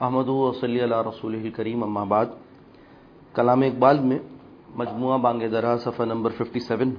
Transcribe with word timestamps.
احمد 0.00 0.28
و 0.28 0.52
صلی 0.52 0.80
اللہ 0.80 1.00
رسول 1.06 1.50
کریم 1.56 1.82
اما 1.82 2.02
بعد. 2.04 2.26
کلام 3.34 3.62
اقبال 3.62 3.98
میں 4.00 4.18
مجموعہ 4.76 5.16
بانگ 5.18 5.42
درا 5.52 5.76
صفحہ 5.84 6.04
نمبر 6.04 6.30
57 6.40 6.90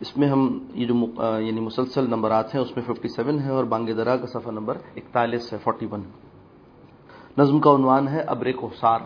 اس 0.00 0.16
میں 0.16 0.28
ہم 0.28 0.42
یہ 0.74 0.86
جو 0.86 0.94
یعنی 1.40 1.60
مسلسل 1.60 2.08
نمبرات 2.10 2.54
ہیں، 2.54 2.60
اس 2.62 2.76
میں 2.76 2.84
57 2.84 3.38
ہے 3.40 3.50
اور 3.50 3.64
بانگ 3.64 3.88
درا 3.96 4.16
کا 4.16 4.26
صفحہ 4.26 4.52
نمبر 4.52 4.76
اکتالیس 4.96 5.52
ہے 5.52 5.58
41 5.66 6.02
نظم 7.38 7.60
کا 7.60 7.74
عنوان 7.74 8.08
ہے 8.08 8.20
ابر 8.26 8.50
کوسار 8.52 9.00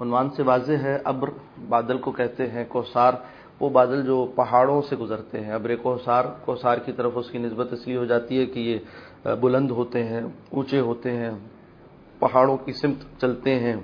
عنوان 0.00 0.30
سے 0.36 0.42
واضح 0.42 0.84
ہے 0.84 0.96
ابر 1.04 1.30
بادل 1.68 1.98
کو 1.98 2.10
کہتے 2.12 2.50
ہیں 2.50 2.64
کوسار 2.68 3.12
وہ 3.60 3.68
بادل 3.70 4.04
جو 4.06 4.24
پہاڑوں 4.34 4.80
سے 4.88 4.96
گزرتے 4.96 5.40
ہیں. 5.44 5.52
ابر 5.52 5.74
کوسار 5.82 6.24
کوسار 6.44 6.78
کی 6.84 6.92
طرف 6.92 7.12
اس 7.16 7.30
کی 7.30 7.38
نسبت 7.38 7.72
اس 7.72 7.86
لیے 7.86 7.96
ہو 7.96 8.04
جاتی 8.04 8.38
ہے 8.38 8.46
کہ 8.46 8.60
یہ 8.60 9.34
بلند 9.40 9.70
ہوتے 9.70 10.04
ہیں، 10.04 10.22
اونچے 10.52 10.80
ہوتے 10.80 11.16
ہیں 11.16 11.30
پہاڑوں 12.18 12.56
کی 12.56 12.72
سمت 12.72 13.20
چلتے 13.20 13.58
ہیں، 13.58 13.76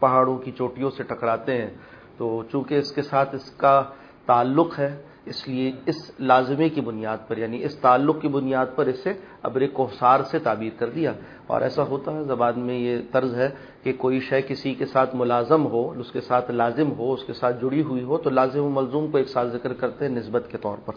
پہاڑوں 0.00 0.38
کی 0.38 0.50
چوٹیوں 0.50 0.90
سے 0.90 1.02
ٹکراتے 1.02 1.62
ہیں۔ 1.62 1.70
تو 2.16 2.42
چونکہ 2.52 2.74
اس 2.74 2.92
کے 2.92 3.02
ساتھ 3.02 3.34
اس 3.34 3.50
کا 3.50 3.82
تعلق 4.26 4.78
ہے، 4.78 5.02
اس 5.24 5.48
لیے 5.48 5.72
اس 5.86 6.20
لازمے 6.20 6.68
کی 6.68 6.80
بنیاد 6.80 7.16
پر 7.28 7.36
یعنی 7.38 7.64
اس 7.64 7.76
تعلق 7.76 8.20
کی 8.20 8.28
بنیاد 8.28 8.66
پر 8.76 8.86
اسے 8.86 9.12
ابر 9.42 9.66
کوسار 9.72 10.20
سے 10.22 10.38
تعبیر 10.38 10.70
کر 10.78 10.90
دیا۔ 10.90 11.12
اور 11.46 11.60
ایسا 11.60 11.82
ہوتا 11.82 12.12
ہے، 12.12 12.24
زبان 12.24 12.60
میں 12.60 12.78
یہ 12.78 12.98
طرز 13.12 13.34
ہے 13.34 13.48
کہ 13.82 13.92
کوئی 13.92 14.20
شے 14.20 14.42
کسی 14.42 14.74
کے 14.74 14.86
ساتھ 14.86 15.16
ملازم 15.16 15.66
ہو، 15.66 15.90
اس 15.90 16.12
کے 16.12 16.20
ساتھ 16.20 16.50
لازم 16.50 16.92
ہو، 16.92 17.12
اس 17.12 17.24
کے 17.24 17.32
ساتھ 17.32 17.60
جڑی 17.62 17.82
ہوئی 17.82 18.02
ہو، 18.02 18.18
تو 18.18 18.30
لازم 18.30 18.62
و 18.62 18.68
ملزوم 18.68 19.10
کو 19.10 19.18
ایک 19.18 19.28
ساتھ 19.28 19.48
ذکر 19.48 19.72
کرتے 19.72 20.08
ہیں 20.08 20.16
نسبت 20.16 20.48
کے 20.50 20.58
طور 20.58 20.76
پر۔ 20.84 20.92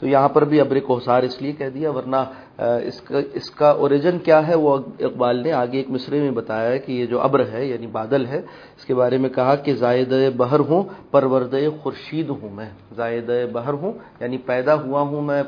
تو 0.00 0.06
یہاں 0.06 0.28
پر 0.28 0.44
بھی 0.44 0.60
ابر 0.60 0.78
کوسار 0.86 1.22
اس 1.22 1.40
لیے 1.42 1.52
کہہ 1.58 1.68
دیا، 1.74 1.90
ورنہ 1.90 2.16
اس 2.58 3.00
کا 3.00 3.18
اس 3.34 3.50
کا 3.50 3.70
اوریجن 3.82 4.18
کیا 4.24 4.46
ہے؟ 4.48 4.54
وہ 4.54 4.76
اقبال 5.00 5.42
نے 5.42 5.52
آگے 5.52 5.76
ایک 5.76 5.90
مصرے 5.90 6.20
میں 6.20 6.30
بتایا 6.30 6.68
ہے 6.70 6.78
کہ 6.78 6.92
یہ 6.92 7.06
جو 7.06 7.20
ابر 7.20 7.44
ہے 7.52 7.64
یعنی 7.66 7.86
بادل 7.96 8.26
ہے، 8.26 8.38
اس 8.76 8.84
کے 8.84 8.94
بارے 8.94 9.18
میں 9.18 9.30
کہا 9.30 9.54
کہ 9.64 9.74
زائد 9.74 10.12
بہر 10.36 10.60
ہوں، 10.68 10.82
پرورد 11.10 11.54
خورشید 11.82 12.30
ہوں 12.30 12.54
میں، 12.54 12.68
زائد 12.96 13.30
بہر 13.52 13.72
ہوں 13.72 13.92
یعنی 14.20 14.38
پیدا 14.46 14.74
ہوا 14.82 15.00
ہوں 15.00 15.22
میں 15.22 15.42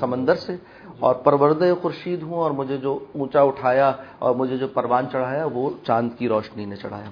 سمندر 0.00 0.34
سے، 0.34 0.56
اور 0.98 1.14
پرورد 1.24 1.62
خورشید 1.82 2.22
ہوں، 2.22 2.38
اور 2.42 2.50
مجھے 2.50 2.76
جو 2.76 2.98
اونچا 3.14 3.42
اٹھایا 3.42 3.92
اور 4.18 4.34
مجھے 4.34 4.56
جو 4.56 4.68
پروان 4.74 5.04
چڑھایا، 5.12 5.46
وہ 5.52 5.70
چاند 5.86 6.10
کی 6.18 6.28
روشنی 6.28 6.64
نے 6.64 6.76
چڑھایا۔ 6.76 7.10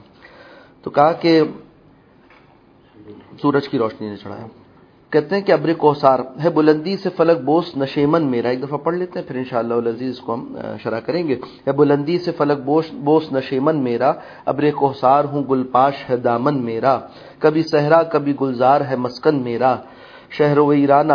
تو 0.85 0.91
کہا 0.91 1.13
کہ 1.13 1.41
سورج 3.43 3.69
کی 3.69 3.79
روشنی 3.79 4.09
نے 4.11 4.17
چڑھایا۔ 4.17 4.47
کہتے 5.11 5.37
ہیں 5.37 5.43
کہ 5.43 5.53
ابر 5.53 5.73
کوسار 5.73 6.19
ہے 6.45 6.51
بلندی 6.51 6.97
سے 6.97 7.09
فلک 7.17 7.41
بوس 7.41 7.77
نشیمن 7.77 8.23
میرا، 8.27 8.49
ایک 8.49 8.63
دفعہ 8.63 8.79
پڑھ 8.79 8.95
لیتے 8.95 9.19
ہیں، 9.19 9.27
پھر 9.27 9.37
انشاءاللہ 9.37 9.75
العزیز 9.75 10.19
کو 10.19 10.35
ہم 10.35 10.57
شرح 10.83 11.01
کریں 11.01 11.29
گے۔ 11.29 11.37
ہے 11.67 11.73
بلندی 11.73 12.19
سے 12.19 12.33
فلک 12.33 12.65
بوس 12.65 12.85
بوس 12.93 13.33
نشیمن 13.33 13.77
میرا، 13.77 14.13
ابر 14.47 14.71
کوسار 14.71 15.25
ہوں 15.25 15.45
گل 15.51 15.63
پاش 15.63 15.95
ہے 16.11 16.17
دامن 16.17 16.65
میرا۔ 16.65 16.99
کبھی 17.39 17.63
صحرا، 17.63 18.03
کبھی 18.03 18.35
گلزار 18.41 18.81
ہے 18.81 18.97
مسکن 18.97 19.43
میرا۔ 19.43 19.77
شہر 20.31 20.59
و 20.59 20.67
ویرانہ، 20.67 21.13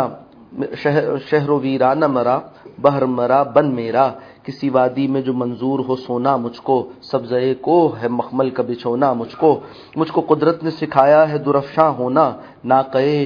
شہر 1.30 1.50
و 1.50 1.58
ویرانہ 1.58 2.06
مرا 2.06 2.38
بہر 2.82 3.04
مرا، 3.04 3.42
بن 3.42 3.74
میرا۔ 3.74 4.12
کسی 4.44 4.68
وادی 4.68 5.06
میں 5.06 5.20
جو 5.20 5.32
منظور 5.32 5.78
ہو 5.78 5.96
سونا 5.96 6.36
مجھ 6.36 6.60
کو 6.60 6.88
سبزے 7.02 7.54
کو 7.54 7.96
ہے 8.02 8.08
مخمل 8.08 8.50
کا 8.50 8.62
بچھونا 8.62 9.12
مجھ 9.12 9.36
کو۔ 9.36 9.60
مجھ 9.96 10.12
کو 10.12 10.20
قدرت 10.20 10.62
نے 10.64 10.70
سکھایا 10.70 11.30
ہے 11.30 11.38
درفشاں 11.38 11.90
ہونا 11.90 12.32
نہ 12.64 12.74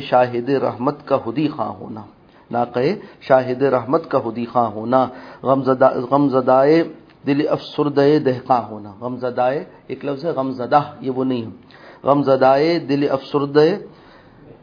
شاہد 0.02 0.48
رحمت 0.48 1.06
کا 1.06 1.16
ہدی 1.16 1.48
خاں 1.48 1.72
ہونا۔ 1.80 2.00
نہ 2.50 2.58
شاہد 3.20 3.62
رحمت 3.62 4.10
کا 4.10 4.18
ہدی 4.18 4.44
خاں 4.44 4.66
ہونا۔ 4.66 5.06
غم 6.10 6.28
زدائے 6.28 6.84
دل 7.26 7.46
افسرد 7.50 7.98
دہقاں 8.24 8.62
ہونا۔ 8.70 8.92
غم 9.00 9.16
زدائے، 9.16 9.64
ایک 9.86 10.04
لفظ 10.04 10.24
ہے، 10.24 10.30
غم 10.30 10.50
زدہ، 10.50 10.80
یہ 11.00 11.10
وہ 11.10 11.24
نہیں۔ 11.24 11.44
غم 12.06 12.22
زدائے 12.22 12.78
دل 12.78 13.06
افسرد 13.10 13.58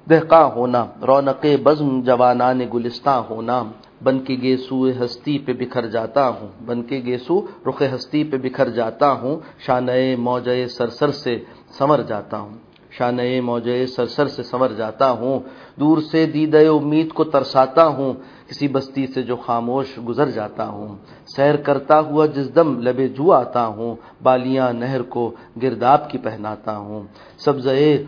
دہقاں 0.09 0.45
ہونا۔ 0.55 0.85
رونق 1.07 1.45
بزم 1.63 2.01
جوانان 2.01 2.61
گلستان 2.73 3.23
ہونا۔ 3.29 3.63
بن 4.03 4.19
کے 4.19 4.35
گیسو 4.41 4.87
ہستی 4.89 5.39
پہ 5.39 5.53
بکھر 5.53 5.85
جاتا 5.87 6.29
ہوں۔ 6.29 6.47
بن 6.65 6.83
کے 6.83 7.01
گیسو 7.05 7.45
رخ 7.69 7.81
ہستی 7.95 8.23
پہ 8.23 8.37
بکھر 8.37 8.69
جاتا 8.69 9.11
ہوں۔ 9.11 9.39
شانئے 9.65 10.15
موجے 10.15 10.67
سرسر 10.67 11.11
سے 11.11 11.43
سمر 11.77 12.01
جاتا 12.01 12.39
ہوں۔ 12.39 12.53
شانئے 12.91 13.41
موجے 13.41 13.85
سرسر 13.87 14.27
سے 14.27 14.43
سمر 14.43 14.71
جاتا 14.77 15.11
ہوں۔ 15.11 15.39
دور 15.79 15.97
سے 16.11 16.25
دید 16.25 16.55
امید 16.55 17.09
کو 17.13 17.23
ترساتا 17.23 17.87
ہوں۔ 17.87 18.13
کسی 18.47 18.67
بستی 18.67 19.07
سے 19.07 19.21
جو 19.21 19.35
خاموش 19.35 19.99
گزر 20.07 20.29
جاتا 20.29 20.67
ہوں۔ 20.67 20.95
سیر 21.35 21.55
کرتا 21.55 21.99
ہوا 21.99 22.25
جس 22.25 22.55
دم 22.55 22.81
لبے 22.81 23.07
جو 23.07 23.31
آتا 23.31 23.65
ہوں۔ 23.65 23.95
بالیاں 24.23 24.73
نہر 24.73 25.01
کو 25.01 25.31
گرداب 25.61 26.09
کی 26.09 26.17
پہناتا 26.17 26.77
ہوں۔ 26.77 27.03
سبزے 27.37 28.03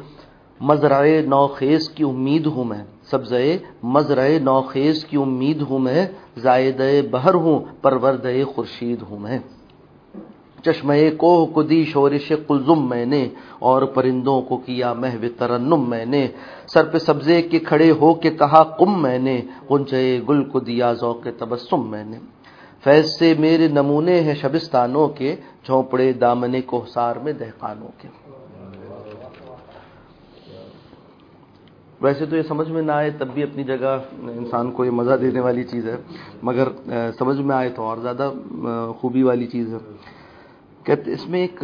مزرائے 0.61 1.21
نوخیز 1.21 1.89
کی 1.89 2.03
امید 2.03 2.45
ہوں 2.45 2.63
میں۔ 2.63 2.94
سبزے 3.11 3.57
مزرائے 3.83 4.39
نوخیز 4.39 5.05
کی 5.05 5.17
امید 5.17 5.61
ہوں 5.61 5.79
میں 5.79 6.05
زائد 6.37 6.81
بہر 7.11 7.33
ہوں 7.33 7.59
پرورد 7.81 8.25
خورشید 8.55 9.01
ہوں 9.09 9.19
میں۔ 9.19 9.39
چشمہ 10.63 10.93
کوہ 11.17 11.45
کو 11.45 11.63
دی 11.63 11.83
شورش 11.85 12.31
کلزم 12.47 12.89
میں 12.89 13.05
نے، 13.05 13.29
اور 13.59 13.81
پرندوں 13.81 14.41
کو 14.41 14.57
کیا 14.57 14.93
محو 14.93 15.25
ترنم 15.37 15.89
میں 15.89 16.05
نے۔ 16.05 16.27
سر 16.67 16.85
پہ 16.85 16.97
سبزے 16.97 17.41
کے 17.41 17.59
کھڑے 17.59 17.91
ہو 17.91 18.13
کے 18.13 18.29
کہا 18.29 18.63
کم 18.63 19.01
میں 19.01 19.19
نے 19.19 19.41
کنچے 19.67 20.21
گل 20.29 20.43
کو 20.43 20.59
دیا 20.59 20.93
ذوق 20.93 21.27
تبسم 21.37 21.89
میں 21.91 22.03
نے۔ 22.03 22.17
فیض 22.83 23.05
سے 23.09 23.33
میرے 23.39 23.67
نمونے 23.67 24.19
ہیں 24.19 24.33
شبستانوں 24.33 25.07
کے، 25.07 25.35
جھونپڑے 25.65 26.13
دامنے 26.13 26.61
کو 26.61 26.85
سار 26.93 27.15
میں 27.15 27.33
دہقانوں 27.33 27.91
کے۔ 28.01 28.07
ویسے 32.01 32.25
تو 32.25 32.35
یہ 32.35 32.41
سمجھ 32.41 32.69
میں 32.71 32.81
نہ 32.81 32.91
آئے 32.91 33.09
تب 33.17 33.27
بھی 33.33 33.43
اپنی 33.43 33.63
جگہ 33.63 33.97
انسان 34.29 34.71
کو 34.71 34.85
یہ 34.85 34.91
مزہ 34.91 35.15
دینے 35.21 35.39
والی 35.39 35.63
چیز 35.63 35.87
ہے، 35.87 35.95
مگر 36.43 36.67
سمجھ 37.17 37.39
میں 37.39 37.55
آئے 37.55 37.69
تو 37.69 37.83
اور 37.83 37.97
زیادہ 37.97 38.31
خوبی 38.99 39.23
والی 39.23 39.47
چیز 39.47 39.73
ہے۔ 39.73 39.79
کہتے، 40.85 41.13
اس 41.13 41.27
میں 41.29 41.39
ایک، 41.41 41.63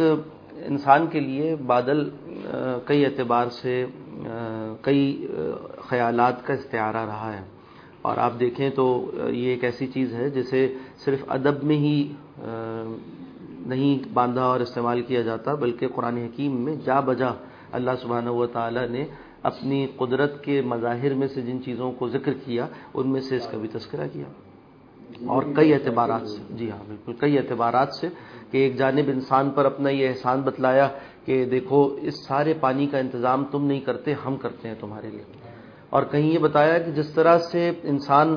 انسان 0.66 1.06
کے 1.06 1.20
لیے 1.20 1.54
بادل 1.66 2.08
کئی 2.86 3.04
اعتبار 3.04 3.46
سے 3.52 3.84
کئی 4.82 5.26
خیالات 5.88 6.44
کا 6.46 6.54
استعارہ 6.54 7.04
رہا 7.06 7.32
ہے۔ 7.32 7.44
اور 8.02 8.16
آپ 8.16 8.38
دیکھیں 8.40 8.68
تو 8.70 8.84
یہ 9.28 9.48
ایک 9.48 9.64
ایسی 9.64 9.86
چیز 9.86 10.14
ہے 10.14 10.28
جسے 10.30 10.66
صرف 11.04 11.24
ادب 11.28 11.62
میں 11.62 11.76
ہی 11.76 11.96
نہیں 13.66 14.08
باندھا 14.12 14.44
اور 14.44 14.60
استعمال 14.60 15.02
کیا 15.02 15.20
جاتا، 15.22 15.54
بلکہ 15.54 15.88
قرآن 15.94 16.16
حکیم 16.16 16.60
میں 16.64 16.74
جا 16.84 17.00
بجا 17.00 17.30
اللہ 17.72 17.90
سبحانہ 18.02 18.30
و 18.30 18.46
تعالی 18.46 18.86
نے 18.90 19.04
اپنی 19.42 19.86
قدرت 19.96 20.44
کے 20.44 20.62
مظاہر 20.62 21.14
میں 21.14 21.26
سے 21.26 21.40
جن 21.40 21.62
چیزوں 21.62 21.92
کو 21.92 22.08
ذکر 22.08 22.32
کیا، 22.32 22.66
ان 22.94 23.10
میں 23.10 23.20
سے 23.20 23.36
اس 23.36 23.46
کا 23.46 23.58
بھی 23.58 23.68
تذکرہ 23.68 24.08
کیا۔ 24.12 24.24
اور 25.26 25.42
کئی 25.56 25.74
اعتبارات 25.74 26.28
سے۔ 26.28 26.42
جی 26.50 26.70
ہاں 26.70 26.84
بالکل۔ 26.86 27.12
کئی 27.12 27.38
اعتبارات 27.38 27.94
سے 27.94 28.08
کہ 28.50 28.58
ایک 28.58 28.76
جانب 28.76 29.04
انسان 29.06 29.50
پر 29.50 29.64
اپنا 29.64 29.90
یہ 29.90 30.08
احسان 30.08 30.40
بتلایا 30.40 30.88
کہ 31.24 31.44
دیکھو، 31.44 31.96
اس 32.02 32.26
سارے 32.26 32.54
پانی 32.60 32.86
کا 32.86 32.98
انتظام 32.98 33.44
تم 33.44 33.66
نہیں 33.66 33.80
کرتے، 33.80 34.14
ہم 34.26 34.36
کرتے 34.36 34.68
ہیں 34.68 34.74
تمہارے 34.80 35.10
لیے۔ 35.10 35.41
اور 35.92 36.02
کہیں 36.02 36.32
یہ 36.32 36.38
بتایا 36.38 36.78
کہ 36.78 36.90
جس 36.90 37.08
طرح 37.10 37.38
سے 37.38 37.70
انسان 37.82 38.36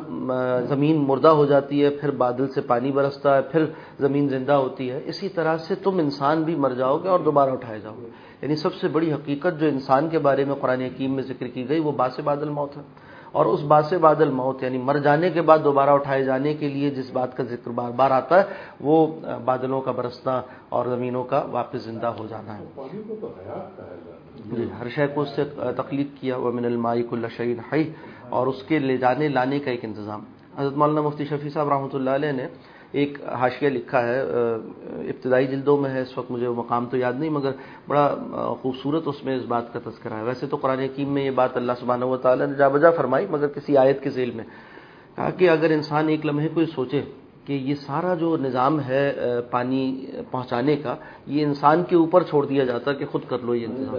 زمین 0.67 0.97
مردہ 0.97 1.27
ہو 1.27 1.45
جاتی 1.45 1.83
ہے، 1.83 1.89
پھر 1.89 2.11
بادل 2.11 2.47
سے 2.47 2.61
پانی 2.61 2.91
برستا 2.91 3.37
ہے، 3.37 3.41
پھر 3.41 3.65
زمین 3.99 4.29
زندہ 4.29 4.51
ہوتی 4.51 4.91
ہے، 4.91 5.01
اسی 5.05 5.29
طرح 5.29 5.57
سے 5.57 5.75
تم 5.75 5.97
انسان 5.97 6.43
بھی 6.43 6.55
مر 6.55 6.71
جاؤ 6.71 6.97
گے 6.97 7.07
اور 7.07 7.19
دوبارہ 7.19 7.49
اٹھائے 7.49 7.79
جاؤ 7.79 7.95
گے۔ 8.01 8.07
یعنی 8.41 8.55
سب 8.55 8.73
سے 8.73 8.87
بڑی 8.87 9.13
حقیقت 9.13 9.59
جو 9.59 9.67
انسان 9.67 10.09
کے 10.09 10.19
بارے 10.19 10.45
میں 10.45 10.55
قرآن 10.55 10.81
حکیم 10.81 11.13
میں 11.13 11.23
ذکر 11.23 11.47
کی 11.47 11.69
گئی، 11.69 11.79
وہ 11.79 11.91
باس 11.91 12.19
بادل 12.19 12.49
موت 12.49 12.77
ہے۔ 12.77 12.81
اور 13.35 13.45
اس 13.45 13.61
بات 13.67 13.85
سے 13.85 13.97
بادل 13.97 14.29
موت 14.31 14.63
یعنی 14.63 14.77
مر 14.87 14.97
جانے 15.05 15.29
کے 15.29 15.41
بعد 15.47 15.59
دوبارہ 15.63 15.89
اٹھائے 15.89 16.23
جانے 16.23 16.53
کے 16.59 16.67
لیے 16.69 16.89
جس 16.97 17.09
بات 17.13 17.35
کا 17.37 17.43
ذکر 17.43 17.71
بار 17.71 17.91
بار 17.95 18.11
آتا 18.11 18.39
ہے، 18.39 18.43
وہ 18.79 18.95
بادلوں 19.45 19.81
کا 19.81 19.91
برسنا 19.91 20.35
اور 20.69 20.85
زمینوں 20.85 21.23
کا 21.31 21.39
واپس 21.51 21.83
زندہ 21.83 22.07
ہو 22.19 22.25
جانا 22.29 22.57
ہے۔ 22.57 22.65
جی 24.51 24.67
ہر 24.79 24.87
شے 24.95 25.07
کو 25.13 25.21
اس 25.21 25.29
سے 25.35 25.43
تخلیق 25.77 26.07
کیا 26.21 26.37
وہ 26.37 26.51
من 26.51 26.65
المائک 26.65 27.13
الشعین 27.13 27.59
حی 27.71 27.83
اور 28.29 28.47
اس 28.47 28.63
کے 28.67 28.79
لے 28.79 28.97
جانے، 28.97 29.27
لانے 29.29 29.59
کا 29.59 29.71
ایک 29.71 29.83
انتظام۔ 29.85 30.21
حضرت 30.57 30.77
مولانا 30.77 31.01
مفتی 31.01 31.25
شفیع 31.25 31.49
صاحب 31.53 31.69
رحمۃ 31.69 31.93
اللہ 31.93 32.09
علیہ 32.09 32.31
نے 32.31 32.47
ایک 32.99 33.17
حاشیہ 33.39 33.69
لکھا 33.69 34.01
ہے 34.07 34.19
ابتدائی 35.11 35.47
جلدوں 35.47 35.77
میں 35.77 35.89
ہے 35.89 36.01
اس 36.01 36.17
وقت 36.17 36.31
مجھے 36.31 36.47
وہ 36.47 36.55
مقام 36.55 36.85
تو 36.85 36.97
یاد 36.97 37.13
نہیں 37.19 37.29
مگر 37.29 37.51
بڑا 37.87 38.03
خوبصورت 38.61 39.03
اس 39.05 39.23
میں 39.25 39.35
اس 39.37 39.45
بات 39.47 39.73
کا 39.73 39.79
تذکرہ 39.89 40.13
ہے۔ 40.13 40.23
ویسے 40.23 40.47
تو 40.47 40.57
قرآن 40.57 40.79
حکیم 40.79 41.13
میں 41.13 41.23
یہ 41.25 41.31
بات 41.31 41.57
اللہ 41.57 41.71
سبحانہ 41.79 42.05
و 42.05 42.17
تعالیٰ 42.17 42.47
نے 42.47 42.55
جا 42.55 42.67
بجا 42.67 42.91
فرمائی 42.91 43.25
مگر 43.29 43.47
کسی 43.47 43.77
آیت 43.77 44.03
کے 44.03 44.09
ذیل 44.09 44.31
میں۔ 44.31 44.43
کہا 45.15 45.29
کہ 45.29 45.49
اگر 45.49 45.69
انسان 45.71 46.09
ایک 46.09 46.25
لمحے 46.25 46.49
کو 46.53 46.65
سوچے 46.65 47.01
کہ 47.45 47.53
یہ 47.53 47.75
سارا 47.75 48.13
جو 48.13 48.37
نظام 48.37 48.79
ہے 48.79 49.03
پانی 49.51 49.83
پہنچانے 50.31 50.75
کا 50.75 50.95
یہ 51.27 51.45
انسان 51.45 51.83
کے 51.83 51.95
اوپر 51.95 52.23
چھوڑ 52.23 52.45
دیا 52.45 52.63
جاتا 52.63 52.93
کہ 52.93 53.05
خود 53.05 53.21
کر 53.27 53.39
لو 53.39 53.55
یہ 53.55 53.67
انتظام۔ 53.67 53.95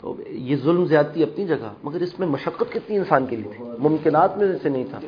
تو 0.00 0.14
یہ 0.28 0.56
ظلم 0.56 0.84
زیادتی 0.84 1.22
اپنی 1.22 1.46
جگہ، 1.46 1.72
مگر 1.84 2.00
اس 2.00 2.18
میں 2.18 2.26
مشقت 2.26 2.72
کتنی 2.72 2.96
انسان 2.96 3.26
کے 3.26 3.36
لیے 3.36 3.52
تھی؟ 3.56 3.64
ممکنات 3.78 4.38
میں 4.38 4.46
سے 4.62 4.68
نہیں 4.68 4.84
تھا۔ 4.90 4.98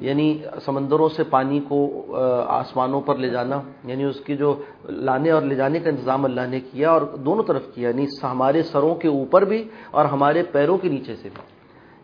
یعنی 0.00 0.38
سمندروں 0.64 1.08
سے 1.08 1.24
پانی 1.24 1.60
کو 1.68 2.06
آسمانوں 2.48 3.00
پر 3.00 3.16
لے 3.16 3.28
جانا 3.28 3.60
یعنی 3.84 4.04
اس 4.04 4.20
کی 4.20 4.36
جو 4.36 4.62
لانے 4.88 5.30
اور 5.30 5.42
لے 5.42 5.54
جانے 5.54 5.80
کا 5.80 5.90
انتظام 5.90 6.24
اللہ 6.24 6.40
نے 6.48 6.60
کیا 6.60 6.90
اور 6.90 7.02
دونوں 7.02 7.44
طرف 7.44 7.62
کیا 7.74 7.88
یعنی 7.88 8.06
ہمارے 8.22 8.62
سروں 8.62 8.94
کے 8.94 9.08
اوپر 9.08 9.44
بھی 9.44 9.68
اور 9.90 10.04
ہمارے 10.04 10.42
پیروں 10.42 10.78
کے 10.78 10.88
نیچے 10.88 11.16
سے 11.16 11.28
بھی۔ 11.34 11.56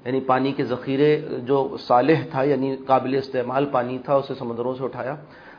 یعنی 0.05 0.21
پانی 0.21 0.53
کے 0.53 0.65
ذخیرے، 0.65 1.21
جو 1.47 1.77
صالح 1.81 2.21
تھا 2.31 2.43
یعنی 2.43 2.77
قابل 2.77 3.15
استعمال 3.15 3.65
پانی 3.65 3.99
تھا، 3.99 4.15
اسے 4.15 4.35
سمندروں 4.35 4.75
سے 4.75 4.85
اٹھایا، 4.85 5.17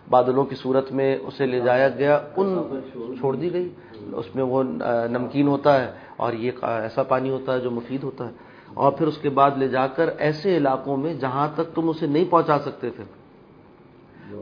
بادلوں 0.09 0.43
کی 0.43 0.55
صورت 0.55 0.91
میں 0.91 1.17
اسے 1.17 1.45
لے 1.45 1.59
جایا 1.59 1.89
گیا، 1.89 2.19
ان 2.37 2.79
چھوڑ 3.19 3.35
دی 3.35 3.53
گئی۔ 3.53 3.69
اس 4.13 4.35
میں 4.35 4.43
وہ 4.43 4.63
نمکین 5.09 5.47
ہوتا 5.47 5.81
ہے 5.81 5.91
اور 6.17 6.33
یہ 6.33 6.51
ایسا 6.61 7.03
پانی 7.03 7.29
ہوتا 7.29 7.53
ہے 7.53 7.59
جو 7.59 7.71
مفید 7.71 8.03
ہوتا 8.03 8.27
ہے۔ 8.27 8.31
اور 8.73 8.91
پھر 8.91 9.07
اس 9.07 9.17
کے 9.17 9.29
بعد 9.29 9.51
لے 9.57 9.67
جا 9.67 9.87
کر 9.87 10.09
ایسے 10.17 10.57
علاقوں 10.57 10.97
میں 10.97 11.13
جہاں 11.13 11.47
تک 11.55 11.75
تم 11.75 11.89
اسے 11.89 12.07
نہیں 12.07 12.25
پہنچا 12.29 12.59
سکتے 12.59 12.89
تھے 12.89 13.03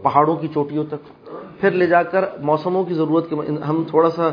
پہاڑوں 0.03 0.35
کی 0.35 0.47
چوٹیوں 0.47 0.85
تک۔ 0.89 1.29
پھر 1.59 1.71
لے 1.71 1.87
جا 1.87 2.03
کر 2.03 2.25
موسموں 2.41 2.83
کی 2.83 2.93
ضرورت 2.93 3.29
کے 3.29 3.35
ہم 3.67 3.83
تھوڑا 3.89 4.09
سا 4.09 4.29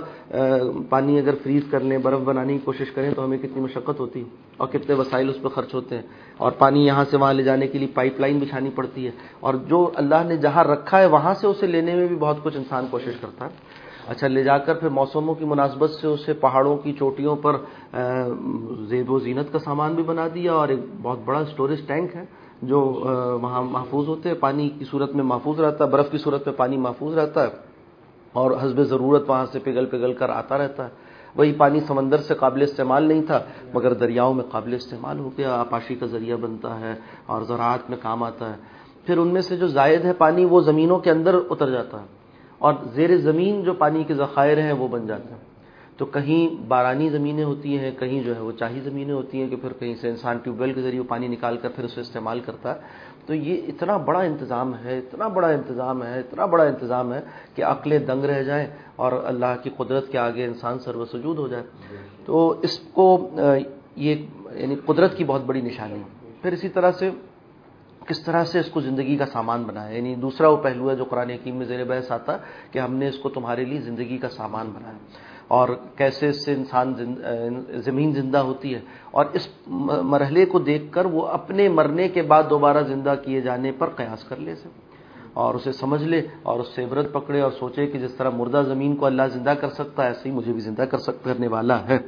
پانی 0.89 1.19
اگر 1.19 1.35
فریز 1.43 1.63
کر 1.71 1.81
لیں، 1.81 1.99
برف 1.99 2.19
بنانے 2.19 2.53
کی 2.53 2.59
کوشش 2.65 2.91
کریں 2.91 3.11
تو 3.15 3.25
ہمیں 3.25 3.39
کتنی 3.39 3.61
مشقت 3.61 4.01
ہوتی 4.01 4.21
ہے 4.21 4.25
اور 4.57 4.69
کتنے 4.69 4.95
وسائل 4.95 5.29
اس 5.29 5.43
پہ 5.43 5.49
خرچ 5.49 5.75
ہوتے 5.75 5.95
ہیں۔ 5.95 6.03
اور 6.37 6.53
پانی 6.53 6.87
یہاں 6.87 7.05
سے 7.11 7.17
وہاں 7.17 7.33
لے 7.33 7.43
جانے 7.43 7.67
کے 7.67 7.79
لیے 7.79 7.89
پائپ 7.95 8.21
لائن 8.21 8.39
بچھانی 8.39 8.71
پڑتی 8.71 9.07
ہے۔ 9.07 9.11
اور 9.41 9.55
جو 9.55 9.91
اللہ 9.95 10.25
نے 10.27 10.37
جہاں 10.37 10.65
رکھا 10.65 11.01
ہے 11.01 11.07
وہاں 11.07 11.35
سے 11.35 11.47
اسے 11.47 11.67
لینے 11.67 11.95
میں 11.95 12.07
بھی 12.07 12.17
بہت 12.17 12.37
کچھ 12.43 12.57
انسان 12.57 12.87
کوشش 12.91 13.13
کرتا 13.21 13.45
ہے۔ 13.45 13.51
اچھا 14.09 14.27
لے 14.29 14.43
جا 14.45 14.59
کر 14.59 14.75
پھر 14.75 14.89
موسموں 14.89 15.35
کی 15.35 15.45
مناسبت 15.45 15.91
سے 15.91 16.07
اسے 16.07 16.33
پہاڑوں 16.33 16.77
کی 16.77 16.93
چوٹیوں 16.93 17.37
پر 17.37 17.57
زیب 18.89 19.11
و 19.11 19.19
زینت 19.19 19.53
کا 19.53 19.59
سامان 19.59 19.95
بھی 19.95 20.03
بنا 20.03 20.27
دیا 20.35 20.53
اور 20.53 20.69
ایک 20.69 20.81
بہت 21.03 21.19
بڑا 21.25 21.39
اسٹوریج 21.39 21.87
ٹینک 21.87 22.17
ہے 22.17 22.25
جو 22.63 22.81
وہاں 23.43 23.63
محفوظ 23.63 24.09
ہوتے 24.09 24.29
ہیں، 24.29 24.37
پانی 24.37 24.69
کی 24.69 24.85
صورت 24.85 25.15
میں 25.15 25.25
محفوظ 25.25 25.61
رہتا 25.61 25.85
ہے، 25.85 25.91
برف 25.91 26.11
کی 26.11 26.19
صورت 26.19 26.47
میں 26.47 26.57
پانی 26.57 26.77
محفوظ 26.77 27.19
رہتا 27.19 27.43
ہے 27.43 27.49
اور 28.33 28.51
حسب 28.51 28.83
ضرورت 28.83 29.31
وہاں 29.31 29.47
سے 29.53 29.59
پگھل 29.59 29.87
پگھل 29.87 30.13
کر 30.13 30.29
آتا 30.29 30.59
رہتا 30.59 30.85
ہے۔ 30.85 31.07
وہی 31.37 31.53
پانی 31.53 31.81
سمندر 31.81 32.17
سے 32.17 32.35
قابل 32.35 32.63
استعمال 32.63 33.05
نہیں 33.05 33.23
تھا، 33.23 33.41
مگر 33.75 33.93
دریاؤں 33.93 34.35
میں 34.35 34.45
قابل 34.51 34.75
استعمال 34.75 35.19
ہو 35.19 35.31
گیا، 35.39 35.55
آپاشی 35.55 35.95
کا 35.95 36.07
ذریعہ 36.07 36.37
بنتا 36.37 36.81
ہے 36.81 36.95
اور 37.27 37.43
زراعت 37.43 37.91
میں 37.91 37.99
کام 38.03 38.23
آتا 38.23 38.51
ہے۔ 38.51 38.57
پھر 39.07 39.19
ان 39.19 39.29
میں 39.29 39.41
سے 39.41 39.57
جو 39.57 39.67
زائد 39.67 40.05
ہے 40.05 40.13
پانی، 40.13 40.45
وہ 40.45 40.61
زمینوں 40.61 40.99
کے 40.99 41.11
اندر 41.11 41.39
اتر 41.51 41.71
جاتا 41.71 42.01
ہے۔ 42.01 42.18
اور 42.59 42.75
زیر 42.95 43.17
زمین 43.17 43.63
جو 43.63 43.73
پانی 43.73 44.05
کے 44.05 44.15
ذخائر 44.15 44.59
ہیں 44.59 44.73
وہ 44.73 44.89
بن 44.89 45.07
جاتے 45.07 45.29
ہیں۔ 45.29 45.49
تو 45.97 46.07
کہیں 46.07 46.63
بارانی 46.69 47.11
زمینیں 47.11 47.45
ہوتی 47.45 47.79
ہیں، 47.79 47.91
کہیں 47.99 48.23
جو 48.23 48.37
ہے 48.37 48.41
وہ 48.41 48.53
چاہی 48.53 48.81
زمینیں 48.81 49.15
ہوتی 49.15 49.43
ہیں 49.43 49.49
کہ 49.49 49.57
پھر 49.57 49.73
کہیں 49.73 49.95
سے 49.95 50.09
انسان 50.09 50.39
ٹیوب 50.39 50.61
ویل 50.61 50.73
کے 50.73 50.83
ذریعے 50.83 51.03
پانی 51.03 51.29
نکال 51.29 51.57
کر 51.57 51.69
پھر 51.69 51.85
اسے 51.85 52.01
استعمال 52.01 52.41
کرتا 52.41 52.75
ہے۔ 52.75 52.81
تو 53.27 53.35
یہ 53.35 53.63
اتنا 53.69 53.97
بڑا 53.97 54.21
انتظام 54.21 54.75
ہے، 54.85 54.99
اتنا 54.99 55.29
بڑا 55.29 55.49
انتظام 55.49 56.03
ہے، 56.03 56.19
اتنا 56.19 56.47
بڑا 56.47 56.65
انتظام 56.65 57.15
ہے 57.15 57.21
کہ 57.55 57.65
عقلیں 57.65 57.99
دنگ 57.99 58.25
رہ 58.25 58.43
جائیں 58.43 58.67
اور 58.97 59.13
اللہ 59.25 59.55
کی 59.63 59.71
قدرت 59.77 60.09
کے 60.09 60.19
آگے 60.19 60.45
انسان 60.45 60.79
سر 60.79 61.05
سجود 61.13 61.39
ہو 61.39 61.49
جائے۔ 61.49 61.65
تو 62.25 62.55
اس 62.63 62.79
کو 62.79 63.31
یہ 63.97 64.15
یعنی 64.53 64.77
قدرت 64.87 65.17
کی 65.17 65.25
بہت 65.25 65.43
بڑی 65.47 65.61
نشانی۔ 65.61 66.03
پھر 66.43 66.53
اسی 66.53 66.69
طرح 66.69 66.93
سے 66.93 67.11
کس 68.09 68.21
طرح 68.21 68.45
سے 68.45 68.59
اس 68.61 68.71
کو 68.71 68.81
زندگی 68.81 69.17
کا 69.17 69.27
سامان 69.27 69.63
بنایا 69.63 69.97
یعنی 69.97 70.15
دوسرا 70.15 70.49
وہ 70.49 70.57
پہلو 70.57 70.91
ہے 70.91 70.97
جو 70.97 71.05
قرآن 71.05 71.31
حکیم 71.31 71.57
میں 71.57 71.67
زیر 71.67 71.85
بحث 71.85 72.11
آتا 72.13 72.37
کہ 72.71 72.79
ہم 72.79 72.95
نے 72.95 73.09
اس 73.09 73.19
کو 73.19 73.29
تمہارے 73.29 73.65
لیے 73.65 73.81
زندگی 73.81 74.19
کا 74.19 74.29
سامان 74.29 74.71
بنایا 74.75 74.99
اور 75.49 75.69
کیسے 75.97 76.29
اس 76.29 76.45
سے 76.45 76.55
انسان 76.55 76.95
زمین 77.85 78.13
زندہ 78.13 78.39
ہوتی 78.39 78.75
ہے 78.75 78.81
اور 79.11 79.25
اس 79.33 79.49
مرحلے 80.13 80.45
کو 80.47 80.59
دیکھ 80.59 80.93
کر 80.93 81.05
وہ 81.05 81.27
اپنے 81.27 81.69
مرنے 81.69 82.09
کے 82.09 82.23
بعد 82.23 82.43
دوبارہ 82.51 82.83
زندہ 82.83 83.15
کیے 83.25 83.41
جانے 83.41 83.73
پر 83.73 83.89
قیاس 83.89 84.25
کر 84.25 84.37
لے 84.37 84.55
سکے 84.55 84.87
اور 85.33 85.55
اسے 85.55 85.73
سمجھ 85.73 86.03
لے 86.05 86.21
اور 86.43 86.61
اس 86.61 86.69
سے 86.75 86.85
عبرت 86.85 87.13
پکڑے 87.13 87.41
اور 87.41 87.51
سوچے 87.51 87.87
کہ 87.87 87.99
جس 87.99 88.15
طرح 88.15 88.31
مردہ 88.31 88.63
زمین 88.67 88.97
کو 88.97 89.07
اللہ 89.07 89.23
زندہ 89.33 89.55
کر 89.61 89.71
سکتا 89.71 90.03
ہے، 90.03 90.09
ایسے 90.09 90.29
ہی 90.29 90.35
مجھے 90.35 90.53
بھی 90.53 90.61
زندہ 90.61 90.83
کر 90.83 90.99
سکتا 90.99 91.31
کرنے 91.31 91.49
والا 91.49 91.89
ہے۔ 91.89 91.99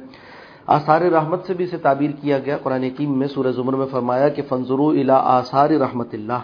آثار 0.71 1.01
رحمت 1.01 1.43
سے 1.43 1.53
بھی 1.53 1.65
اسے 1.65 1.77
تعبیر 1.77 2.11
کیا 2.21 2.39
گیا 2.39 2.57
قرآن 2.63 2.83
حکیم 2.83 3.19
میں 3.19 3.27
سورہ 3.27 3.51
زمر 3.51 3.73
میں 3.73 3.85
فرمایا 3.85 4.29
کہ 4.29 4.41
فنظرو 4.41 4.89
الا 4.89 5.15
آثار 5.15 5.69
رحمت 5.69 6.13
اللہ۔ 6.13 6.39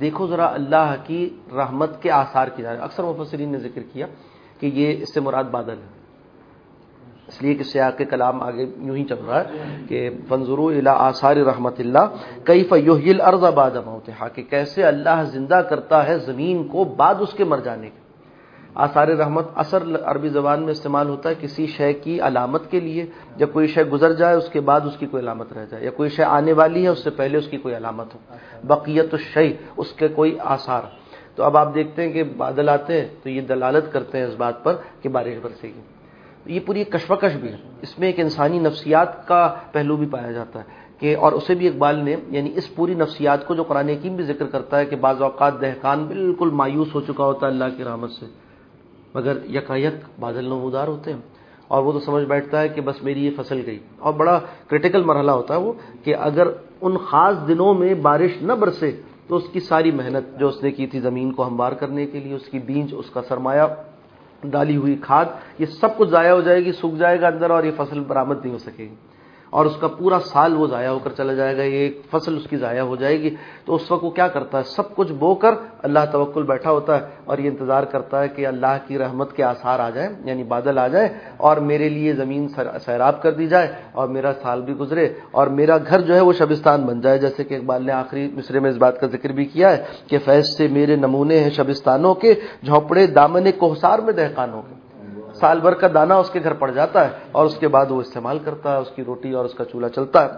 دیکھو 0.00 0.26
ذرا 0.26 0.46
اللہ 0.46 0.94
کی 1.04 1.28
رحمت 1.56 2.02
کے 2.02 2.10
آثار 2.10 2.48
کی 2.48 2.62
جانب۔ 2.62 2.82
اکثر 2.82 3.04
مفسرین 3.04 3.52
نے 3.52 3.58
ذکر 3.58 3.80
کیا 3.92 4.06
کہ 4.60 4.66
یہ 4.66 5.02
اس 5.02 5.14
سے 5.14 5.20
مراد 5.20 5.44
بادل 5.44 5.70
ہے۔ 5.70 5.96
اس 7.28 7.42
لیے 7.42 7.54
کہ 7.54 7.62
سیاح 7.62 7.90
کے 7.90 8.04
کلام 8.04 8.42
آگے 8.42 8.66
یوں 8.78 8.96
ہی 8.96 9.04
چل 9.04 9.24
رہا 9.28 9.40
ہے 9.40 9.76
کہ 9.88 10.10
فنظرو 10.28 10.68
الا 10.68 10.92
آثار 10.92 11.36
رحمت 11.36 11.80
اللہ۔ 11.80 12.14
کئی 12.44 12.64
فیوہل 12.64 13.20
ارض 13.20 13.44
آباد 13.44 13.70
ہوتے 13.70 14.12
کہ 14.34 14.42
کیسے 14.42 14.82
اللہ 14.82 15.22
زندہ 15.24 15.60
کرتا 15.70 16.06
ہے 16.06 16.18
زمین 16.18 16.68
کو 16.68 16.84
بعد 16.84 17.14
اس 17.20 17.32
کے 17.32 17.44
مر 17.44 17.58
جانے 17.58 17.90
کے۔ 17.90 18.05
آثار 18.76 19.08
رحمت 19.08 19.46
اثر 19.54 19.82
عربی 20.04 20.28
زبان 20.28 20.62
میں 20.62 20.72
استعمال 20.72 21.08
ہوتا 21.08 21.28
ہے 21.28 21.34
کسی 21.40 21.66
شے 21.66 21.92
کی 21.92 22.20
علامت 22.20 22.70
کے 22.70 22.80
لیے، 22.80 23.06
جب 23.36 23.52
کوئی 23.52 23.66
شے 23.66 23.84
گزر 23.84 24.12
جائے 24.12 24.36
اس 24.36 24.48
کے 24.48 24.60
بعد 24.60 24.80
اس 24.80 24.96
کی 24.98 25.06
کوئی 25.06 25.22
علامت 25.22 25.52
رہ 25.52 25.64
جائے، 25.70 25.84
یا 25.84 25.90
کوئی 25.90 26.10
شے 26.10 26.24
آنے 26.24 26.52
والی 26.52 26.82
ہے 26.82 26.88
اس 26.88 27.04
سے 27.04 27.10
پہلے 27.10 27.38
اس 27.38 27.48
کی 27.48 27.56
کوئی 27.56 27.76
علامت 27.76 28.14
ہو۔ 28.14 28.18
بقیت 28.64 29.14
الشی 29.14 29.52
اس 29.76 29.92
کے 29.92 30.08
کوئی 30.08 30.36
آثار۔ 30.44 30.82
تو 31.34 31.42
اب 31.44 31.56
آپ 31.56 31.74
دیکھتے 31.74 32.02
ہیں 32.02 32.12
کہ 32.12 32.22
بادل 32.36 32.68
آتے 32.68 33.00
ہیں 33.00 33.08
تو 33.22 33.28
یہ 33.28 33.40
دلالت 33.40 33.92
کرتے 33.92 34.18
ہیں 34.18 34.24
اس 34.24 34.34
بات 34.38 34.62
پر 34.64 34.76
کہ 35.02 35.08
بارش 35.08 35.38
برسے 35.42 35.68
گی 35.68 36.54
یہ 36.54 36.60
پوری 36.66 36.84
کشمکش 36.84 37.36
بھی 37.40 37.48
ہے۔ 37.48 37.56
اس 37.82 37.98
میں 37.98 38.08
ایک 38.08 38.20
انسانی 38.20 38.58
نفسیات 38.58 39.26
کا 39.28 39.42
پہلو 39.72 39.96
بھی 39.96 40.06
پایا 40.06 40.32
جاتا 40.32 40.58
ہے 40.58 40.64
کہ، 40.98 41.16
اور 41.16 41.32
اسے 41.32 41.54
بھی 41.54 41.68
اقبال 41.68 41.96
نے 42.04 42.16
یعنی 42.28 42.52
اس 42.56 42.74
پوری 42.74 42.94
نفسیات 42.94 43.46
کو 43.46 43.54
جو 43.54 43.62
قرآن 43.62 43.88
حکیم 43.88 44.16
بھی 44.16 44.24
ذکر 44.24 44.46
کرتا 44.46 44.78
ہے 44.78 44.84
کہ 44.84 44.96
بعض 44.96 45.22
اوقات 45.22 45.60
دہقان 45.60 46.04
بالکل 46.04 46.50
مایوس 46.50 46.94
ہو 46.94 47.00
چکا 47.00 47.24
ہوتا 47.24 47.46
ہے 47.46 47.52
اللہ 47.52 47.76
کی 47.76 47.84
رحمت 47.84 48.10
سے۔ 48.10 48.26
مگر 49.16 49.38
یکایک 49.54 50.20
بادل 50.20 50.44
نمودار 50.44 50.88
ہوتے 50.88 51.12
ہیں۔ 51.12 51.20
اور 51.68 51.82
وہ 51.82 51.92
تو 51.92 52.00
سمجھ 52.00 52.24
بیٹھتا 52.24 52.60
ہے 52.60 52.68
کہ 52.68 52.80
بس 52.80 53.02
میری 53.02 53.26
یہ 53.26 53.30
فصل 53.36 53.62
گئی۔ 53.66 53.78
اور 53.98 54.12
بڑا 54.12 54.40
کرٹیکل 54.68 55.04
مرحلہ 55.04 55.30
ہوتا 55.30 55.54
ہے 55.54 55.60
وہ 55.60 55.72
کہ 56.04 56.14
اگر 56.16 56.48
ان 56.80 56.96
خاص 56.96 57.48
دنوں 57.48 57.74
میں 57.74 57.94
بارش 57.94 58.42
نہ 58.42 58.52
برسے 58.52 59.00
تو 59.28 59.36
اس 59.36 59.42
کی 59.52 59.60
ساری 59.60 59.90
محنت 59.90 60.40
جو 60.40 60.48
اس 60.48 60.62
نے 60.62 60.70
کی 60.70 60.86
تھی 60.86 61.00
زمین 61.00 61.32
کو 61.32 61.46
ہموار 61.46 61.72
کرنے 61.72 62.06
کے 62.06 62.20
لیے، 62.20 62.34
اس 62.34 62.46
کی 62.46 62.58
بیج 62.58 62.94
اس 62.98 63.10
کا 63.10 63.22
سرمایہ، 63.22 63.62
ڈالی 64.44 64.76
ہوئی 64.76 64.96
کھاد، 65.00 65.24
یہ 65.58 65.66
سب 65.66 65.96
کچھ 65.96 66.08
ضائع 66.08 66.32
ہو 66.32 66.40
جائے 66.40 66.64
گی، 66.64 66.72
سوکھ 66.72 66.94
جائے 66.94 67.20
گا 67.20 67.26
اندر 67.26 67.50
اور 67.50 67.64
یہ 67.64 67.70
فصل 67.76 68.00
برآمد 68.00 68.36
نہیں 68.44 68.52
ہو 68.52 68.58
سکے 68.58 68.84
گی۔ 68.84 68.94
اور 69.56 69.66
اس 69.66 69.76
کا 69.76 69.88
پورا 69.88 70.18
سال 70.18 70.56
وہ 70.56 70.66
ضائع 70.66 70.88
ہو 70.88 70.98
کر 70.98 71.10
چلا 71.16 71.32
جائے 71.32 71.56
گا، 71.56 71.62
یہ 71.62 71.78
ایک 71.78 72.00
فصل 72.10 72.36
اس 72.36 72.46
کی 72.50 72.56
ضائع 72.56 72.82
ہو 72.82 72.96
جائے 72.96 73.20
گی۔ 73.20 73.34
تو 73.64 73.74
اس 73.74 73.90
وقت 73.90 74.04
وہ 74.04 74.10
کیا 74.10 74.28
کرتا 74.28 74.58
ہے؟ 74.58 74.62
سب 74.62 74.94
کچھ 74.96 75.12
بو 75.12 75.34
کر 75.34 75.54
اللہ 75.82 76.04
توکل 76.12 76.42
بیٹھا 76.42 76.70
ہوتا 76.70 76.96
ہے 76.96 77.06
اور 77.24 77.38
یہ 77.38 77.48
انتظار 77.48 77.82
کرتا 77.82 78.22
ہے 78.22 78.28
کہ 78.28 78.46
اللہ 78.46 78.76
کی 78.86 78.98
رحمت 78.98 79.32
کے 79.32 79.42
آثار 79.44 79.78
آ 79.78 79.90
جائیں 79.90 80.10
یعنی 80.24 80.42
بادل 80.42 80.78
آ 80.78 80.88
جائے 80.88 81.08
اور 81.36 81.56
میرے 81.56 81.88
لیے 81.88 82.12
زمین 82.12 82.48
سیراب 82.84 83.22
کر 83.22 83.32
دی 83.32 83.46
جائے 83.46 83.68
اور 83.92 84.08
میرا 84.08 84.32
سال 84.42 84.62
بھی 84.62 84.74
گزرے 84.74 85.08
اور 85.30 85.46
میرا 85.46 85.76
گھر 85.88 86.00
جو 86.00 86.14
ہے 86.14 86.20
وہ 86.20 86.32
شبستان 86.32 86.82
بن 86.82 87.00
جائے۔ 87.00 87.18
جیسے 87.18 87.44
کہ 87.44 87.54
اقبال 87.54 87.86
نے 87.86 87.92
آخری 87.92 88.30
مصرے 88.34 88.60
میں 88.60 88.70
اس 88.70 88.76
بات 88.76 89.00
کا 89.00 89.06
ذکر 89.06 89.32
بھی 89.32 89.44
کیا 89.44 89.76
ہے 89.76 89.82
کہ 90.06 90.18
فیض 90.18 90.56
سے 90.56 90.68
میرے 90.68 90.96
نمونے 90.96 91.38
ہیں 91.40 91.50
شبستانوں 91.50 92.14
کے، 92.14 92.34
جھونپڑے 92.64 93.06
دامن 93.06 93.52
کوہسار 93.58 93.98
میں 93.98 94.12
دہقانوں 94.12 94.62
کے۔ 94.62 94.85
سال 95.40 95.60
بھر 95.60 95.74
کا 95.74 95.88
دانا 95.94 96.16
اس 96.16 96.30
کے 96.30 96.40
گھر 96.42 96.52
پڑ 96.52 96.70
جاتا 96.70 97.04
ہے 97.04 97.10
اور 97.32 97.46
اس 97.46 97.56
کے 97.56 97.68
بعد 97.68 97.90
وہ 97.90 98.00
استعمال 98.00 98.38
کرتا 98.44 98.72
ہے، 98.72 98.78
اس 98.78 98.90
کی 98.94 99.02
روٹی 99.04 99.32
اور 99.32 99.44
اس 99.44 99.54
کا 99.54 99.64
چولہا 99.64 99.88
چلتا 99.88 100.24
ہے۔ 100.24 100.30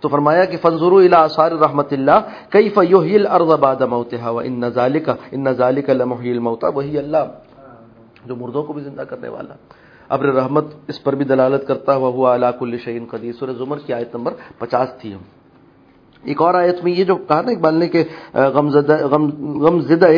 تو 0.00 0.08
فرمایا 0.08 0.44
کہ 0.44 0.56
فنظرو 0.56 0.96
الا 0.96 1.18
آثار 1.22 1.52
رحمت 1.52 1.92
اللہ 1.92 2.18
کئی 2.50 2.68
فیوہیل 2.68 3.26
ارض 3.26 3.50
بعد 3.60 3.80
موتها 3.80 4.30
وان 4.30 4.68
ذالک 4.70 5.08
ان 5.32 5.52
ذالک 5.52 5.90
لمحیی 5.90 6.30
الموتى 6.30 6.66
وہی 6.74 6.98
اللہ 6.98 7.24
جو 8.24 8.36
مردوں 8.36 8.62
کو 8.62 8.72
بھی 8.72 8.82
زندہ 8.82 9.02
کرنے 9.02 9.28
والا، 9.28 9.54
ابر 10.08 10.26
رحمت 10.34 10.66
اس 10.88 11.02
پر 11.04 11.12
بھی 11.14 11.24
دلالت 11.24 11.66
کرتا 11.68 11.94
ہوا 11.94 12.08
ہوا 12.08 12.34
علا 12.34 12.50
کل 12.50 12.76
شیء 12.84 12.98
قدیر 13.10 13.32
سورہ 13.32 13.52
زمر 13.58 13.78
کی 13.86 13.92
آیت 13.92 14.16
نمبر 14.16 14.32
50 14.58 14.88
تھی 15.00 15.14
ہم۔ 15.14 15.41
ایک 16.24 16.40
اور 16.42 16.54
آیت 16.54 16.82
میں 16.84 16.92
یہ 16.92 17.04
جو 17.04 17.16
کہا 17.16 17.40
نا 17.42 17.50
اقبال 17.50 17.74
نے 17.74 17.88
کہ 17.88 18.02
غم 18.54 19.80
زدہ 19.80 20.10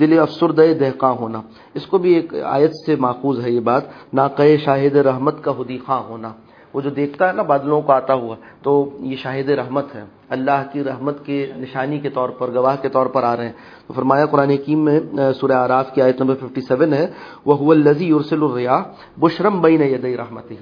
دل 0.00 0.18
افسردہ 0.18 0.66
دہقاں 0.80 1.12
ہونا۔ 1.12 1.40
اس 1.74 1.86
کو 1.86 1.98
بھی 1.98 2.14
ایک 2.14 2.34
آیت 2.56 2.72
سے 2.86 2.96
ماخوذ 2.96 3.44
ہے 3.44 3.50
یہ 3.50 3.60
بات 3.60 3.82
ناقع 4.14 4.42
شاہد 4.64 4.96
رحمت 4.96 5.42
کا 5.44 5.52
حدی 5.58 5.78
خاں 5.86 6.02
ہونا۔ 6.08 6.32
وہ 6.74 6.80
جو 6.80 6.90
دیکھتا 6.90 7.28
ہے 7.28 7.32
نا 7.32 7.42
بادلوں 7.42 7.80
کو 7.82 7.92
آتا 7.92 8.14
ہوا، 8.14 8.36
تو 8.62 8.72
یہ 9.00 9.16
شاہد 9.16 9.48
رحمت 9.50 9.94
ہے۔ 9.94 10.02
اللہ 10.30 10.62
کی 10.72 10.84
رحمت 10.84 11.24
کے 11.26 11.36
نشانی 11.56 11.98
کے 11.98 12.10
طور 12.10 12.28
پر، 12.38 12.52
گواہ 12.54 12.76
کے 12.82 12.88
طور 12.88 13.06
پر 13.06 13.22
آ 13.22 13.36
رہے 13.36 13.46
ہیں۔ 13.46 13.56
تو 13.86 13.92
فرمایا 13.92 14.26
قرآن 14.26 14.50
حکیم 14.50 14.84
میں 14.84 15.00
سورہ 15.40 15.52
آراف 15.52 15.92
کی 15.94 16.02
آیت 16.02 16.20
نمبر 16.20 16.34
57 16.42 16.92
ہے 16.92 17.06
وہ 17.46 17.72
الزی 17.72 18.10
ارسل 18.12 18.42
الریا 18.42 18.78
بشرم 19.20 19.60
بین 19.62 19.82
ید 19.82 20.04
رحمت 20.04 20.52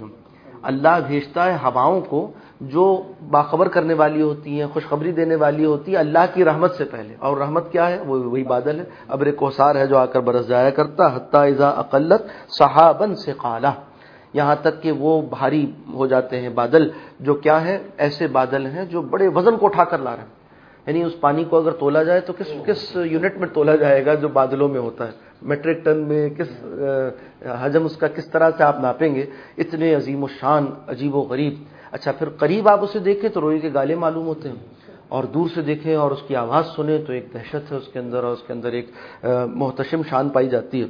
اللہ 0.62 0.98
بھیجتا 1.06 1.44
ہے 1.46 1.56
ہواؤں 1.62 2.00
کو 2.00 2.30
جو 2.60 3.02
باخبر 3.30 3.68
کرنے 3.68 3.94
والی 3.94 4.22
ہوتی 4.22 4.60
ہیں، 4.60 4.66
خوشخبری 4.66 5.12
دینے 5.12 5.34
والی 5.34 5.64
ہوتی 5.64 5.92
ہے 5.92 5.96
اللہ 5.96 6.18
کی 6.34 6.44
رحمت 6.44 6.74
سے 6.74 6.84
پہلے۔ 6.84 7.14
اور 7.18 7.36
رحمت 7.36 7.72
کیا 7.72 7.90
ہے؟ 7.90 8.00
وہ 8.00 8.18
وہی 8.18 8.42
بادل 8.42 8.80
ہے۔ 8.80 8.84
ابر 9.08 9.30
کوسار 9.30 9.74
ہے 9.74 9.86
جو 9.86 9.96
آ 9.96 10.06
کر 10.06 10.20
برس 10.20 10.48
جایا 10.48 10.70
کرتا، 10.70 11.16
حتیٰ 11.16 11.50
اقلت 11.58 12.22
صحابن 12.48 13.14
سے 13.14 13.32
قالا 13.36 13.72
یہاں 14.34 14.56
تک 14.62 14.82
کہ 14.82 14.92
وہ 14.92 15.22
بھاری 15.22 15.72
ہو 15.92 16.06
جاتے 16.06 16.40
ہیں 16.40 16.48
بادل، 16.48 16.90
جو 17.20 17.34
کیا 17.34 17.64
ہے؟ 17.64 17.78
ایسے 17.96 18.26
بادل 18.26 18.66
ہیں 18.66 18.84
جو 18.84 19.02
بڑے 19.02 19.28
وزن 19.28 19.56
کو 19.56 19.66
اٹھا 19.66 19.84
کر 19.84 19.98
لا 19.98 20.10
رہے 20.10 20.22
ہیں۔ 20.22 20.36
یعنی 20.86 21.02
اس 21.02 21.20
پانی 21.20 21.44
کو 21.44 21.56
اگر 21.56 21.70
تولا 21.70 22.02
جائے 22.02 22.20
تو 22.20 22.32
کس 22.32 22.52
کس 22.66 22.96
یونٹ 23.04 23.36
میں 23.36 23.48
تولا 23.48 23.76
جائے 23.76 24.06
گا 24.06 24.14
جو 24.14 24.28
بادلوں 24.28 24.68
میں 24.68 24.80
ہوتا 24.80 25.06
ہے؟ 25.06 25.12
میٹرک 25.42 25.84
ٹن 25.84 25.98
میں 25.98 26.28
کس 26.30 26.48
حجم 27.60 27.84
اس 27.84 27.96
کا 27.96 28.06
کس 28.06 28.30
طرح 28.30 28.50
سے 28.56 28.64
آپ 28.64 28.80
ناپیں 28.80 29.14
گے؟ 29.14 29.26
اتنے 29.58 29.94
عظیم 29.94 30.24
و 30.24 30.26
شان، 30.40 30.66
عجیب 30.88 31.14
و 31.14 31.20
غریب۔ 31.20 31.54
اچھا 31.96 32.12
پھر 32.12 32.28
قریب 32.28 32.68
آپ 32.68 32.82
اسے 32.82 32.98
دیکھیں 32.98 33.30
تو 33.30 33.40
روئی 33.40 33.58
کے 33.58 33.70
گالے 33.74 33.94
معلوم 33.94 34.26
ہوتے 34.26 34.48
ہیں۔ 34.48 34.56
اور 35.08 35.24
دور 35.24 35.48
سے 35.54 35.62
دیکھیں 35.62 35.94
اور 35.94 36.10
اس 36.10 36.22
کی 36.26 36.36
آواز 36.36 36.64
سنیں 36.76 36.98
تو 37.06 37.12
ایک 37.12 37.26
دہشت 37.34 37.72
ہے 37.72 37.76
اس 37.76 37.88
کے 37.92 37.98
اندر 37.98 38.24
اور 38.24 38.32
اس 38.32 38.42
کے 38.46 38.52
اندر 38.52 38.72
ایک 38.72 38.90
محتشم 39.54 40.02
شان 40.08 40.28
پائی 40.28 40.48
جاتی 40.48 40.82
ہے۔ 40.82 40.86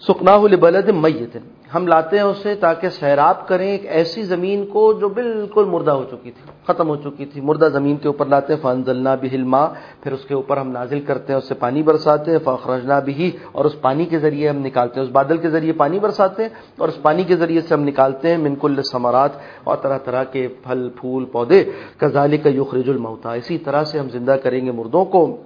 سکنا 0.00 0.36
بلد 0.36 0.88
میت۔ 0.88 1.36
ہم 1.74 1.86
لاتے 1.86 2.16
ہیں 2.16 2.24
اسے 2.24 2.54
تاکہ 2.54 2.88
سیراب 2.88 3.48
کریں 3.48 3.70
ایک 3.70 3.86
ایسی 3.86 4.22
زمین 4.22 4.66
کو 4.66 4.92
جو 4.92 5.08
بالکل 5.08 5.64
مردہ 5.64 5.90
ہو 5.90 6.04
چکی 6.04 6.30
تھی، 6.30 6.50
ختم 6.66 6.88
ہو 6.88 6.96
چکی 6.96 7.26
تھی۔ 7.26 7.40
مردہ 7.40 7.68
زمین 7.72 7.96
کے 7.96 8.08
اوپر 8.08 8.26
لاتے 8.26 8.54
ہیں 8.54 8.60
فن 8.60 8.82
بھی 9.20 9.28
ہلما 9.32 9.66
پھر 10.02 10.12
اس 10.12 10.24
کے 10.24 10.34
اوپر 10.34 10.56
ہم 10.56 10.70
نازل 10.70 11.00
کرتے 11.00 11.32
ہیں، 11.32 11.38
اس 11.38 11.48
سے 11.48 11.54
پانی 11.54 11.82
برساتے 11.82 12.30
ہیں 12.30 12.38
فخرجنا 12.44 12.98
بھی 12.98 13.30
اور 13.52 13.64
اس 13.64 13.80
پانی 13.80 14.04
کے 14.04 14.18
ذریعے 14.18 14.48
ہم 14.48 14.58
نکالتے 14.58 15.00
ہیں، 15.00 15.06
اس 15.06 15.12
بادل 15.12 15.36
کے 15.36 15.50
ذریعے 15.50 15.72
پانی 15.72 15.98
برساتے 15.98 16.42
ہیں۔ 16.42 16.50
اور 16.78 16.88
اس 16.88 17.02
پانی 17.02 17.24
کے 17.24 17.36
ذریعے 17.36 17.60
سے 17.60 17.74
ہم 17.74 17.80
نکالتے 17.80 18.30
ہیں 18.30 18.38
منکل 18.38 18.80
ثمرات۔ 18.92 19.30
اور 19.64 19.76
طرح 19.76 19.98
طرح 19.98 20.24
کے 20.24 20.48
پھل، 20.48 20.88
پھول، 21.00 21.24
پودے۔ 21.24 21.64
کزالی 21.96 22.38
کا 22.38 22.50
یخرج 22.50 22.90
الموتا 22.90 23.32
اسی 23.32 23.58
طرح 23.58 23.84
سے 23.84 23.98
ہم 23.98 24.10
زندہ 24.10 24.36
کریں 24.42 24.66
گے 24.66 24.70
مردوں 24.70 25.04
کو۔ 25.04 25.36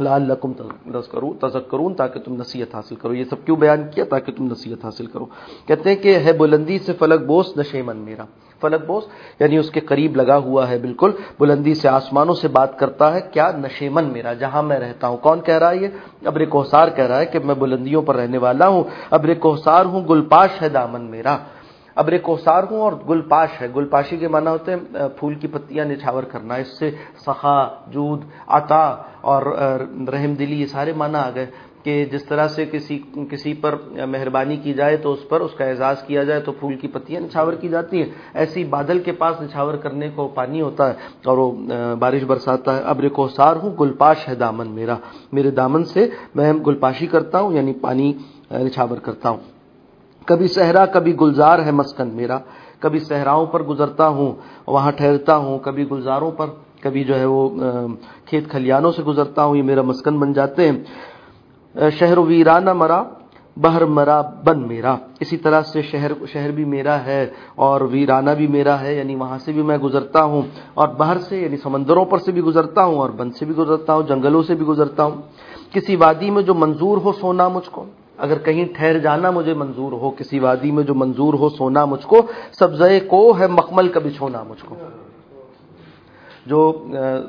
لال 0.00 0.22
لقم 0.22 0.52
تذک 0.52 1.70
کروں 1.70 1.94
تاکہ 1.94 2.20
تم 2.20 2.34
نصیحت 2.34 2.74
حاصل 2.74 2.94
کرو۔ 2.94 3.14
یہ 3.14 3.24
سب 3.24 3.44
کیوں 3.44 3.56
بیان 3.56 3.84
کیا؟ 3.94 4.04
تاکہ 4.04 4.32
تم 4.32 4.44
نصیحت 4.44 4.84
حاصل 4.84 5.06
کرو۔ 5.06 5.26
کہتے 5.66 5.88
ہیں 5.90 5.96
کہ 5.96 6.18
ہے 6.18 6.32
بلندی 6.32 6.78
سے 6.78 6.92
فلک 6.92 7.26
بوس 7.26 7.56
نشے 7.56 7.82
من 7.82 7.96
میرا۔ 7.96 8.24
فلک 8.60 8.86
بوس 8.86 9.04
یعنی 9.40 9.56
اس 9.56 9.70
کے 9.70 9.80
قریب 9.80 10.16
لگا 10.16 10.36
ہوا 10.36 10.68
ہے 10.68 10.78
بالکل، 10.78 11.10
بلندی 11.40 11.74
سے 11.74 11.88
آسمانوں 11.88 12.34
سے 12.34 12.48
بات 12.48 12.78
کرتا 12.78 13.14
ہے، 13.14 13.20
کیا 13.32 13.50
نشے 13.56 13.88
من 13.88 14.04
میرا؟ 14.04 14.32
جہاں 14.32 14.62
میں 14.62 14.78
رہتا 14.78 15.08
ہوں۔ 15.08 15.16
کون 15.16 15.40
کہہ 15.40 15.58
رہا 15.58 15.70
ہے 15.70 15.76
یہ؟ 15.76 15.88
ابر 16.24 16.44
کوسار 16.44 16.88
کہہ 16.88 17.04
رہا 17.04 17.20
ہے 17.20 17.26
کہ 17.26 17.38
میں 17.38 17.54
بلندیوں 17.54 18.02
پر 18.02 18.16
رہنے 18.16 18.38
والا 18.38 18.68
ہوں۔ 18.68 18.84
ابر 19.10 19.34
کوسار 19.34 19.84
ہوں 19.84 20.08
گلپاش 20.08 20.62
ہے 20.62 20.68
دامن 20.68 21.02
میرا۔ 21.02 21.38
ابر 22.00 22.16
کوسار 22.22 22.62
ہوں 22.70 22.80
اور 22.80 22.92
گل 23.08 23.20
پاش 23.28 23.60
ہے۔ 23.60 23.66
گل 23.76 23.86
پاشی 23.90 24.16
کے 24.16 24.28
معنی 24.28 24.50
ہوتے 24.50 24.72
ہیں 24.72 25.08
پھول 25.18 25.34
کی 25.34 25.48
پتیاں 25.48 25.84
نچھاور 25.84 26.22
کرنا، 26.22 26.54
اس 26.54 26.78
سے 26.78 26.90
سخا، 27.26 27.58
جود، 27.92 28.20
عطا 28.46 28.84
اور 29.30 29.42
رحم 30.12 30.34
دلی، 30.38 30.60
یہ 30.60 30.66
سارے 30.66 30.92
معنی 30.96 31.18
آ 31.18 31.30
گئے 31.34 31.46
کہ 31.84 32.04
جس 32.12 32.24
طرح 32.24 32.48
سے 32.48 32.64
کسی 32.66 32.98
کسی 33.30 33.52
پر 33.54 33.74
مہربانی 34.08 34.56
کی 34.56 34.72
جائے 34.74 34.96
تو 34.96 35.12
اس 35.12 35.28
پر 35.28 35.40
اس 35.40 35.52
کا 35.58 35.64
اعزاز 35.64 36.02
کیا 36.02 36.22
جائے 36.22 36.40
تو 36.40 36.52
پھول 36.52 36.74
کی 36.76 36.88
پتیاں 36.88 37.20
نچھاور 37.20 37.52
کی 37.52 37.68
جاتی 37.68 38.02
ہیں۔ 38.02 38.10
ایسی 38.34 38.64
بادل 38.64 38.98
کے 38.98 39.12
پاس 39.12 39.40
نچھاور 39.42 39.74
کرنے 39.74 40.08
کو 40.14 40.28
پانی 40.34 40.60
ہوتا 40.60 40.88
ہے 40.88 40.94
اور 41.24 41.38
وہ 41.38 41.50
بارش 42.00 42.24
برساتا 42.24 42.76
ہے۔ 42.76 42.82
ابر 42.84 43.08
کوسار 43.08 43.56
ہوں 43.56 43.76
گل 43.80 43.92
پاش 43.98 44.28
ہے 44.28 44.34
دامن 44.34 44.70
میرا۔ 44.70 44.96
میرے 45.32 45.50
دامن 45.50 45.84
سے 45.84 46.08
میں 46.34 46.52
گلپاشی 46.66 47.06
کرتا 47.06 47.40
ہوں 47.40 47.52
یعنی 47.52 47.72
پانی 47.80 48.12
نچھاور 48.52 48.98
کرتا 48.98 49.30
ہوں۔ 49.30 49.57
کبھی 50.28 50.48
صحرا، 50.48 50.86
کبھی 50.86 51.20
گلزار 51.20 51.58
ہے 51.58 51.70
مسکن 51.70 52.08
میرا۔ 52.08 52.38
کبھی 52.80 52.98
صحراؤں 52.98 53.46
پر 53.46 53.62
گزرتا 53.62 54.08
ہوں، 54.08 54.32
وہاں 54.66 54.92
ٹھہرتا 54.92 55.36
ہوں۔ 55.36 55.58
کبھی 55.58 55.90
گلزاروں 55.90 56.30
پر، 56.30 56.46
کبھی 56.82 57.04
جو 57.04 57.14
ہے 57.18 57.24
وہ 57.24 57.48
کھیت 58.24 58.50
کھلیانوں 58.50 58.92
سے 58.92 59.02
گزرتا 59.02 59.44
ہوں، 59.44 59.56
یہ 59.56 59.62
میرا 59.62 59.82
مسکن 59.82 60.18
بن 60.18 60.32
جاتے 60.32 60.68
ہیں۔ 60.68 60.78
شہر 61.90 62.18
ویرانہ 62.18 62.72
مرا، 62.72 63.02
بہر 63.56 63.84
مرا 63.84 64.22
بن 64.44 64.68
میرا۔ 64.68 64.96
اسی 65.20 65.36
طرح 65.36 65.62
سے 65.62 65.82
شہر 65.82 66.12
شہر 66.32 66.50
بھی 66.50 66.64
میرا 66.64 67.04
ہے 67.04 67.30
اور 67.54 67.80
ویرانہ 67.80 68.30
بھی 68.30 68.46
میرا 68.46 68.80
ہے 68.80 68.94
یعنی 68.94 69.14
وہاں 69.14 69.38
سے 69.38 69.52
بھی 69.52 69.62
میں 69.62 69.78
گزرتا 69.78 70.22
ہوں۔ 70.24 70.42
اور 70.74 70.88
بہر 70.88 71.18
سے 71.18 71.40
یعنی 71.40 71.56
سمندروں 71.56 72.04
پر 72.04 72.18
سے 72.18 72.32
بھی 72.32 72.40
گزرتا 72.40 72.84
ہوں، 72.84 72.98
اور 72.98 73.10
بن 73.10 73.30
سے 73.30 73.44
بھی 73.44 73.56
گزرتا 73.56 73.94
ہوں، 73.94 74.02
جنگلوں 74.02 74.42
سے 74.42 74.54
بھی 74.54 74.66
گزرتا 74.66 75.04
ہوں۔ 75.04 75.16
کسی 75.72 75.96
وادی 75.96 76.30
میں 76.30 76.42
جو 76.42 76.54
منظور 76.54 76.98
ہو، 76.98 77.12
سونا 77.12 77.48
مجھ 77.48 77.70
کو۔ 77.70 77.84
اگر 78.18 78.38
کہیں 78.38 78.64
ٹھہر 78.74 78.98
جانا 78.98 79.30
مجھے 79.30 79.54
منظور 79.54 79.92
ہو، 79.92 80.10
کسی 80.10 80.38
وادی 80.38 80.70
میں 80.70 80.84
جو 80.84 80.94
منظور 80.94 81.34
ہو، 81.34 81.48
سونا 81.48 81.84
مجھ 81.84 82.06
کو 82.06 82.22
سبزے 82.52 83.00
کو 83.00 83.38
ہے 83.38 83.46
مخمل 83.46 83.88
کا 83.88 84.00
بچھونا 84.00 84.42
مجھ 84.42 84.64
کو۔ 84.64 84.76
جو 86.46 86.60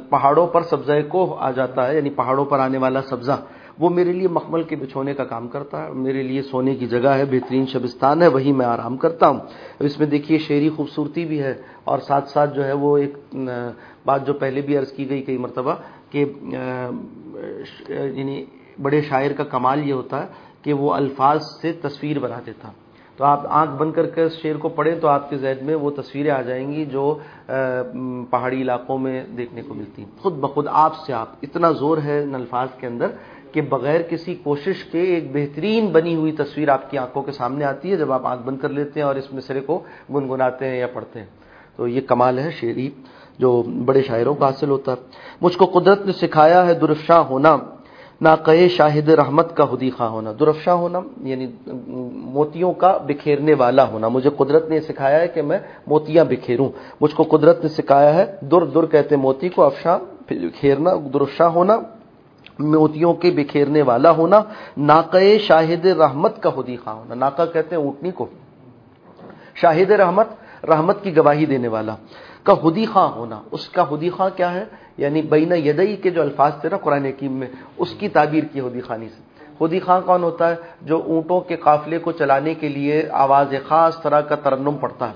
پہاڑوں 0.10 0.48
پر 0.48 0.62
سبزے 0.62 1.02
کو 1.04 1.36
آ 1.36 1.52
جاتا 1.52 1.88
ہے 1.88 1.96
یعنی 1.96 2.10
پہاڑوں 2.10 2.46
پر 2.46 2.60
آنے 2.60 2.78
والا 2.78 3.02
سبزہ، 3.02 3.38
وہ 3.80 3.90
میرے 3.90 4.14
لیے 4.14 4.28
مخمل 4.28 4.64
کے 4.64 4.76
بچھونے 4.76 5.14
کا 5.14 5.24
کام 5.24 5.48
کرتا 5.48 5.84
ہے، 5.84 5.92
میرے 5.94 6.24
لیے 6.24 6.42
سونے 6.42 6.76
کی 6.76 6.88
جگہ 6.88 7.10
ہے، 7.10 7.26
بہترین 7.26 7.66
شبستان 7.66 8.22
ہے، 8.22 8.28
وہی 8.28 8.52
میں 8.52 8.66
آرام 8.66 8.98
کرتا 8.98 9.28
ہوں۔ 9.28 9.40
اس 9.80 10.00
میں 10.00 10.08
دیکھیے 10.08 10.38
شعری 10.38 10.70
خوبصورتی 10.70 11.26
بھی 11.26 11.42
ہے 11.44 11.54
اور 11.84 12.00
ساتھ 12.00 12.30
ساتھ 12.30 12.56
جو 12.56 12.66
ہے 12.66 12.74
وہ 12.74 12.98
ایک 12.98 13.18
بات 14.06 14.26
جو 14.28 14.34
پہلے 14.34 14.62
بھی 14.62 14.78
عرض 14.78 14.92
کی 14.92 15.10
گئی 15.10 15.22
کئی 15.22 15.38
مرتبہ 15.38 15.76
کہ 16.10 16.26
یعنی 17.90 18.44
بڑے 18.82 19.02
شاعر 19.02 19.32
کا 19.38 19.44
کمال 19.44 19.88
یہ 19.88 19.94
ہوتا 19.94 20.22
ہے 20.22 20.28
کہ 20.62 20.74
وہ 20.74 20.94
الفاظ 20.94 21.46
سے 21.62 21.72
تصویر 21.72 22.20
بنا 22.20 22.40
دیتا 22.46 22.70
تو 23.18 23.26
آپ 23.26 23.40
آنکھ 23.50 23.72
بند 23.72 23.92
کر 23.92 24.06
کے 24.06 24.30
شعر 24.30 24.56
کو 24.56 24.70
پڑھیں 24.70 24.96
تو 25.00 25.08
آپ 25.08 25.30
کے 25.30 25.38
ذہن 25.38 25.66
میں 25.66 25.76
وہ 25.76 25.90
تصویریں 25.90 26.32
آ 26.32 26.42
جائیں 26.42 26.74
گی 26.74 26.86
جو 26.86 27.18
پہاڑی 28.30 28.62
علاقوں 28.62 28.98
میں 28.98 29.24
دیکھنے 29.38 29.62
کو 29.62 29.74
ملتی۔ 29.74 30.02
ہیں 30.02 30.20
خود 30.20 30.34
بخود 30.34 30.68
آپ 30.72 30.96
سے 30.96 31.14
آپ، 31.14 31.28
اتنا 31.42 31.72
زور 31.72 31.98
ہے 31.98 32.24
ان 32.24 32.36
الفاظ 32.36 32.68
کے 32.80 32.88
اندر 32.88 33.08
کہ 33.52 33.62
بغیر 33.62 34.02
کسی 34.02 34.36
کوشش 34.36 34.84
کے 34.84 35.02
ایک 35.02 35.32
بہترین 35.34 35.88
بنی 35.88 36.16
ہوئی 36.16 36.32
تصویر 36.32 36.70
آپ 36.70 36.92
کی 36.92 36.98
آنکھوں 36.98 37.24
کے 37.24 37.32
سامنے 37.32 37.66
آتی 37.66 37.92
ہے 37.92 37.96
جب 37.96 38.12
آپ 38.12 38.28
آنکھ 38.28 38.44
بند 38.44 38.58
کر 38.60 38.70
لیتے 38.70 39.00
ہیں 39.00 39.08
اور 39.08 39.16
اس 39.16 39.34
مصرے 39.34 39.60
کو 39.60 39.80
گنگناتے 40.14 40.68
ہیں 40.68 40.80
یا 40.80 40.88
پڑھتے 40.88 41.20
ہیں۔ 41.20 41.28
تو 41.76 41.88
یہ 41.88 42.02
کمال 42.02 42.40
ہے 42.40 42.52
شعری 42.52 42.90
جو 43.40 43.64
بڑے 43.86 44.02
شاعروں 44.02 44.36
کا 44.36 44.46
حاصل 44.46 44.70
ہوتا 44.70 44.92
ہے۔ 44.92 44.98
مجھ 45.42 45.58
کو 45.58 45.66
قدرت 45.66 46.06
نے 46.06 46.12
سکھایا 46.12 46.68
ہے 46.68 46.74
درفشاں 46.74 47.24
ہونا۔ 47.24 47.58
ناقے 48.22 48.70
شاہد 48.70 49.10
رحمت 49.10 49.58
کا 49.58 49.66
خودی 49.66 49.90
ہونا، 50.00 50.32
درفشاں 50.40 50.74
ہونا 50.74 51.00
یعنی 51.22 51.48
موتیوں 52.12 52.74
کا 52.74 52.98
بکھیرنے 52.98 53.54
والا 53.54 53.88
ہونا۔ 53.88 54.08
مجھے 54.08 54.30
قدرت 54.30 54.70
نے 54.70 54.82
سکھایا 54.82 55.20
ہے 55.20 55.28
کہ 55.28 55.42
میں 55.42 55.60
موتیاں 55.88 56.26
بکھیروں۔ 56.26 56.70
مجھ 57.02 57.16
کو 57.16 57.24
قدرت 57.24 57.64
نے 57.64 57.70
سکھایا 57.70 58.14
ہے، 58.14 58.36
در 58.42 58.66
در 58.66 58.86
کہتے 58.86 59.16
موتی 59.16 59.50
کو، 59.50 59.64
افشاں 59.64 60.00
بکھیرنا، 60.30 60.92
درفشاں 61.14 61.50
ہونا، 61.50 61.76
موتیوں 62.60 63.14
کے 63.14 63.32
بکھیرنے 63.32 63.82
والا 63.82 64.12
ہونا۔ 64.12 64.42
ناقے 64.78 65.38
شاہد 65.40 65.86
رحمت 65.86 66.44
کا 66.44 66.50
خودی 66.50 66.78
ہونا۔ 66.88 67.16
ناقا 67.16 67.46
کہتے 67.46 67.76
ہیں 67.76 67.84
اونٹنی 67.84 68.12
کو۔ 68.12 68.26
شاہد 69.56 69.92
رحمت 69.92 70.28
رحمت 70.66 71.04
کی 71.04 71.18
گواہی 71.18 71.46
دینے 71.46 71.68
والا۔ 71.68 71.96
کا 72.44 72.54
خودی 72.54 72.86
ہونا۔ 72.96 73.42
اس 73.52 73.70
کا 73.70 73.84
خودی 73.84 74.10
کیا 74.36 74.54
ہے؟ 74.54 74.66
یعنی 75.00 75.22
بین 75.22 75.52
یدئی 75.52 75.96
کے 75.96 76.10
جو 76.10 76.22
الفاظ 76.22 76.52
تھے 76.62 76.70
نا 76.70 76.78
قرآن 76.78 77.06
حکیم 77.06 77.32
میں، 77.32 77.48
اس 77.78 77.92
کی 77.92 78.10
تعبیر 78.10 78.44
کی 78.44 78.60
ہودی 78.60 78.82
خانی 78.82 79.10
سے۔ 79.10 79.22
ہودی 79.62 79.80
خان 79.80 80.02
کون 80.06 80.24
ہوتا 80.24 80.50
ہے؟ 80.50 80.56
جو 80.82 81.02
اونٹوں 81.06 81.42
کے 81.42 81.56
قافلے 81.56 81.98
کو 81.98 82.12
چلانے 82.12 82.54
کے 82.54 82.70
لیے 82.70 83.08
آواز 83.12 83.54
خاص 83.68 84.02
طرح 84.02 84.22
کا 84.22 84.36
ترنم 84.36 84.78
پڑتا 84.78 85.08
ہے۔ 85.08 85.14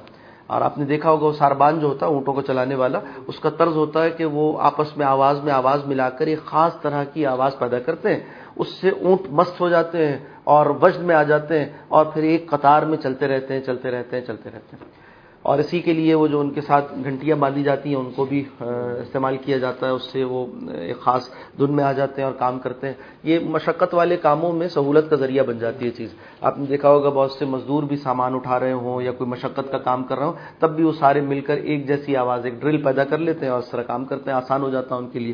اور 0.48 0.62
آپ 0.62 0.78
نے 0.78 0.86
دیکھا 0.86 1.12
ہوگا 1.12 1.26
وہ 1.26 1.32
ساربان 1.32 1.80
جو 1.80 1.88
ہوتا 1.88 2.06
ہے، 2.06 2.12
اونٹوں 2.12 2.34
کو 2.34 2.42
چلانے 2.42 2.76
والا، 2.76 3.00
اس 3.28 3.40
کا 3.40 3.50
طرز 3.50 3.76
ہوتا 3.76 4.04
ہے 4.04 4.10
کہ 4.10 4.26
وہ 4.26 4.62
آپس 4.62 4.98
میں 4.98 5.06
آواز 5.06 5.44
میں 5.44 5.54
آواز 5.54 5.86
ملا 5.86 6.10
کر 6.10 6.28
ایک 6.28 6.46
خاص 6.46 6.82
طرح 6.82 7.04
کی 7.04 7.26
آواز 7.26 7.58
پیدا 7.60 7.80
کرتے 7.80 8.14
ہیں۔ 8.14 8.20
اس 8.56 8.68
سے 8.68 8.90
اونٹ 8.90 9.22
مست 9.30 9.62
ہو 9.62 9.70
جاتے 9.70 10.08
ہیں 10.08 10.18
اور 10.44 10.66
وجد 10.66 10.98
میں 10.98 11.16
آ 11.16 11.24
جاتے 11.24 11.60
ہیں 11.60 11.70
اور 11.88 12.06
پھر 12.06 12.24
ایک 12.24 12.50
قطار 12.50 12.82
میں 12.82 12.98
چلتے 12.98 13.28
رہتے 13.28 13.54
ہیں، 13.54 13.62
چلتے 13.62 13.92
رہتے 13.92 14.18
ہیں، 14.18 14.26
چلتے 14.26 14.50
رہتے 14.54 14.76
ہیں۔ 14.82 15.03
اور 15.44 15.60
اسی 15.60 15.80
کے 15.80 15.94
لیے 15.94 16.14
وہ 16.16 16.28
جو 16.28 16.40
ان 16.40 16.50
کے 16.50 16.62
ساتھ 16.62 16.94
گھنٹیاں 17.04 17.36
باندھی 17.36 17.64
جاتی 17.64 17.90
ہیں، 17.90 17.96
ان 17.96 18.12
کو 18.16 18.26
بھی 18.26 18.44
استعمال 18.60 19.38
کیا 19.38 19.58
جاتا 19.58 19.86
ہے، 19.86 19.92
اس 19.92 20.04
سے 20.12 20.24
وہ 20.24 20.46
ایک 20.72 21.00
خاص 21.00 21.28
دن 21.60 21.74
میں 21.76 21.84
آ 21.84 21.92
جاتے 21.92 22.22
ہیں 22.22 22.28
اور 22.30 22.38
کام 22.40 22.60
کرتے 22.60 22.88
ہیں۔ 22.88 22.94
یہ 23.24 23.40
مشقت 23.40 23.94
والے 23.94 24.18
کاموں 24.18 24.52
میں 24.54 24.68
سہولت 24.68 25.10
کا 25.10 25.16
ذریعہ 25.16 25.44
بن 25.44 25.58
جاتی 25.60 25.86
ہے 25.86 25.92
چیز۔ 25.92 26.14
آپ 26.42 26.60
نے 26.60 26.66
دیکھا 26.66 26.90
ہوگا 26.90 27.10
بہت 27.10 27.32
سے 27.32 27.46
مزدور 27.46 27.84
بھی 27.84 27.98
سامان 27.98 28.36
اٹھا 28.36 28.60
رہے 28.60 28.72
ہوں 28.72 29.02
یا 29.02 29.12
کوئی 29.12 29.30
مشقت 29.30 29.72
کا 29.72 29.78
کام 29.78 30.04
کر 30.04 30.18
رہے 30.18 30.26
ہوں، 30.26 30.34
تب 30.60 30.76
بھی 30.76 30.84
وہ 30.84 30.92
سارے 30.92 31.22
مل 31.22 31.42
کر 31.42 31.58
ایک 31.58 31.88
جیسی 31.88 32.16
آواز، 32.16 32.46
ایک 32.46 32.62
ڈرل 32.62 32.82
پیدا 32.84 33.04
کر 33.04 33.18
لیتے 33.18 33.46
ہیں 33.46 33.54
اور 33.54 33.60
اس 33.60 33.70
طرح 33.70 33.84
کام 33.84 34.06
کرتے 34.06 34.32
ہیں، 34.32 34.38
آسان 34.38 34.62
ہو 34.62 34.70
جاتا 34.70 34.96
ہے 34.96 35.00
ان 35.00 35.10
کے 35.10 35.20
لیے۔ 35.20 35.34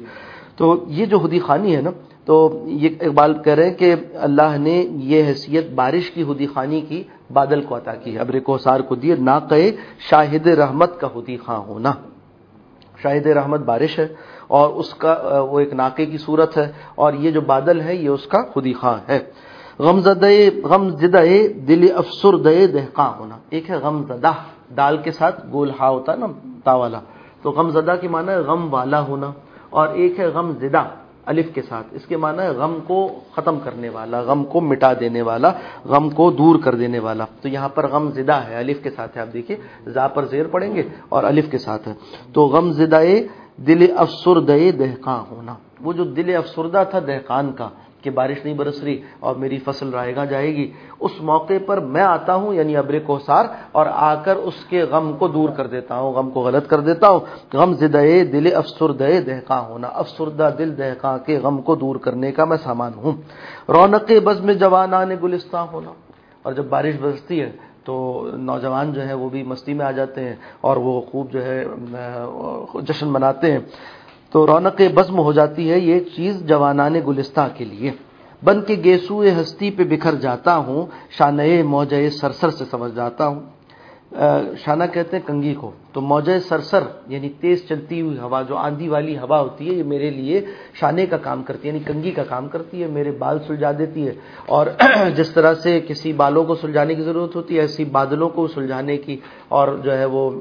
تو 0.60 0.86
یہ 0.88 1.06
جو 1.06 1.26
ہدی 1.26 1.40
خانی 1.40 1.76
ہے 1.76 1.82
نا، 1.82 1.90
تو 2.26 2.64
یہ 2.68 2.90
اقبال 3.02 3.34
کہہ 3.44 3.54
رہے 3.54 3.68
ہیں 3.68 3.74
کہ 3.74 3.96
اللہ 4.14 4.58
نے 4.58 4.86
یہ 4.92 5.24
حیثیت 5.24 5.70
بارش 5.70 6.12
کی 6.12 6.24
ہدی 6.24 6.48
خانی 6.48 6.82
کی، 6.82 7.04
بادل 7.34 7.62
کو 7.62 7.78
عطا 7.78 7.96
کی 7.96 8.20
ابر 8.20 8.40
کو 8.40 8.58
سار 8.58 8.80
کو 8.80 8.96
دیے، 8.96 9.16
نہ 9.16 9.38
کہ 9.50 9.72
شاہد 10.10 10.48
رحمت 10.48 11.00
کا 11.00 11.08
ہدی 11.08 11.38
خاں 11.38 11.58
ہونا۔ 11.58 11.92
شاہد 13.02 13.26
رحمت 13.26 13.60
بارش 13.60 14.00
ہے 14.00 14.08
اور 14.48 14.70
اس 14.70 14.94
کا، 14.94 15.40
وہ 15.50 15.60
ایک 15.60 15.74
ناقے 15.74 16.06
کی 16.06 16.18
صورت 16.18 16.58
ہے 16.58 16.72
اور 16.96 17.14
یہ 17.14 17.32
جو 17.32 17.42
بادل 17.42 17.82
ہے، 17.82 17.96
یہ 17.96 18.10
اس 18.10 18.28
کا 18.28 18.42
خودی 18.54 18.74
خاں 18.74 18.98
ہے۔ 19.10 19.20
غم 19.80 20.00
زدہ 20.00 20.30
غم 20.64 20.90
زدہ، 20.90 21.24
دل 21.68 21.88
افسر 21.96 22.38
دے 22.38 22.68
دہقاں 22.68 23.12
ہونا۔ 23.20 23.38
ایک 23.50 23.70
ہے 23.70 23.76
غم 23.76 24.04
زدہ، 24.04 24.32
دال 24.78 24.98
کے 24.98 25.12
ساتھ 25.12 25.46
گول 25.52 25.72
ہا 25.80 25.90
ہوتا 25.90 26.12
ہے 26.12 26.18
نا، 26.18 26.28
تا 26.64 26.74
والا۔ 26.74 27.00
تو 27.42 27.52
غم 27.52 27.70
زدہ 27.70 27.96
کی 28.02 28.08
معنی 28.08 28.30
ہے 28.30 28.38
غم 28.38 28.74
والا 28.74 29.02
ہونا۔ 29.02 29.32
اور 29.70 29.88
ایک 29.88 30.20
ہے 30.20 30.26
غم 30.26 30.52
زدہ، 30.52 30.84
الف 31.26 31.54
کے 31.54 31.62
ساتھ۔ 31.62 31.88
اس 31.92 32.06
کے 32.06 32.18
معنی 32.18 32.40
ہے 32.40 32.50
غم 32.50 32.80
کو 32.88 33.20
ختم 33.36 33.60
کرنے 33.60 33.90
والا، 33.90 34.20
غم 34.20 34.44
کو 34.44 34.62
مٹا 34.62 34.94
دینے 35.00 35.22
والا، 35.22 35.52
غم 35.86 36.10
کو 36.10 36.32
دور 36.32 36.60
کر 36.64 36.76
دینے 36.76 37.00
والا۔ 37.00 37.26
تو 37.42 37.48
یہاں 37.48 37.70
پر 37.70 37.88
غم 37.88 38.12
زدہ 38.12 38.34
ہے، 38.34 38.56
الف 38.56 38.84
کے 38.84 38.90
ساتھ 38.90 39.18
ہے۔ 39.18 39.22
آپ 39.22 39.34
دیکھیے، 39.34 39.58
زا 39.90 40.08
پر 40.08 40.26
زیر 40.26 40.48
پڑیں 40.48 40.76
گے 40.76 40.84
اور 41.10 41.24
الف 41.24 41.52
کے 41.52 41.58
ساتھ 41.58 41.88
ہے۔ 41.88 41.94
تو 42.34 42.46
غم 42.46 42.72
زدہ 42.72 43.02
دل 43.58 43.94
افسردہ 43.98 44.72
دہقاں 44.80 45.24
ہونا۔ 45.32 45.56
وہ 45.82 45.94
جو 45.94 46.04
دل 46.04 46.36
افسردہ 46.36 46.84
تھا 46.90 47.00
دہقان 47.00 47.52
کا 47.52 47.70
کہ 48.02 48.10
بارش 48.10 48.44
نہیں 48.44 48.54
برس 48.54 48.82
رہی 48.84 49.02
اور 49.20 49.36
میری 49.36 49.58
فصل 49.58 49.90
رائے 49.90 50.16
گا 50.16 50.26
جائے 50.26 50.56
گی، 50.56 50.72
اس 51.00 51.12
موقع 51.22 51.54
پر 51.66 51.80
میں 51.80 52.02
آتا 52.02 52.36
ہوں 52.36 52.54
یعنی 52.54 52.78
ابر 52.78 53.00
کوسار 53.00 53.46
اور 53.72 53.86
آ 53.90 54.14
کر 54.16 54.36
اس 54.36 54.64
کے 54.66 54.82
غم 54.82 55.12
کو 55.18 55.28
دور 55.28 55.50
کر 55.50 55.68
دیتا 55.68 56.00
ہوں، 56.00 56.14
غم 56.14 56.30
کو 56.30 56.42
غلط 56.42 56.68
کر 56.68 56.80
دیتا 56.80 57.10
ہوں۔ 57.10 57.20
غم 57.54 57.74
زدے 57.74 58.24
دل، 58.24 58.50
افسردہ 58.56 59.10
دہکاں 59.28 59.62
ہونا، 59.62 59.88
افسردہ 59.88 60.50
دل 60.58 60.78
دہکاں 60.78 61.18
کے 61.18 61.38
غم 61.38 61.62
کو 61.62 61.76
دور 61.76 61.96
کرنے 61.96 62.32
کا 62.32 62.46
میں 62.46 62.58
سامان 62.58 62.92
ہوں۔ 62.96 63.14
رونق 63.70 64.12
بز 64.24 64.42
میں 64.42 64.54
جوانان 64.54 65.12
گلستان 65.24 65.68
ہونا۔ 65.72 65.92
اور 66.42 66.54
جب 66.54 66.66
بارش 66.66 66.96
برستی 67.02 67.42
ہے 67.42 67.52
تو 67.86 67.96
نوجوان 68.38 68.94
جو 68.94 69.08
ہے 69.08 69.14
وہ 69.14 69.30
بھی 69.30 69.44
مستی 69.44 69.74
میں 69.74 69.86
آ 69.86 69.92
جاتے 69.92 70.24
ہیں، 70.24 70.36
اور 70.62 70.78
وہ 70.78 71.02
خوب 71.02 71.32
جو 71.32 71.46
ہے 71.46 71.66
جشن 72.82 73.08
مناتے 73.08 73.52
ہیں۔ 73.52 73.60
تو 74.32 74.48
رونق 74.48 74.82
بزم 74.94 75.20
ہو 75.20 75.32
جاتی 75.32 75.72
ہے 75.72 75.80
یہ 75.80 76.00
چیز 76.00 76.42
جوانان 76.46 76.96
گلستہ 77.08 77.48
کے 77.58 77.66
لیے۔ 77.66 77.92
بن 78.44 78.62
کے 78.62 78.76
گیسو 78.84 79.22
ہستی 79.22 79.72
پہ 79.72 79.84
بکھر 79.84 80.16
جاتا 80.16 80.58
ہوں 80.58 80.86
شانہ 81.18 81.64
موج 81.64 81.96
سرسر 82.12 82.50
سے 82.50 82.66
سمجھ 82.66 82.96
جاتا 82.96 83.28
ہوں۔ 83.28 83.40
شانہ 84.66 84.84
کہتے 84.94 85.18
ہیں 85.18 85.28
کنگھی 85.28 85.54
کو۔ 85.54 85.72
تو 85.94 86.02
موج 86.02 86.30
سرسر 86.50 86.84
یعنی 87.08 87.30
تیز 87.30 87.68
چلتی 87.70 88.02
ہوئی 88.02 88.18
ہوا، 88.20 88.42
جو 88.42 88.56
آندھی 88.56 88.88
والی 88.88 89.18
ہوا 89.18 89.40
ہوتی 89.40 89.70
ہے، 89.70 89.74
یہ 89.74 89.84
میرے 89.84 90.10
لیے 90.10 90.46
شانے 90.74 91.06
کا 91.06 91.18
کام 91.18 91.44
کرتی 91.44 91.70
ہے 91.70 91.74
یعنی 91.74 91.94
کنگھی 91.94 92.12
کا 92.12 92.24
کام 92.24 92.48
کرتی 92.48 92.84
ہے، 92.84 92.88
میرے 92.88 93.12
بال 93.12 93.38
سلجھا 93.48 93.72
دیتی 93.72 94.08
ہے۔ 94.08 94.14
اور 94.46 94.68
جس 95.16 95.30
طرح 95.30 95.54
سے 95.54 95.80
کسی 95.88 96.14
بالوں 96.14 96.44
کو 96.44 96.56
سلجھانے 96.56 96.96
کی 96.96 97.02
ضرورت 97.02 97.36
ہوتی 97.36 97.56
ہے، 97.56 97.62
ایسی 97.62 97.86
بادلوں 97.86 98.30
کو 98.30 98.48
سلجھانے 98.48 98.98
کی، 98.98 99.18
اور 99.48 99.78
جو 99.84 99.98
ہے 99.98 100.06
وہ 100.06 100.32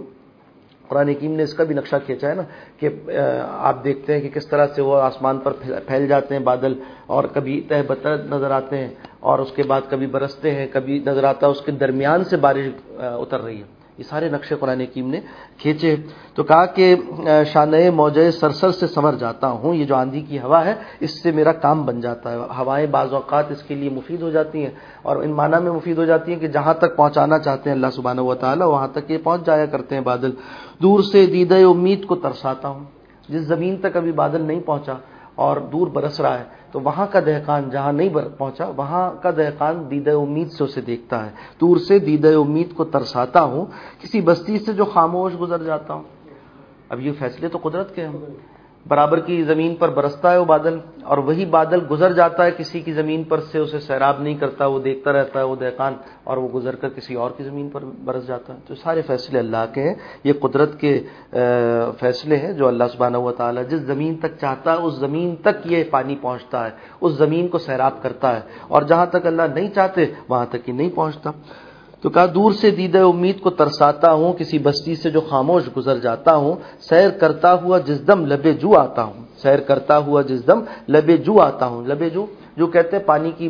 قرآن 0.88 1.08
حکیم 1.08 1.32
نے 1.36 1.42
اس 1.42 1.54
کا 1.54 1.64
بھی 1.64 1.74
نقشہ 1.74 1.96
کھینچا 2.06 2.28
ہے 2.28 2.34
نا 2.34 2.42
کہ 2.80 2.88
آپ 3.68 3.84
دیکھتے 3.84 4.14
ہیں 4.14 4.20
کہ 4.20 4.28
کس 4.34 4.46
طرح 4.46 4.66
سے 4.76 4.82
وہ 4.82 5.00
آسمان 5.02 5.38
پر 5.38 5.52
پھیل 5.86 6.06
جاتے 6.08 6.34
ہیں 6.34 6.42
بادل 6.42 6.74
اور 7.06 7.24
کبھی 7.34 7.60
تہ 7.68 7.82
بتر 7.88 8.22
نظر 8.30 8.50
آتے 8.50 8.78
ہیں 8.78 8.88
اور 9.20 9.38
اس 9.38 9.52
کے 9.56 9.62
بعد 9.62 9.80
کبھی 9.88 10.06
برستے 10.06 10.54
ہیں، 10.54 10.66
کبھی 10.72 10.98
نظر 11.06 11.24
آتا 11.24 11.46
ہے 11.46 11.52
اس 11.52 11.60
کے 11.60 11.72
درمیان 11.80 12.24
سے 12.24 12.36
بارش 12.36 12.66
اتر 12.98 13.40
رہی 13.40 13.58
ہے۔ 13.58 13.76
یہ 13.98 14.04
سارے 14.08 14.28
نقشے 14.30 14.54
قرآن 14.56 14.80
حکیم 14.80 15.08
نے 15.10 15.20
کھینچے 15.58 15.94
تو 16.34 16.42
کہا 16.44 16.64
کہ 16.74 16.94
شان 17.52 17.74
موج 17.94 18.18
سرسر 18.38 18.70
سے 18.70 18.86
سمر 18.86 19.14
جاتا 19.18 19.48
ہوں، 19.50 19.74
یہ 19.74 19.84
جو 19.84 19.94
آندھی 19.96 20.20
کی 20.28 20.38
ہوا 20.38 20.64
ہے، 20.64 20.74
اس 21.04 21.22
سے 21.22 21.30
میرا 21.34 21.52
کام 21.64 21.84
بن 21.86 22.00
جاتا 22.00 22.32
ہے۔ 22.32 22.36
ہوائیں 22.58 22.86
بعض 22.90 23.14
اوقات 23.14 23.50
اس 23.52 23.62
کے 23.62 23.74
لیے 23.74 23.90
مفید 23.90 24.22
ہو 24.22 24.30
جاتی 24.30 24.62
ہیں 24.64 24.70
اور 25.02 25.22
ان 25.22 25.32
معنی 25.32 25.62
میں 25.62 25.72
مفید 25.72 25.98
ہو 25.98 26.04
جاتی 26.04 26.32
ہیں 26.32 26.38
کہ 26.40 26.48
جہاں 26.48 26.74
تک 26.78 26.96
پہنچانا 26.96 27.38
چاہتے 27.38 27.70
ہیں 27.70 27.76
اللہ 27.76 27.90
سبحانہ 27.94 28.20
و 28.20 28.34
تعالیٰ، 28.34 28.66
وہاں 28.66 28.88
تک 28.92 29.10
یہ 29.10 29.18
پہنچ 29.24 29.46
جایا 29.46 29.66
کرتے 29.66 29.94
ہیں 29.94 30.02
بادل۔ 30.02 30.30
دور 30.82 31.00
سے 31.00 31.26
دید 31.26 31.52
امید 31.52 32.06
کو 32.06 32.16
ترساتا 32.16 32.68
ہوں۔ 32.68 32.84
جس 33.28 33.40
زمین 33.40 33.76
تک 33.76 33.96
ابھی 33.96 34.12
بادل 34.12 34.40
نہیں 34.40 34.60
پہنچا 34.60 34.94
اور 35.34 35.56
دور 35.56 35.86
برس 35.86 36.20
رہا 36.20 36.38
ہے، 36.38 36.44
تو 36.72 36.80
وہاں 36.80 37.06
کا 37.12 37.20
دہقان 37.20 37.70
جہاں 37.70 37.92
نہیں 37.92 38.08
پہنچا، 38.38 38.70
وہاں 38.76 39.22
کا 39.22 39.30
دہقان 39.30 39.90
دید 39.90 40.08
امید 40.08 40.50
سے 40.50 40.64
اسے 40.64 40.80
دیکھتا 40.80 41.26
ہے۔ 41.26 41.30
دور 41.60 41.76
سے 41.76 41.98
دید 41.98 42.26
امید 42.26 42.74
کو 42.74 42.84
ترساتا 42.84 43.42
ہوں، 43.42 43.64
کسی 44.00 44.20
بستی 44.20 44.58
سے 44.58 44.72
جو 44.72 44.84
خاموش 44.84 45.32
گزر 45.40 45.62
جاتا 45.62 45.94
ہوں۔ 45.94 46.02
اب 46.88 47.00
یہ 47.00 47.12
فیصلے 47.18 47.48
تو 47.48 47.58
قدرت 47.62 47.94
کے 47.94 48.06
ہیں۔ 48.06 48.12
برابر 48.88 49.20
کی 49.20 49.42
زمین 49.42 49.74
پر 49.74 49.88
برستا 49.88 50.32
ہے 50.32 50.38
وہ 50.38 50.44
بادل، 50.44 50.78
اور 51.02 51.18
وہی 51.18 51.44
بادل 51.44 51.80
گزر 51.90 52.12
جاتا 52.12 52.44
ہے 52.44 52.50
کسی 52.56 52.80
کی 52.80 52.92
زمین 52.92 53.24
پر 53.24 53.40
سے، 53.40 53.58
اسے 53.58 53.80
سیراب 53.80 54.20
نہیں 54.20 54.34
کرتا، 54.34 54.66
وہ 54.66 54.78
دیکھتا 54.78 55.12
رہتا 55.12 55.38
ہے، 55.38 55.44
وہ 55.44 55.56
دہقان، 55.56 55.94
اور 56.24 56.36
وہ 56.36 56.48
گزر 56.54 56.76
کر 56.76 56.88
کسی 56.88 57.14
اور 57.14 57.30
کی 57.36 57.44
زمین 57.44 57.68
پر 57.68 57.84
برس 58.04 58.26
جاتا 58.26 58.54
ہے۔ 58.54 58.58
تو 58.66 58.74
سارے 58.74 59.02
فیصلے 59.02 59.38
اللہ 59.38 59.64
کے 59.74 59.82
ہیں۔ 59.82 59.94
یہ 60.24 60.32
قدرت 60.40 60.80
کے 60.80 61.02
فیصلے 62.00 62.36
ہیں 62.36 62.52
جو 62.52 62.68
اللہ 62.68 62.84
سبحانہ 62.92 63.16
ہوا 63.16 63.32
تعالیٰ 63.32 63.62
جس 63.68 63.80
زمین 63.80 64.14
تک 64.16 64.38
چاہتا 64.40 64.72
ہے، 64.72 64.78
اس 64.78 64.94
زمین 64.94 65.36
تک 65.36 65.72
یہ 65.72 65.84
پانی 65.90 66.16
پہنچتا 66.20 66.64
ہے، 66.64 66.70
اس 67.00 67.12
زمین 67.12 67.48
کو 67.48 67.58
سیراب 67.58 68.02
کرتا 68.02 68.36
ہے۔ 68.36 68.40
اور 68.68 68.82
جہاں 68.82 69.06
تک 69.06 69.26
اللہ 69.26 69.42
نہیں 69.54 69.70
چاہتے، 69.74 70.04
وہاں 70.28 70.46
تک 70.50 70.68
ہی 70.68 70.72
نہیں 70.72 70.90
پہنچتا۔ 70.94 71.30
تو 72.00 72.10
کہا 72.10 72.26
دور 72.34 72.52
سے 72.52 72.70
دید 72.70 72.96
امید 72.96 73.40
کو 73.40 73.50
ترساتا 73.50 74.12
ہوں، 74.12 74.32
کسی 74.32 74.58
بستی 74.58 74.94
سے 74.94 75.10
جو 75.10 75.20
خاموش 75.20 75.62
گزر 75.76 75.98
جاتا 75.98 76.36
ہوں، 76.36 76.54
سیر 76.80 77.10
کرتا 77.10 77.54
ہوا 77.54 77.78
جس 77.78 78.06
دم 78.06 78.26
لبے 78.26 78.52
جو 78.52 78.78
آتا 78.78 79.02
ہوں۔ 79.02 79.24
سیر 79.42 79.58
کرتا 79.58 79.98
ہوا 79.98 80.22
جس 80.22 80.46
دم 80.46 80.60
لبے 80.88 81.16
جو 81.16 81.40
آتا 81.40 81.66
ہوں۔ 81.66 81.82
لبے 81.86 82.10
جو 82.10 82.26
جو 82.56 82.66
کہتے 82.66 82.96
ہیں 82.96 83.04
پانی 83.04 83.30
کی 83.30 83.48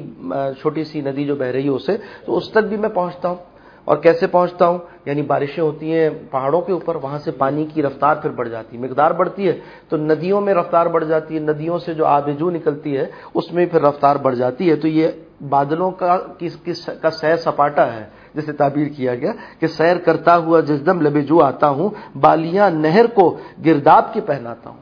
چھوٹی 0.60 0.84
سی 0.84 1.00
ندی 1.00 1.24
جو 1.24 1.36
بہ 1.36 1.44
رہی 1.44 1.64
ہے 1.64 1.68
اسے، 1.68 1.96
تو 2.24 2.36
اس 2.36 2.50
تک 2.50 2.58
بھی 2.58 2.76
میں 2.76 2.88
پہنچتا 2.88 3.28
ہوں۔ 3.28 3.36
اور 3.84 3.96
کیسے 3.96 4.26
پہنچتا 4.26 4.68
ہوں؟ 4.68 4.78
یعنی 5.06 5.22
بارشیں 5.22 5.62
ہوتی 5.62 5.92
ہیں 5.92 6.10
پہاڑوں 6.30 6.60
کے 6.60 6.72
اوپر، 6.72 6.94
وہاں 6.94 7.18
سے 7.18 7.30
پانی 7.30 7.66
کی 7.74 7.82
رفتار 7.82 8.14
پھر 8.14 8.30
بڑھ 8.30 8.48
جاتی 8.48 8.76
ہے۔ 8.76 8.82
مقدار 8.82 9.10
بڑھتی 9.10 9.48
ہے 9.48 9.60
تو 9.88 9.96
ندیوں 9.96 10.40
میں 10.40 10.54
رفتار 10.54 10.86
بڑھ 10.86 11.04
جاتی 11.04 11.34
ہے، 11.34 11.40
ندیوں 11.40 11.78
سے 11.78 11.94
جو 11.94 12.06
آب 12.06 12.28
جو 12.38 12.50
نکلتی 12.50 12.96
ہے، 12.96 13.06
اس 13.34 13.52
میں 13.52 13.66
پھر 13.66 13.82
رفتار 13.82 14.16
بڑھ 14.16 14.36
جاتی 14.36 14.70
ہے۔ 14.70 14.76
تو 14.76 14.88
یہ 14.88 15.08
بادلوں 15.48 15.90
کا، 15.90 16.18
کس 16.38 16.56
کس، 16.64 16.90
کا 17.02 17.10
سیر 17.10 17.36
سپاٹا 17.36 17.92
ہے۔ 17.92 18.17
جسے 18.34 18.52
تعبیر 18.52 18.86
کیا 18.86 19.14
گیا 19.14 19.32
کہ 19.58 19.66
سیر 19.66 19.96
کرتا 19.96 20.36
ہوا 20.36 20.60
جس 20.60 20.86
دم 20.86 21.00
لبے 21.00 21.20
جو 21.20 21.44
آتا 21.44 21.68
ہوں، 21.68 21.88
بالیاں 22.20 22.70
نہر 22.70 23.06
کو 23.06 23.36
گرداب 23.64 24.12
کی 24.12 24.20
پہناتا 24.20 24.70
ہوں۔ 24.70 24.78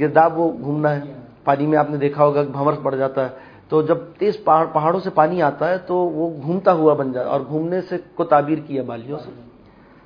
گرداب 0.00 0.38
وہ 0.38 0.52
گھومنا 0.60 0.96
ہے۔ 0.96 1.00
پانی 1.44 1.66
میں 1.66 1.78
آپ 1.78 1.90
نے 1.90 1.96
دیکھا 1.96 2.24
ہوگا 2.24 2.42
بھنور 2.42 2.72
پڑ 2.82 2.94
جاتا 2.94 3.24
ہے۔ 3.24 3.28
تو 3.68 3.82
جب 3.82 3.98
تیز 4.18 4.44
پہاڑ، 4.44 4.66
پہاڑوں 4.72 5.00
سے 5.00 5.10
پانی 5.10 5.42
آتا 5.42 5.68
ہے 5.68 5.78
تو 5.78 5.96
وہ 5.96 6.42
گھومتا 6.42 6.72
ہوا 6.72 6.94
بن 6.94 7.12
جاتا 7.12 7.28
اور 7.28 7.40
گھومنے 7.48 7.80
سے 7.80 7.96
کو 8.14 8.24
تعبیر 8.24 8.58
کیا 8.66 8.82
بالیوں 8.82 9.18
سے۔ 9.18 9.30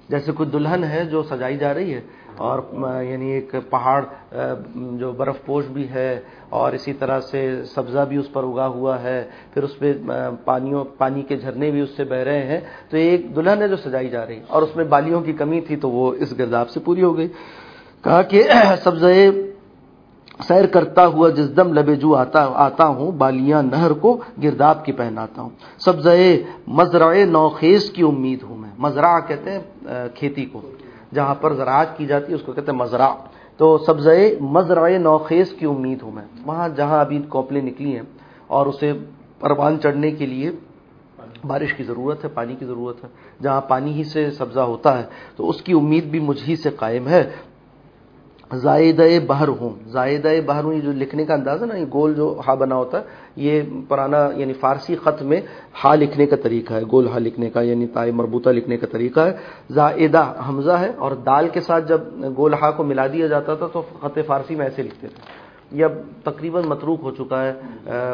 جیسے 0.09 0.33
کوئی 0.33 0.49
دلہن 0.49 0.85
ہے 0.85 1.05
جو 1.05 1.23
سجائی 1.23 1.57
جا 1.57 1.75
رہی 1.75 1.95
ہے 1.95 2.01
اور 2.37 2.59
یعنی 3.03 3.31
ایک 3.33 3.55
پہاڑ 3.71 4.01
جو 4.99 5.13
برف 5.13 5.45
پوش 5.47 5.65
بھی 5.73 5.89
ہے، 5.91 6.21
اور 6.49 6.73
اسی 6.73 6.93
طرح 6.93 7.21
سے 7.21 7.41
سبزہ 7.75 8.05
بھی 8.09 8.17
اس 8.17 8.33
پر 8.33 8.45
اگا 8.45 8.67
ہوا 8.67 9.03
ہے، 9.03 9.23
پھر 9.55 9.63
اس 9.63 9.79
پہ 9.79 9.93
پانیوں، 10.45 10.85
پانی 10.99 11.23
کے 11.23 11.37
جھرنے 11.37 11.71
بھی 11.71 11.81
اس 11.81 11.97
سے 11.97 12.05
بہ 12.05 12.23
رہے 12.27 12.43
ہیں، 12.47 12.61
تو 12.91 12.97
ایک 12.97 13.35
دلہن 13.37 13.63
ہے 13.63 13.69
جو 13.69 13.77
سجائی 13.77 14.09
جا 14.09 14.27
رہی، 14.27 14.41
اور 14.49 14.63
اس 14.63 14.77
میں 14.77 14.85
بالیوں 14.85 15.21
کی 15.21 15.33
کمی 15.33 15.61
تھی 15.61 15.77
تو 15.77 15.91
وہ 15.91 16.13
اس 16.15 16.39
گرداب 16.39 16.71
سے 16.71 16.81
پوری 16.81 17.03
ہو 17.03 17.17
گئی۔ 17.17 17.29
کہا 18.05 18.23
کہ 18.23 18.43
سبزہ 18.85 19.07
سیر 20.49 20.67
کرتا 20.67 21.07
ہوا 21.07 21.29
جس 21.31 21.57
دم 21.57 21.73
لبے 21.73 21.95
جو 21.97 22.15
آتا 22.15 22.45
آتا 22.55 22.87
ہوں، 22.87 23.11
بالیاں 23.13 23.63
نہر 23.63 23.93
کو 23.93 24.17
گرداب 24.43 24.85
کی 24.85 24.93
پہناتا 24.93 25.43
ہوں۔ 25.43 25.51
سبزہ 25.79 26.11
مزرع 26.69 27.13
نوخیز 27.25 27.91
کی 27.91 28.03
امید 28.03 28.43
ہوں 28.43 28.57
میں۔ 28.57 28.71
مزرع 28.79 29.19
کہتے 29.27 29.53
ہیں 29.53 30.09
کھیتی 30.15 30.45
کو۔ 30.45 30.61
جہاں 31.17 31.35
پر 31.35 31.55
زراعت 31.55 31.97
کی 31.97 32.07
جاتی 32.07 32.29
ہے، 32.31 32.35
اس 32.35 32.43
کو 32.43 32.53
کہتے 32.53 32.71
ہیں 32.73 32.79
مزرع 32.79 33.11
تو 33.57 33.67
سبزہ 33.79 34.11
مزرع 34.41 34.87
نوخیز 34.99 35.53
کی 35.59 35.67
امید 35.67 36.03
ہوں 36.03 36.13
میں۔ 36.13 36.25
وہاں 36.45 36.69
جہاں 36.69 37.01
ابھی 37.01 37.19
کوپلیں 37.29 37.63
نکلی 37.63 37.93
ہیں 37.95 38.07
اور 38.47 38.67
اسے 38.67 38.93
پروان 39.41 39.81
چڑھنے 39.83 40.11
کے 40.11 40.27
لیے 40.27 40.51
بارش 41.45 41.75
کی 41.75 41.85
ضرورت 41.85 42.25
ہے، 42.25 42.29
پانی 42.29 42.55
کی 42.59 42.65
ضرورت 42.65 43.05
ہے، 43.05 43.09
جہاں 43.43 43.61
پانی 43.61 43.93
ہی 43.93 44.05
سے 44.05 44.31
سبزہ 44.31 44.61
ہوتا 44.61 44.99
ہے، 44.99 45.05
تو 45.37 45.49
اس 45.49 45.63
کی 45.63 45.73
امید 45.73 46.05
بھی 46.05 46.21
مجھ 46.21 46.43
ہی 46.49 46.57
سے 46.57 46.71
قائم 46.71 47.09
ہے۔ 47.09 47.23
زائد 48.55 49.01
بہر 49.27 49.49
ہوں۔ 49.49 49.71
زائد 49.91 50.27
بہر 50.47 50.65
ہوں، 50.65 50.75
یہ 50.75 50.81
جو 50.81 50.93
لکھنے 50.93 51.25
کا 51.25 51.35
انداز 51.35 51.63
ہے 51.63 51.67
نا، 51.67 51.77
یہ 51.77 51.85
گول 51.93 52.15
جو 52.15 52.41
ہا 52.47 52.55
بنا 52.55 52.77
ہوتا 52.77 52.99
ہے، 52.99 53.05
یہ 53.37 53.63
پرانا 53.89 54.29
یعنی 54.37 54.53
فارسی 54.53 54.97
خط 54.97 55.23
میں 55.23 55.41
ہا 55.85 55.95
لکھنے 55.95 56.27
کا 56.27 56.37
طریقہ 56.37 56.75
ہے۔ 56.75 56.83
گول 56.93 57.09
ہا 57.09 57.19
لکھنے 57.19 57.51
کا 57.51 57.61
یعنی 57.61 57.87
تائے 57.87 58.13
مربوطہ 58.13 58.51
لکھنے 58.51 58.77
کا 58.77 58.87
طریقہ 58.87 59.21
ہے۔ 59.21 59.37
زائدہ 59.75 60.25
حمزہ 60.49 60.77
ہے 60.81 60.91
اور 60.97 61.13
دال 61.27 61.49
کے 61.49 61.61
ساتھ 61.61 61.89
جب 61.89 62.01
گول 62.37 62.55
ہا 62.55 62.71
کو 62.71 62.85
ملا 62.85 63.07
دیا 63.07 63.27
جاتا 63.27 63.55
تھا 63.55 63.67
تو 63.73 63.83
خط 64.01 64.19
فارسی 64.27 64.55
میں 64.55 64.67
ایسے 64.67 64.83
لکھتے 64.83 65.07
تھے۔ 65.09 65.21
یہ 65.79 65.85
اب 65.85 65.93
تقریباً 66.25 66.65
متروک 66.67 67.01
ہو 67.03 67.11
چکا 67.11 67.43
ہے 67.43 67.53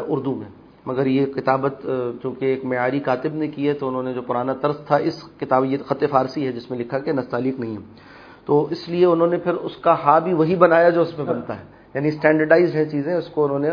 اردو 0.07 0.35
میں۔ 0.35 0.49
مگر 0.85 1.05
یہ 1.05 1.25
کتابت 1.25 1.87
چونکہ 2.21 2.45
ایک 2.45 2.65
معیاری 2.65 2.99
کاتب 2.99 3.33
نے 3.33 3.47
کی 3.47 3.67
ہے 3.67 3.73
تو 3.73 3.87
انہوں 3.87 4.03
نے 4.03 4.13
جو 4.13 4.21
پرانا 4.21 4.53
طرز 4.53 4.77
تھا، 4.87 4.95
اس 4.95 5.23
کتاب 5.39 5.65
یہ 5.65 5.77
خط 5.85 6.03
فارسی 6.09 6.47
ہے 6.47 6.51
جس 6.51 6.69
میں 6.71 6.79
لکھا 6.79 6.99
کہ 6.99 7.11
نستعلیق 7.11 7.59
نہیں 7.59 7.77
ہے۔ 7.77 8.12
تو 8.45 8.67
اس 8.69 8.89
لیے 8.89 9.05
انہوں 9.05 9.27
نے 9.27 9.37
پھر 9.37 9.53
اس 9.53 9.77
کا 9.77 9.95
ہا 10.03 10.19
بھی 10.19 10.33
وہی 10.33 10.55
بنایا 10.55 10.89
جو 10.89 11.01
اس 11.01 11.17
میں 11.17 11.25
بنتا 11.25 11.59
ہے۔ 11.59 11.63
یعنی 11.93 12.07
اسٹینڈرڈائز 12.07 12.75
ہے 12.75 12.85
چیزیں 12.85 13.15
اس 13.15 13.27
کو 13.27 13.45
انہوں 13.45 13.59
نے 13.59 13.69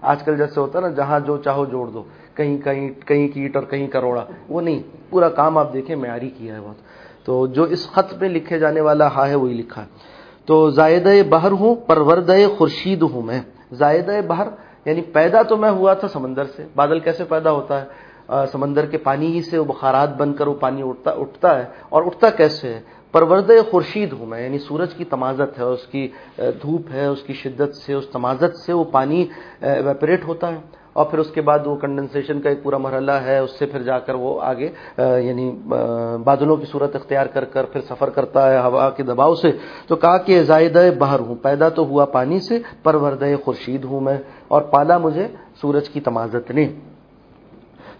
آج 0.00 0.22
کل 0.22 0.36
جیسے 0.36 0.60
ہوتا 0.60 0.78
ہے 0.78 0.82
نا 0.82 0.88
جہاں 0.88 1.20
جو 1.20 1.36
چاہو 1.36 1.64
جوڑ 1.64 1.86
دو۔ 1.86 2.02
کہیں 2.34 2.58
کہیں 2.58 2.90
کہیں 3.06 3.28
کیٹ 3.28 3.56
اور 3.56 3.64
کہیں 3.64 3.88
کروڑا۔ 3.88 4.24
وہ 4.48 4.60
نہیں 4.60 4.82
پورا 5.10 5.28
کام 5.28 5.58
آپ 5.58 5.72
دیکھیں 5.72 5.96
معیاری 5.96 6.30
کیا 6.30 6.54
ہے 6.54 6.60
بہت۔ 6.60 6.76
تو 7.24 7.46
جو 7.46 7.62
اس 7.62 7.92
خط 7.92 8.14
میں 8.20 8.28
لکھے 8.28 8.58
جانے 8.58 8.80
والا 8.80 9.06
ہا 9.06 9.28
ہے 9.28 9.34
وہی 9.34 9.54
لکھا 9.54 9.82
ہے۔ 9.82 9.86
تو 10.46 10.70
زائد 10.70 11.08
بہر 11.28 11.50
ہوں 11.50 11.74
پرورد 11.74 12.30
خورشید 12.58 13.02
ہوں 13.02 13.22
میں۔ 13.22 13.40
زائد 13.72 14.08
بہر 14.26 14.48
یعنی 14.84 15.00
پیدا 15.00 15.42
تو 15.42 15.56
میں 15.56 15.70
ہوا 15.70 15.94
تھا 15.94 16.08
سمندر 16.08 16.44
سے۔ 16.44 16.66
بادل 16.76 17.00
کیسے 17.00 17.24
پیدا 17.24 17.50
ہوتا 17.50 17.82
ہے؟ 17.82 18.10
سمندر 18.52 18.86
کے 18.86 18.98
پانی 18.98 19.26
ہی 19.26 19.42
سے 19.42 19.58
وہ 19.58 19.64
بخارات 19.64 20.16
بن 20.16 20.34
کر 20.34 20.46
وہ 20.46 20.54
پانی 20.54 20.82
اٹھتا 20.88 21.10
اٹھتا 21.10 21.58
ہے۔ 21.58 21.64
اور 21.88 22.02
اٹھتا 22.06 22.30
کیسے 22.30 22.74
ہے؟ 22.74 22.80
پرورد 23.12 23.50
خورشید 23.70 24.12
ہوں 24.12 24.26
میں 24.26 24.42
یعنی 24.42 24.58
سورج 24.58 24.94
کی 24.94 25.04
تمازت 25.04 25.58
ہے، 25.58 25.64
اس 25.64 25.86
کی 25.86 26.06
دھوپ 26.62 26.90
ہے، 26.92 27.06
اس 27.06 27.22
کی 27.22 27.32
شدت 27.32 27.76
سے، 27.76 27.94
اس 27.94 28.08
تمازت 28.12 28.58
سے 28.58 28.72
وہ 28.72 28.84
پانی 28.92 29.24
ویپریٹ 29.60 30.24
ہوتا 30.26 30.52
ہے 30.52 30.58
اور 30.92 31.04
پھر 31.06 31.18
اس 31.18 31.30
کے 31.30 31.40
بعد 31.40 31.66
وہ 31.66 31.74
کنڈنسیشن 31.76 32.40
کا 32.40 32.48
ایک 32.48 32.62
پورا 32.62 32.78
مرحلہ 32.78 33.12
ہے، 33.24 33.38
اس 33.38 33.58
سے 33.58 33.66
پھر 33.66 33.82
جا 33.82 33.98
کر 33.98 34.14
وہ 34.14 34.40
آگے 34.42 34.68
یعنی 34.98 35.50
بادلوں 36.24 36.56
کی 36.56 36.66
صورت 36.70 36.96
اختیار 36.96 37.26
کر 37.26 37.44
کر 37.44 37.64
پھر 37.72 37.80
سفر 37.88 38.10
کرتا 38.10 38.50
ہے 38.50 38.58
ہوا 38.58 38.88
کے 38.90 39.02
دباؤ 39.02 39.34
سے۔ 39.34 39.50
تو 39.88 39.96
کہا 39.96 40.16
کہ 40.18 40.42
زائد 40.42 40.76
بہر 40.98 41.20
ہوں، 41.20 41.34
پیدا 41.42 41.68
تو 41.68 41.86
ہوا 41.86 42.04
پانی 42.14 42.38
سے 42.40 42.58
پرورد 42.82 43.22
خورشید 43.44 43.84
ہوں 43.84 44.00
میں 44.00 44.18
اور 44.48 44.62
پالا 44.72 44.98
مجھے 44.98 45.26
سورج 45.60 45.88
کی 45.88 46.00
تمازت 46.00 46.50
نے۔ 46.50 46.66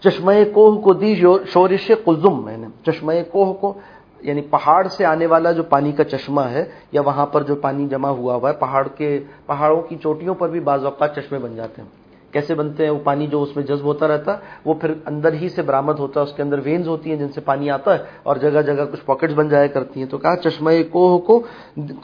چشمہ 0.03 0.31
کوہ 0.53 0.79
کو 0.81 0.93
دی 0.93 1.13
شورش 1.53 1.91
قلزم 2.05 2.43
میں 2.45 2.57
نے، 2.57 2.67
چشمہ 2.85 3.13
کوہ 3.31 3.53
کو 3.53 3.73
یعنی 4.21 4.41
پہاڑ 4.41 4.87
سے 4.87 5.05
آنے 5.05 5.25
والا 5.25 5.51
جو 5.51 5.63
پانی 5.63 5.91
کا 5.91 6.03
چشمہ 6.03 6.41
ہے 6.41 6.65
یا 6.91 7.01
وہاں 7.01 7.25
پر 7.25 7.43
جو 7.43 7.55
پانی 7.55 7.87
جمع 7.87 8.09
ہوا 8.09 8.35
ہوا 8.35 8.49
ہے، 8.49 8.55
پہاڑ 8.55 8.87
کے 8.87 9.19
پہاڑوں 9.45 9.81
کی 9.81 9.95
چوٹیوں 9.95 10.35
پر 10.35 10.49
بھی 10.49 10.59
بعض 10.59 10.85
اوقات 10.85 11.15
چشمے 11.15 11.39
بن 11.39 11.55
جاتے 11.55 11.81
ہیں۔ 11.81 11.89
کیسے 12.33 12.55
بنتے 12.55 12.83
ہیں؟ 12.83 12.91
وہ 12.91 12.99
پانی 13.03 13.27
جو 13.27 13.43
اس 13.43 13.55
میں 13.55 13.63
جذب 13.63 13.85
ہوتا 13.85 14.07
رہتا 14.07 14.33
ہے 14.33 14.37
وہ 14.65 14.73
پھر 14.73 14.93
اندر 15.05 15.33
ہی 15.33 15.49
سے 15.49 15.61
برامد 15.61 15.99
ہوتا 15.99 16.19
ہے، 16.19 16.25
اس 16.25 16.33
کے 16.33 16.43
اندر 16.43 16.59
وینز 16.63 16.87
ہوتی 16.87 17.09
ہیں 17.09 17.17
جن 17.17 17.27
سے 17.27 17.41
پانی 17.41 17.69
آتا 17.69 17.93
ہے 17.93 18.03
اور 18.23 18.35
جگہ 18.35 18.61
جگہ 18.61 18.85
کچھ 18.91 19.05
پاکٹس 19.05 19.33
بن 19.33 19.49
جایا 19.49 19.67
کرتی 19.67 19.99
ہیں۔ 19.99 20.07
تو 20.07 20.17
کہا، 20.17 20.35
چشمہ 20.35 20.71
کوہ 20.91 21.17
کو 21.17 21.41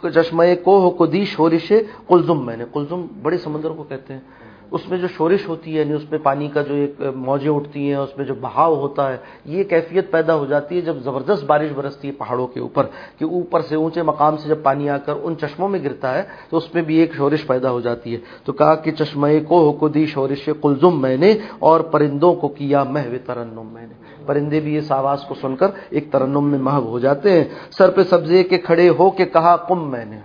چشمہ 0.10 0.44
کوہ 0.64 0.90
کو 0.90 1.06
دی 1.06 1.26
شورش 1.26 1.74
کلزم 2.08 2.46
میں 2.46 2.58
نے 2.58 2.66
کلزم 2.74 3.06
بڑے 3.22 3.38
سمندر 3.38 3.70
کو 3.70 3.84
کہتے 3.84 4.14
ہیں۔ 4.14 4.22
اس 4.72 4.88
میں 4.90 4.98
جو 4.98 5.08
شورش 5.08 5.48
ہوتی 5.48 5.74
ہے 5.74 5.80
یعنی 5.80 5.94
اس 5.94 6.10
میں 6.12 6.20
پانی 6.20 6.48
کا 6.48 6.62
جو 6.62 6.74
ایک 6.74 7.02
موجیں 7.16 7.50
اٹھتی 7.50 7.88
ہیں، 7.88 7.96
اس 7.96 8.18
میں 8.18 8.26
جو 8.26 8.34
بہاؤ 8.42 8.76
ہوتا 8.76 9.12
ہے، 9.12 9.18
یہ 9.46 9.64
کیفیت 9.64 10.12
پیدا 10.12 10.36
ہو 10.36 10.46
جاتی 10.46 10.76
ہے 10.76 10.82
جب 10.82 10.98
زبردست 11.04 11.44
بارش 11.44 11.72
برستی 11.76 12.08
ہے 12.08 12.14
پہاڑوں 12.14 12.48
کے 12.48 12.60
اوپر، 12.60 12.86
کہ 13.18 13.26
اوپر 13.26 13.62
سے 13.62 13.76
اونچے 13.76 14.02
مقام 14.02 14.38
سے 14.38 14.50
جب 14.50 14.64
پانی 14.64 14.90
آ 14.90 14.98
کر 14.98 15.14
ان 15.24 15.38
چشموں 15.38 15.70
میں 15.70 15.80
گرتا 15.84 16.14
ہے، 16.18 16.24
تو 16.50 16.58
اس 16.58 16.74
میں 16.74 16.82
بھی 16.82 16.96
ایک 16.96 17.16
شورش 17.16 17.46
پیدا 17.48 17.72
ہو 17.72 17.80
جاتی 17.82 18.14
ہے۔ 18.14 18.20
تو 18.46 18.54
کہا 18.54 18.76
کہ 18.76 18.92
چشمہ 18.92 19.28
کو 19.48 19.72
کو 19.72 19.88
دی 19.88 20.06
شورش 20.06 20.50
کلزم 20.62 21.02
میں 21.02 21.18
نے، 21.18 21.34
اور 21.60 21.80
پرندوں 21.80 22.34
کو 22.36 22.48
کیا 22.48 22.84
محو 22.84 23.18
ترنم 23.26 23.68
میں 23.74 23.88
نے۔ 23.88 23.94
پرندے 24.26 24.60
بھی 24.60 24.78
اس 24.78 24.92
آواز 24.92 25.24
کو 25.28 25.36
سن 25.42 25.56
کر 25.56 25.68
ایک 25.90 26.12
ترنم 26.12 26.50
میں 26.50 26.60
محو 26.60 26.88
ہو 26.88 27.00
جاتے 27.00 27.32
ہیں۔ 27.32 27.44
سر 27.78 27.92
پہ 27.92 28.04
سبزے 28.04 28.44
کے 28.44 28.58
کھڑے 28.58 28.90
ہو 28.90 29.10
کے 29.10 29.26
کہا 29.26 29.56
کم 29.68 29.90
میں 29.92 30.06
نے۔ 30.06 30.20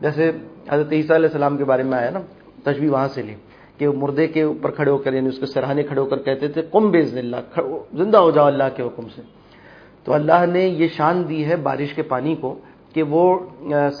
جیسے 0.00 0.30
حضرت 0.70 0.92
عیسیٰ 0.92 1.16
علیہ 1.16 1.28
السلام 1.28 1.56
کے 1.56 1.64
بارے 1.64 1.82
میں 1.82 1.98
آیا 1.98 2.10
نا 2.10 2.20
تجوی 2.64 2.88
وہاں 2.88 3.08
سے 3.08 3.22
لی، 3.22 3.34
کہ 3.78 3.88
مردے 3.88 4.26
کے 4.26 4.42
اوپر 4.42 4.70
کھڑے 4.70 4.90
ہو 4.90 4.98
کر 4.98 5.12
یعنی 5.12 5.28
اس 5.28 5.38
کے 5.38 5.46
سرحانے 5.46 5.82
کھڑے 5.82 6.00
ہو 6.00 6.06
کر 6.06 6.18
کہتے 6.18 6.48
تھے 6.48 6.62
کم 6.72 6.90
بیز 6.90 7.16
اللہ 7.18 7.60
زندہ 7.92 8.18
ہو 8.18 8.30
جاؤ 8.30 8.46
اللہ 8.46 8.68
کے 8.76 8.82
حکم 8.82 9.08
سے۔ 9.14 9.22
تو 10.04 10.12
اللہ 10.12 10.44
نے 10.52 10.66
یہ 10.66 10.88
شان 10.88 11.24
دی 11.28 11.44
ہے 11.44 11.56
بارش 11.56 11.94
کے 11.94 12.02
پانی 12.02 12.34
کو 12.34 12.54
کہ 12.94 13.02
وہ 13.02 13.38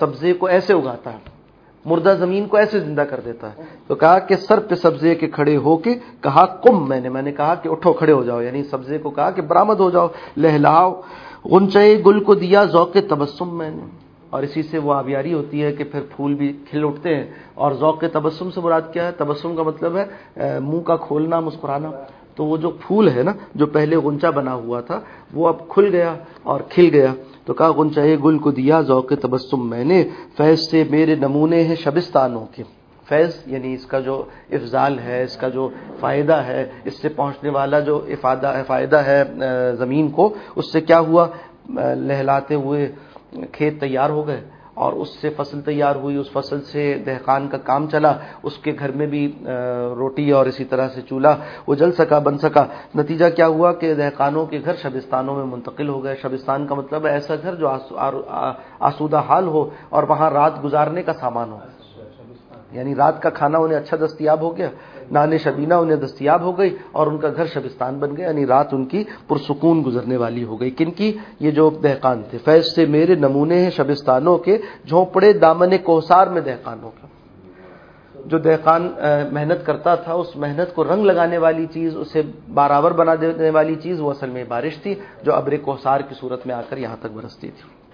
سبزے 0.00 0.32
کو 0.32 0.46
ایسے 0.46 0.72
اگاتا 0.72 1.12
ہے، 1.12 1.18
مردہ 1.84 2.14
زمین 2.18 2.46
کو 2.46 2.56
ایسے 2.56 2.80
زندہ 2.80 3.00
کر 3.00 3.20
دیتا 3.24 3.48
ہے۔ 3.48 3.62
تو 3.86 3.94
کہا 3.94 4.18
کہ 4.18 4.36
سر 4.36 4.58
پہ 4.58 4.74
سبزے 4.74 5.14
کے 5.14 5.26
کھڑے 5.26 5.56
ہو 5.56 5.76
کے 5.76 5.94
کہا 6.20 6.46
کم 6.46 6.88
میں 6.88 7.00
نے 7.00 7.08
میں 7.08 7.22
نے 7.22 7.32
کہا 7.32 7.54
کہ 7.54 7.68
اٹھو، 7.68 7.92
کھڑے 7.92 8.12
ہو 8.12 8.22
جاؤ۔ 8.24 8.40
یعنی 8.40 8.64
سبزے 8.64 8.98
کو 8.98 9.10
کہا 9.10 9.30
کہ 9.30 9.42
برامد 9.42 9.80
ہو 9.80 9.90
جاؤ، 9.90 10.08
لہلاؤ، 10.36 11.00
غنچے 11.44 12.02
گل 12.06 12.22
کو 12.24 12.34
دیا، 12.34 12.64
ذوق 12.64 12.96
تبسم 13.08 13.58
میں 13.58 13.70
نے۔ 13.70 14.03
اور 14.34 14.42
اسی 14.42 14.62
سے 14.62 14.78
وہ 14.78 14.94
آبیاری 14.94 15.32
ہوتی 15.34 15.62
ہے 15.64 15.72
کہ 15.72 15.84
پھر 15.84 16.00
پھول 16.16 16.34
بھی 16.34 16.48
کھل 16.70 16.84
اٹھتے 16.84 17.14
ہیں 17.14 17.24
اور 17.54 17.72
ذوق 17.72 18.00
کے 18.00 18.08
تبسم 18.08 18.50
سے 18.50 18.60
مراد 18.60 18.80
کیا 18.92 19.06
ہے؟ 19.06 19.12
تبسم 19.16 19.56
کا 19.56 19.62
مطلب 19.62 19.96
ہے 19.96 20.04
منہ 20.60 20.80
کا 20.80 20.96
کھولنا، 20.96 21.40
مسکرانا۔ 21.40 21.90
تو 22.36 22.44
وہ 22.44 22.56
جو 22.56 22.70
پھول 22.70 23.08
ہے 23.08 23.22
نا، 23.22 23.32
جو 23.54 23.66
پہلے 23.66 23.96
گنچا 24.04 24.30
بنا 24.30 24.54
ہوا 24.54 24.80
تھا، 24.80 25.00
وہ 25.34 25.48
اب 25.48 25.68
کھل 25.68 25.88
گیا 25.92 26.14
اور 26.42 26.60
کھل 26.68 26.88
گیا۔ 26.92 27.14
تو 27.46 27.54
کہا 27.54 27.70
گنچا 27.78 28.02
گل 28.24 28.38
کو 28.38 28.50
دیا 28.50 28.80
ذوق 28.80 29.12
تبسم 29.22 29.68
میں 29.70 29.84
نے، 29.84 30.08
فیض 30.36 30.60
سے 30.60 30.84
میرے 30.90 31.14
نمونے 31.14 31.62
ہیں 31.62 31.76
شبستانوں 31.76 32.46
کے۔ 32.54 32.62
فیض 33.08 33.32
یعنی 33.46 33.74
اس 33.74 33.86
کا 33.86 34.00
جو 34.00 34.24
افضال 34.52 34.98
ہے، 34.98 35.22
اس 35.22 35.36
کا 35.36 35.48
جو 35.48 35.68
فائدہ 36.00 36.36
ہے، 36.46 36.70
اس 36.84 36.94
سے 37.02 37.08
پہنچنے 37.08 37.50
والا 37.50 37.80
جو 37.80 38.04
افادہ، 38.08 38.62
فائدہ 38.66 38.96
ہے 38.96 39.22
زمین 39.78 40.08
کو، 40.08 40.34
اس 40.56 40.72
سے 40.72 40.80
کیا 40.80 41.00
ہوا؟ 41.00 41.26
لہلاتے 41.94 42.54
ہوئے 42.54 42.92
کھیت 43.52 43.80
تیار 43.80 44.10
ہو 44.10 44.26
گئے 44.26 44.40
اور 44.74 44.92
اس 44.92 45.08
سے 45.20 45.30
فصل 45.36 45.60
تیار 45.60 45.96
ہوئی، 45.96 46.16
اس 46.16 46.30
فصل 46.32 46.60
سے 46.60 47.02
دہقان 47.06 47.48
کا 47.48 47.58
کام 47.58 47.86
چلا، 47.86 48.12
اس 48.42 48.58
کے 48.58 48.72
گھر 48.78 48.90
میں 48.92 49.06
بھی 49.06 49.22
روٹی 49.98 50.30
اور 50.30 50.46
اسی 50.46 50.64
طرح 50.64 50.88
سے 50.88 51.00
چولہا 51.02 51.36
وہ 51.66 51.74
جل 51.74 51.92
سکا، 51.92 52.18
بن 52.18 52.38
سکا۔ 52.38 52.64
نتیجہ 52.94 53.24
کیا 53.36 53.46
ہوا 53.46 53.72
کہ 53.72 53.94
دہقانوں 53.94 54.46
کے 54.46 54.58
گھر 54.64 54.74
شبستانوں 54.82 55.36
میں 55.36 55.44
منتقل 55.44 55.88
ہو 55.88 56.04
گئے۔ 56.04 56.16
شبستان 56.22 56.66
کا 56.66 56.74
مطلب 56.74 57.06
ہے 57.06 57.10
ایسا 57.10 57.34
گھر 57.42 57.54
جو 57.54 57.68
آسودہ 58.80 59.22
حال 59.28 59.46
ہو 59.46 59.70
اور 59.88 60.02
وہاں 60.02 60.30
رات 60.30 60.64
گزارنے 60.64 61.02
کا 61.02 61.12
سامان 61.12 61.52
ہو۔ 61.52 61.58
یعنی 62.72 62.94
رات 62.94 63.22
کا 63.22 63.30
کھانا 63.30 63.58
انہیں 63.58 63.78
اچھا 63.78 63.96
دستیاب 63.96 64.40
ہو 64.40 64.56
گیا۔ 64.56 64.68
نان 65.10 65.38
شبینہ 65.38 65.74
انہیں 65.74 65.96
دستیاب 65.96 66.40
ہو 66.40 66.58
گئی 66.58 66.76
اور 66.92 67.06
ان 67.06 67.18
کا 67.18 67.28
گھر 67.36 67.46
شبستان 67.46 67.98
بن 67.98 68.16
گیا 68.16 68.26
یعنی 68.26 68.46
رات 68.46 68.74
ان 68.74 68.84
کی 68.84 69.04
پرسکون 69.28 69.82
گزرنے 69.86 70.16
والی 70.16 70.44
ہو 70.44 70.60
گئی۔ 70.60 70.70
کن 70.70 70.90
کی؟ 70.90 71.16
یہ 71.40 71.50
جو 71.50 71.70
دہقان 71.70 72.22
تھے۔ 72.30 72.38
فیض 72.38 72.74
سے 72.74 72.86
میرے 72.86 73.14
نمونے 73.14 73.62
ہیں 73.62 73.70
شبستانوں 73.70 74.38
کے، 74.38 74.58
جھونپڑے 74.88 75.32
دامن 75.32 75.78
کوسار 75.84 76.26
میں 76.26 76.40
دہقانوں 76.40 76.90
کا 77.00 77.06
جو 78.26 78.38
دہقان 78.38 78.92
محنت 79.32 79.66
کرتا 79.66 79.94
تھا، 79.94 80.12
اس 80.12 80.36
محنت 80.36 80.74
کو 80.74 80.84
رنگ 80.84 81.04
لگانے 81.04 81.38
والی 81.38 81.66
چیز، 81.66 81.96
اسے 81.96 82.22
بارآور 82.54 82.90
بنا 82.90 83.14
دینے 83.20 83.50
والی 83.50 83.74
چیز، 83.74 84.00
وہ 84.00 84.10
اصل 84.10 84.30
میں 84.30 84.44
بارش 84.48 84.78
تھی، 84.78 84.94
جو 85.22 85.34
ابر 85.34 85.56
کوسار 85.62 86.00
کی 86.00 86.14
صورت 86.20 86.46
میں 86.46 86.54
آ 86.54 86.60
کر 86.68 86.76
یہاں 86.76 86.96
تک 87.00 87.06
برستی 87.06 87.48
تھی۔ 87.48 87.84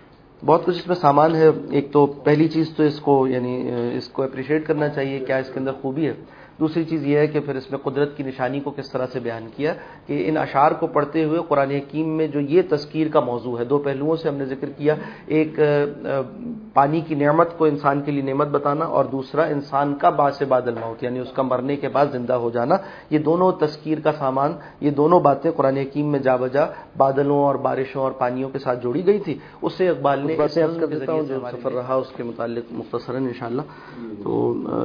بہت 0.46 0.64
کچھ 0.64 0.78
اس 0.78 0.86
میں 0.86 0.96
سامان 0.96 1.34
ہے۔ 1.34 1.48
ایک 1.70 1.92
تو 1.92 2.06
پہلی 2.06 2.48
چیز 2.48 2.70
تو 2.76 2.82
اس 2.82 3.00
کو 3.00 3.28
یعنی 3.28 3.70
اس 3.96 4.08
کو 4.08 4.22
اپریشیٹ 4.22 4.66
کرنا 4.66 4.88
چاہیے، 4.88 5.18
کیا 5.18 5.36
اس 5.36 5.50
کے 5.52 5.60
اندر 5.60 5.72
خوبی 5.82 6.06
ہے؟ 6.06 6.14
دوسری 6.60 6.84
چیز 6.84 7.06
یہ 7.06 7.18
ہے 7.18 7.26
کہ 7.26 7.40
پھر 7.40 7.54
اس 7.54 7.70
میں 7.70 7.78
قدرت 7.82 8.16
کی 8.16 8.22
نشانی 8.22 8.60
کو 8.60 8.70
کس 8.70 8.90
طرح 8.92 9.06
سے 9.12 9.20
بیان 9.20 9.48
کیا 9.56 9.72
کہ 10.06 10.22
ان 10.28 10.36
اشعار 10.36 10.72
کو 10.72 10.86
پڑھتے 10.86 11.24
ہوئے 11.24 11.40
قرآن 11.48 11.70
حکیم 11.70 12.16
میں 12.16 12.26
جو 12.26 12.40
یہ 12.40 12.62
تذکیر 12.70 13.08
کا 13.08 13.20
موضوع 13.20 13.58
ہے 13.58 13.64
دو 13.64 13.78
پہلوؤں 13.78 14.16
سے 14.16 14.28
ہم 14.28 14.34
نے 14.34 14.44
ذکر 14.44 14.70
کیا 14.70 14.94
ایک 15.26 15.60
پانی 16.74 17.00
کی 17.00 17.14
نعمت 17.14 17.56
کو 17.58 17.64
انسان 17.64 18.00
کے 18.02 18.12
لیے 18.12 18.22
نعمت 18.22 18.48
بتانا 18.48 18.84
اور 18.84 19.04
دوسرا 19.04 19.44
انسان 19.44 19.94
کا 19.94 20.10
باعث 20.10 20.42
بادل 20.48 20.74
موت 20.74 21.02
یعنی 21.02 21.18
اس 21.18 21.32
کا 21.32 21.42
مرنے 21.42 21.76
کے 21.76 21.88
بعد 21.88 22.06
زندہ 22.12 22.32
ہو 22.32 22.50
جانا۔ 22.50 22.76
یہ 23.10 23.18
دونوں 23.18 23.50
تذکیر 23.60 24.00
کا 24.00 24.12
سامان 24.12 24.52
یہ 24.80 24.90
دونوں 24.90 25.20
باتیں 25.20 25.50
قرآن 25.50 25.76
حکیم 25.76 26.06
میں 26.06 26.18
جا 26.18 26.36
بجا 26.36 26.66
بادلوں 26.96 27.38
اور 27.38 27.54
بارشوں 27.54 28.02
اور 28.02 28.12
پانیوں 28.12 28.50
کے 28.50 28.58
ساتھ 28.58 28.82
جوڑی 28.82 29.06
گئی 29.06 29.18
تھی 29.18 29.38
اس 29.62 29.72
سے 29.72 29.88
اقبال 29.88 30.26
نے 30.26 30.36
سفر 31.52 31.72
رہا 31.72 31.94
اس 31.94 32.12
کے 32.16 32.22
متعلق 32.22 32.72
مختصراً 32.72 33.28
ان 33.40 33.60
تو 34.22 34.32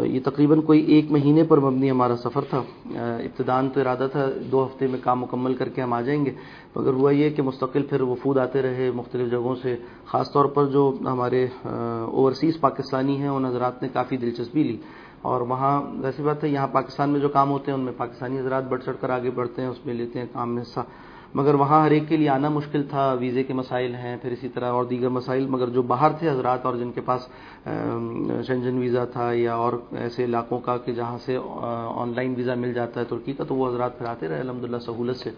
یہ 0.06 0.20
تقریباً 0.24 0.62
کوئی 0.62 0.82
ایک 0.86 1.12
مہینے 1.12 1.44
پر 1.44 1.58
مبنی 1.66 1.92
ہمارا 1.92 2.16
سفر 2.16 2.42
تھا۔ 2.50 2.62
ابتدان 2.96 3.70
تو 3.70 3.82
ارادہ 3.82 4.08
تھا 4.12 4.26
دو 4.52 4.66
ہفتے 4.66 4.88
میں 4.88 5.00
کام 5.04 5.22
مکمل 5.22 5.54
کر 5.54 5.70
کے 5.70 5.82
ہم 5.82 5.94
آ 5.94 6.02
جائیں 6.02 6.26
گے، 6.26 6.32
مگر 6.76 6.94
ہوا 6.94 7.12
یہ 7.12 7.30
کہ 7.30 7.42
مستقل 7.42 7.84
پھر 7.84 8.02
وفود 8.02 8.38
آتے 8.38 8.62
رہے 8.62 8.92
مختلف 8.92 9.32
جگہوں 9.32 9.56
سے، 9.56 9.76
خاص 10.06 10.32
طور 10.34 10.46
پر 10.46 10.66
جو 10.66 10.94
ہمارے 11.06 11.48
اوورسیز 11.64 12.60
پاکستانی 12.60 13.18
ہیں، 13.18 13.28
ان 13.28 13.46
حضرات 13.46 13.82
نے 13.82 13.90
کافی 13.94 14.18
دلچسپی 14.18 14.64
لی۔ 14.64 14.78
اور 15.22 15.42
وہاں 15.42 15.82
ویسی 16.02 16.24
بات 16.24 16.44
ہے، 16.44 16.50
یہاں 16.50 16.68
پاکستان 16.68 17.10
میں 17.10 17.20
جو 17.20 17.30
کام 17.30 17.52
ہوتے 17.52 17.72
ہیں، 17.72 17.78
ان 17.80 17.86
میں 17.86 17.94
پاکستانی 17.98 18.40
حضرات 18.40 18.64
بڑھ 18.70 18.82
چڑھ 18.86 18.98
کر 19.02 19.10
آگے 19.10 19.30
بڑھتے 19.30 19.62
ہیں، 19.62 19.70
اس 19.70 19.86
میں 19.86 19.94
لیتے 19.94 20.20
ہیں 20.20 20.28
کام 20.34 20.54
میں 20.56 20.62
حصہ۔ 20.62 20.80
مگر 21.36 21.54
وہاں 21.54 21.84
ہر 21.86 21.92
ایک 21.92 22.04
کے 22.10 22.18
لیے 22.18 22.30
آنا 22.30 22.50
مشکل 22.50 22.84
تھا، 22.90 23.12
ویزے 23.20 23.44
کے 23.44 23.54
مسائل 23.54 23.96
ہیں، 23.96 24.16
پھر 24.22 24.32
اسی 24.32 24.50
طرح 24.50 24.72
اور 24.72 24.84
دیگر 24.86 25.10
مسائل، 25.10 25.48
مگر 25.48 25.70
جو 25.70 25.82
باہر 25.82 26.12
تھے 26.20 26.30
حضرات 26.30 26.66
اور 26.66 26.76
جن 26.76 26.92
کے 26.92 27.02
پاس 27.02 27.28
شنجن 28.48 28.78
ویزا 28.80 29.06
تھا 29.06 29.32
یا 29.34 29.56
اور 29.56 29.74
ایسے 29.98 30.24
علاقوں 30.26 30.60
کا 30.60 30.78
کہ 30.78 30.92
جہاں 30.92 31.18
سے 31.26 31.38
آن 31.96 32.14
لائن 32.16 32.34
ویزا 32.38 32.54
مل 32.54 32.74
جاتا 32.74 33.00
ہے 33.00 33.06
ترکی 33.06 33.34
کا، 33.34 33.44
تو 33.44 33.56
وہ 33.56 33.68
حضرات 33.68 33.98
پھر 33.98 34.06
آتے 34.06 34.28
رہے 34.28 34.40
الحمد 34.40 34.64
للہ 34.64 34.78
سہولت 34.78 35.18
سے۔ 35.18 35.30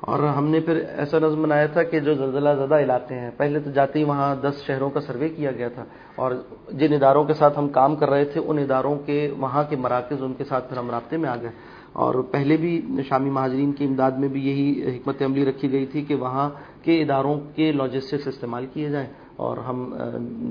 اور 0.00 0.22
ہم 0.36 0.48
نے 0.48 0.60
پھر 0.60 0.76
ایسا 0.96 1.18
نظم 1.18 1.42
بنایا 1.42 1.66
تھا 1.66 1.82
کہ 1.82 2.00
جو 2.00 2.14
زلزلہ 2.14 2.48
زدہ 2.58 2.78
علاقے 2.78 3.14
ہیں، 3.14 3.30
پہلے 3.36 3.60
تو 3.60 3.70
جاتے 3.70 3.98
ہی 3.98 4.04
وہاں 4.04 4.34
دس 4.36 4.62
شہروں 4.66 4.90
کا 4.90 5.00
سروے 5.00 5.28
کیا 5.28 5.50
گیا 5.50 5.68
تھا 5.68 5.84
اور 6.16 6.32
جن 6.72 6.92
اداروں 6.94 7.24
کے 7.24 7.34
ساتھ 7.34 7.58
ہم 7.58 7.68
کام 7.68 7.96
کر 7.96 8.10
رہے 8.10 8.24
تھے، 8.24 8.40
ان 8.40 8.58
اداروں 8.58 8.96
کے، 9.06 9.18
وہاں 9.38 9.62
کے 9.68 9.76
مراکز، 9.76 10.22
ان 10.22 10.32
کے 10.34 10.44
ساتھ 10.44 10.68
پھر 10.68 10.78
ہم 10.78 10.90
رابطے 10.90 11.16
میں 11.16 11.30
آ 11.30 11.36
گئے۔ 11.36 11.50
اور 11.94 12.14
پہلے 12.14 12.56
بھی 12.56 12.80
شامی 13.08 13.30
مہاجرین 13.30 13.72
کی 13.72 13.84
امداد 13.84 14.10
میں 14.10 14.28
بھی 14.28 14.40
یہی 14.48 14.96
حکمت 14.96 15.22
عملی 15.22 15.44
رکھی 15.44 15.72
گئی 15.72 15.86
تھی 15.86 16.02
کہ 16.02 16.14
وہاں 16.14 16.48
کے 16.82 17.02
اداروں 17.02 17.34
کے 17.54 17.72
لاجسٹکس 17.72 18.26
استعمال 18.26 18.66
کیے 18.72 18.88
جائیں 18.90 19.08
اور 19.36 19.56
ہم 19.56 19.94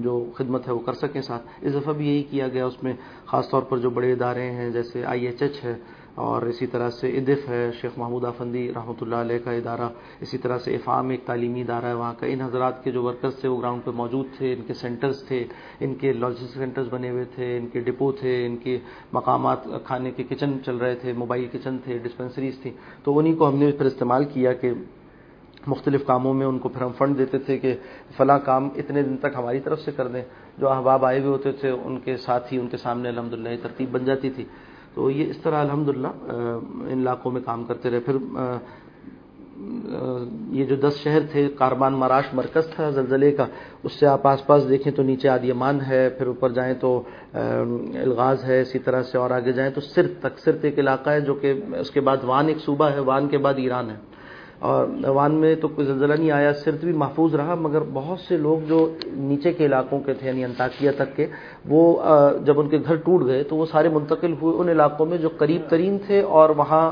جو 0.03 0.31
خدمت 0.37 0.67
ہے 0.67 0.73
وہ 0.73 0.79
کر 0.79 0.93
سکیں 0.93 1.21
ساتھ۔ 1.21 1.47
اس 1.61 1.73
دفعہ 1.73 1.93
بھی 1.93 2.07
یہی 2.07 2.23
کیا 2.23 2.47
گیا 2.47 2.65
اس 2.65 2.83
میں، 2.83 2.93
خاص 3.25 3.49
طور 3.49 3.61
پر 3.61 3.77
جو 3.77 3.89
بڑے 3.89 4.11
ادارے 4.11 4.51
ہیں 4.51 4.69
جیسے 4.69 5.05
آئی 5.05 5.25
ایچ 5.25 5.41
ایچ 5.41 5.63
ہے 5.63 5.75
اور 6.15 6.41
اسی 6.41 6.67
طرح 6.67 6.89
سے 6.89 7.09
ادف 7.09 7.49
ہے، 7.49 7.71
شیخ 7.81 7.91
محمود 7.97 8.25
آفندی 8.25 8.73
رحمۃ 8.75 9.01
اللہ 9.01 9.15
علیہ 9.15 9.39
کا 9.43 9.51
ادارہ، 9.51 9.89
اسی 10.21 10.37
طرح 10.37 10.57
سے 10.57 10.75
افام 10.75 11.09
ایک 11.09 11.19
تعلیمی 11.25 11.61
ادارہ 11.61 11.85
ہے 11.85 11.93
وہاں 11.93 12.13
کا۔ 12.19 12.25
ان 12.25 12.41
حضرات 12.41 12.83
کے 12.83 12.91
جو 12.91 13.03
ورکرز 13.03 13.35
تھے، 13.35 13.49
وہ 13.49 13.59
گراؤنڈ 13.59 13.85
پہ 13.85 13.91
موجود 13.91 14.25
تھے، 14.37 14.53
ان 14.53 14.61
کے 14.67 14.73
سینٹرز 14.73 15.23
تھے، 15.27 15.43
ان 15.79 15.95
کے 15.95 16.13
لاجسٹک 16.13 16.57
سینٹرز 16.57 16.87
بنے 16.89 17.09
ہوئے 17.09 17.23
تھے، 17.23 17.57
ان 17.57 17.67
کے 17.67 17.79
ڈپو 17.79 18.11
تھے، 18.11 18.45
ان 18.45 18.57
کے 18.57 18.79
مقامات، 19.13 19.57
کھانے 19.83 20.11
کے 20.11 20.23
کچن 20.23 20.63
چل 20.65 20.77
رہے 20.77 20.95
تھے، 20.95 21.13
موبائل 21.13 21.47
کچن 21.51 21.77
تھے 21.83 21.97
ڈسپنسریز 21.97 22.59
تھیں۔ 22.59 22.71
تو 23.03 23.19
انہیں 23.19 23.35
کو 23.35 23.47
ہم 23.47 23.55
نے 23.55 23.71
پھر 23.71 23.85
استعمال 23.85 24.25
کیا 24.25 24.53
کہ 24.53 24.71
مختلف 25.67 26.05
کاموں 26.05 26.33
میں 26.33 26.47
ان 26.47 26.59
کو 26.59 26.69
پھر 26.69 26.81
ہم 26.81 26.91
فنڈ 26.97 27.17
دیتے 27.17 27.37
تھے 27.37 27.57
کہ 27.57 27.75
فلاں 28.17 28.39
کام 28.39 28.69
اتنے 28.75 29.01
دن 29.01 29.17
تک 29.17 29.35
ہماری 29.35 29.59
طرف 29.59 29.79
سے 29.79 29.91
کر 29.91 30.07
دیں۔ 30.07 30.23
جو 30.57 30.69
احباب 30.69 31.05
آئے 31.05 31.19
ہوئے 31.19 31.29
ہوتے 31.29 31.51
تھے، 31.51 31.69
ان 31.69 31.99
کے 31.99 32.17
ساتھ 32.17 32.53
ہی 32.53 32.59
ان 32.59 32.67
کے 32.67 32.77
سامنے 32.77 33.09
الحمد 33.09 33.33
للہ 33.33 33.49
ترتیب 33.61 33.91
بن 33.91 34.05
جاتی 34.05 34.29
تھی۔ 34.29 34.45
تو 34.95 35.09
یہ 35.11 35.29
اس 35.29 35.37
طرح 35.37 35.59
الحمد 35.59 35.89
للہ 35.89 36.07
ان 36.07 36.99
علاقوں 36.99 37.31
میں 37.31 37.41
کام 37.45 37.63
کرتے 37.63 37.89
رہے۔ 37.89 37.99
پھر 37.99 38.17
یہ 40.51 40.65
جو 40.65 40.75
دس 40.75 40.97
شہر 40.97 41.25
تھے، 41.31 41.47
کاربان 41.57 41.93
مراش 41.93 42.33
مرکز 42.33 42.67
تھا 42.75 42.89
زلزلے 42.89 43.31
کا، 43.31 43.45
اس 43.83 43.99
سے 43.99 44.05
آپ 44.05 44.27
آس 44.27 44.45
پاس 44.45 44.67
دیکھیں 44.69 44.91
تو 44.93 45.03
نیچے 45.03 45.29
آدیمان 45.29 45.81
ہے، 45.81 46.09
پھر 46.09 46.27
اوپر 46.27 46.49
جائیں 46.49 46.73
تو 46.73 47.01
الغاز 47.33 48.43
ہے، 48.45 48.61
اسی 48.61 48.79
طرح 48.79 49.03
سے 49.03 49.17
اور 49.17 49.31
آگے 49.31 49.51
جائیں 49.51 49.71
تو 49.71 49.81
صرف 49.81 50.19
تک۔ 50.19 50.39
صرف 50.39 50.63
ایک 50.63 50.79
علاقہ 50.79 51.09
ہے 51.09 51.21
جو 51.21 51.33
کہ 51.33 51.53
اس 51.79 51.91
کے 51.91 52.01
بعد 52.01 52.23
وان 52.23 52.47
ایک 52.47 52.57
صوبہ 52.57 52.89
ہے، 52.89 52.99
وان 52.99 53.27
کے 53.27 53.37
بعد 53.37 53.53
ایران 53.57 53.89
ہے۔ 53.89 53.95
اور 54.63 54.87
وان 55.07 55.33
میں 55.33 55.55
تو 55.55 55.67
کوئی 55.67 55.87
زلزلہ 55.87 56.13
نہیں 56.13 56.31
آیا، 56.31 56.51
صرف 56.53 56.83
بھی 56.83 56.93
محفوظ 56.93 57.35
رہا، 57.35 57.55
مگر 57.55 57.81
بہت 57.93 58.19
سے 58.19 58.37
لوگ 58.37 58.57
جو 58.67 58.79
نیچے 59.13 59.53
کے 59.53 59.65
علاقوں 59.65 59.99
کے 59.99 60.13
تھے 60.13 60.27
یعنی 60.27 60.43
انتاکیہ 60.45 60.91
تک 60.97 61.15
کے، 61.15 61.27
وہ 61.69 61.83
جب 62.45 62.59
ان 62.59 62.69
کے 62.69 62.77
گھر 62.87 62.95
ٹوٹ 62.95 63.25
گئے 63.25 63.43
تو 63.43 63.55
وہ 63.55 63.65
سارے 63.65 63.89
منتقل 63.89 64.33
ہوئے 64.41 64.55
ان 64.57 64.69
علاقوں 64.69 65.05
میں 65.05 65.17
جو 65.17 65.29
قریب 65.37 65.61
ترین 65.69 65.97
تھے 66.05 66.21
اور 66.37 66.49
وہاں 66.49 66.85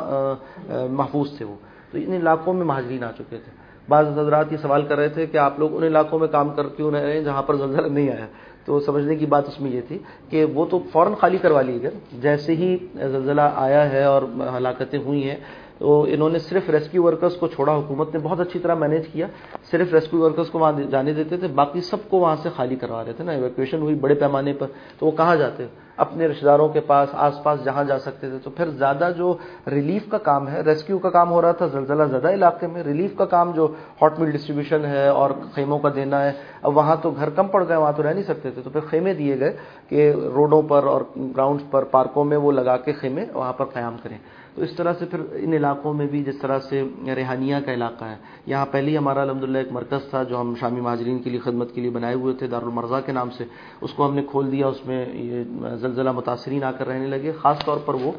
محفوظ 0.90 1.38
تھے 1.38 1.46
وہ۔ 1.46 1.56
تو 1.92 1.98
ان 1.98 2.14
علاقوں 2.14 2.54
میں 2.54 2.66
مہاجرین 2.66 3.04
آ 3.04 3.12
چکے 3.12 3.38
تھے۔ 3.44 3.52
بعض 3.90 4.20
حضرات 4.20 4.52
یہ 4.52 4.58
سوال 4.58 4.82
کر 4.82 4.98
رہے 4.98 5.10
تھے 5.10 5.26
کہ 5.26 5.38
آپ 5.38 5.60
لوگ 5.60 5.76
ان 5.78 5.84
علاقوں 5.84 6.20
میں 6.20 6.28
کام 6.28 6.50
کر 6.50 6.68
کیوں 6.76 6.92
رہے 6.92 7.14
ہیں 7.14 7.22
جہاں 7.22 7.42
پر 7.42 7.56
زلزلہ 7.56 7.88
نہیں 7.88 8.10
آیا؟ 8.10 8.26
تو 8.66 8.80
سمجھنے 8.80 9.16
کی 9.16 9.26
بات 9.26 9.48
اس 9.48 9.62
میں 9.62 9.72
یہ 9.72 9.82
تھی 9.88 9.98
کہ 10.30 10.46
وہ 10.46 10.66
تو 10.70 10.80
فوراً 10.92 11.14
خالی 11.14 11.38
کروا 11.38 11.62
لی 11.62 11.82
گئے۔ 11.82 11.92
جیسے 12.22 12.56
ہی 12.56 12.78
زلزلہ 12.94 13.48
آیا 13.56 13.92
ہے 13.92 14.04
اور 14.04 14.22
ہلاکتیں 14.58 15.00
ہوئی 15.00 15.30
ہیں 15.30 15.38
تو 15.82 16.06
انہوں 16.10 16.30
نے 16.30 16.40
صرف 16.40 16.70
ریسکیو 16.70 17.04
ورکرز 17.04 17.36
کو 17.36 17.48
چھوڑا، 17.48 17.76
حکومت 17.76 18.14
نے 18.14 18.20
بہت 18.24 18.40
اچھی 18.40 18.60
طرح 18.60 18.76
مینیج 18.76 19.08
کیا۔ 19.08 19.28
صرف 19.72 19.94
ریسکیو 19.94 20.20
ورکرز 20.20 20.50
کو 20.50 20.60
وہاں 20.60 20.72
جانے 20.72 21.14
دیتے 21.14 21.38
تھے، 21.38 21.48
باقی 21.48 21.82
سب 21.82 21.98
کو 22.10 22.18
وہاں 22.18 22.36
سے 22.36 22.50
خالی 22.56 22.76
کروا 22.76 23.06
رہے 23.06 23.14
تھے 23.14 23.24
نا۔ 23.24 23.32
ایویکویشن 23.32 23.82
ہوئی 23.82 23.96
بڑے 23.96 24.14
پیمانے 24.14 24.54
پر، 24.54 24.68
تو 25.00 25.06
وہ 25.06 25.12
کہاں 25.12 25.36
جاتے؟ 25.36 25.66
اپنے 25.98 26.28
رشتے 26.28 26.46
داروں 26.46 26.70
کے 26.70 26.80
پاس، 26.80 27.10
آس 27.14 27.44
پاس 27.44 27.64
جہاں 27.64 27.84
جا 27.84 28.00
سکتے 28.00 28.30
تھے۔ 28.30 28.38
تو 28.44 28.50
پھر 28.50 28.70
زیادہ 28.70 29.10
جو 29.18 29.34
ریلیف 29.68 30.10
کا 30.10 30.18
کام 30.18 30.48
ہے 30.48 30.62
ریسکیو 30.62 30.98
کا 30.98 31.10
کام 31.10 31.32
ہو 31.32 31.42
رہا 31.42 31.52
تھا 31.52 31.68
زلزلہ 31.68 32.04
زدہ 32.04 32.34
علاقے 32.34 32.68
میں 32.68 32.84
ریلیف 32.84 33.16
کا 33.16 33.26
کام 33.26 33.52
جو 33.52 33.68
ہاٹ 34.02 34.20
میل 34.20 34.32
ڈسٹریبیوشن 34.32 34.86
ہے 34.86 35.08
اور 35.08 35.32
خیموں 35.54 35.80
کا 35.80 35.90
دینا 35.96 36.26
ہے، 36.26 36.32
اب 36.62 36.78
وہاں 36.78 36.96
تو 37.02 37.12
گھر 37.12 37.30
کم 37.30 37.48
پڑ 37.48 37.68
گئے، 37.68 37.78
وہاں 37.78 37.94
تو 37.98 38.04
رہ 38.04 38.14
نہیں 38.14 38.24
سکتے 38.24 38.52
تھے۔ 38.52 38.62
تو 38.62 38.70
پھر 38.70 38.80
خیمے 38.80 39.14
دیے 39.14 39.40
گئے 39.40 39.58
کہ 39.90 40.12
روڈوں 40.12 40.62
پر 40.62 40.84
اور 40.84 41.02
گراؤنڈ 41.18 41.60
پر، 41.72 41.84
پارکوں 41.84 42.26
میں 42.26 42.38
وہ 42.38 42.52
لگا 42.52 42.78
کے 42.78 42.92
خیمے 42.92 43.26
وہاں 43.34 43.54
پر 43.54 43.66
قیام 43.66 43.96
کریں۔ 44.04 44.18
تو 44.56 44.62
اس 44.62 44.74
طرح 44.76 44.94
سے 45.00 45.06
پھر 45.06 45.20
ان 45.34 45.54
علاقوں 45.54 45.94
میں 45.94 46.06
بھی 46.06 46.24
جس 46.24 46.38
طرح 46.42 46.60
سے 46.60 46.84
ریحانیہ 47.16 47.56
کا 47.66 47.74
علاقہ 47.74 48.06
ہے، 48.06 48.16
یہاں 48.46 48.66
پہلے 48.72 48.92
ہی 48.92 48.98
ہمارا 48.98 49.22
الحمد 49.22 49.56
ایک 49.56 49.72
مرکز 49.72 50.10
تھا 50.10 50.24
جو 50.24 50.40
ہم 50.42 50.54
شامی 50.60 50.82
مہاجرین 50.82 51.20
کے 51.20 51.30
لیے 51.30 51.40
خدمت 51.40 51.74
کے 51.76 51.82
لیے 51.82 51.90
بنائے 51.90 52.16
ہوئے 52.16 52.34
تھے 52.34 52.48
دارالمرزا 52.48 53.00
کے 53.02 53.12
نام 53.12 53.30
سے، 53.38 53.44
اس 53.82 53.94
کو 53.94 54.06
ہم 54.06 54.16
نے 54.16 54.24
کھول 54.32 54.52
دیا، 54.52 54.68
اس 54.68 54.86
میں 54.86 55.06
یہ 55.14 55.44
زلزلہ 55.82 56.12
متاثرین 56.12 56.64
آ 56.64 56.72
کر 56.72 56.88
رہنے 56.88 57.08
لگے۔ 57.08 57.32
خاص 57.32 57.66
طور 57.66 57.78
پر 57.86 57.94
وہ، 57.94 58.12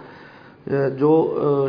جو 0.99 1.13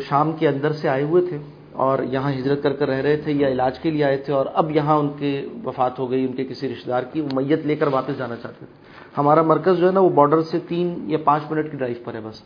شام 0.08 0.32
کے 0.40 0.48
اندر 0.48 0.72
سے 0.72 0.90
آئے 0.90 1.04
ہوئے 1.04 1.26
تھے 1.26 1.38
اور 1.84 2.00
یہاں 2.12 2.32
ہجرت 2.32 2.64
کر 2.64 2.74
کر 2.74 2.88
رہ 2.88 3.02
رہے 3.02 3.18
تھے 3.18 3.32
یا 3.32 3.48
علاج 3.48 3.80
کے 3.80 3.92
لیے 3.92 4.04
آئے 4.04 4.18
تھے 4.18 4.34
اور 4.34 4.46
اب 4.54 4.72
یہاں 4.72 4.98
ان 4.98 5.10
کے 5.20 5.32
وفات 5.66 6.00
ہو 6.00 6.10
گئی، 6.12 6.26
ان 6.26 6.34
کے 6.34 6.44
کسی 6.46 6.70
رشتے 6.70 6.92
دار 6.92 7.04
کی 7.04 7.22
وہ 7.22 7.30
میت 7.36 7.66
لے 7.66 7.76
کر 7.76 7.88
واپس 7.88 8.18
جانا 8.18 8.36
چاہتے 8.36 8.66
تھے۔ 8.66 8.74
ہمارا 9.18 9.42
مرکز 9.42 9.78
جو 9.78 9.88
ہے 9.88 9.92
نا، 9.92 10.00
وہ 10.00 10.10
بارڈر 10.10 10.42
سے 10.42 10.60
تین 10.68 10.94
یا 11.12 11.18
پانچ 11.24 11.52
منٹ 11.52 11.72
کی 11.72 11.78
ڈرائیو 11.78 12.04
پر 12.04 12.14
ہے 12.14 12.22
بس۔ 12.24 12.42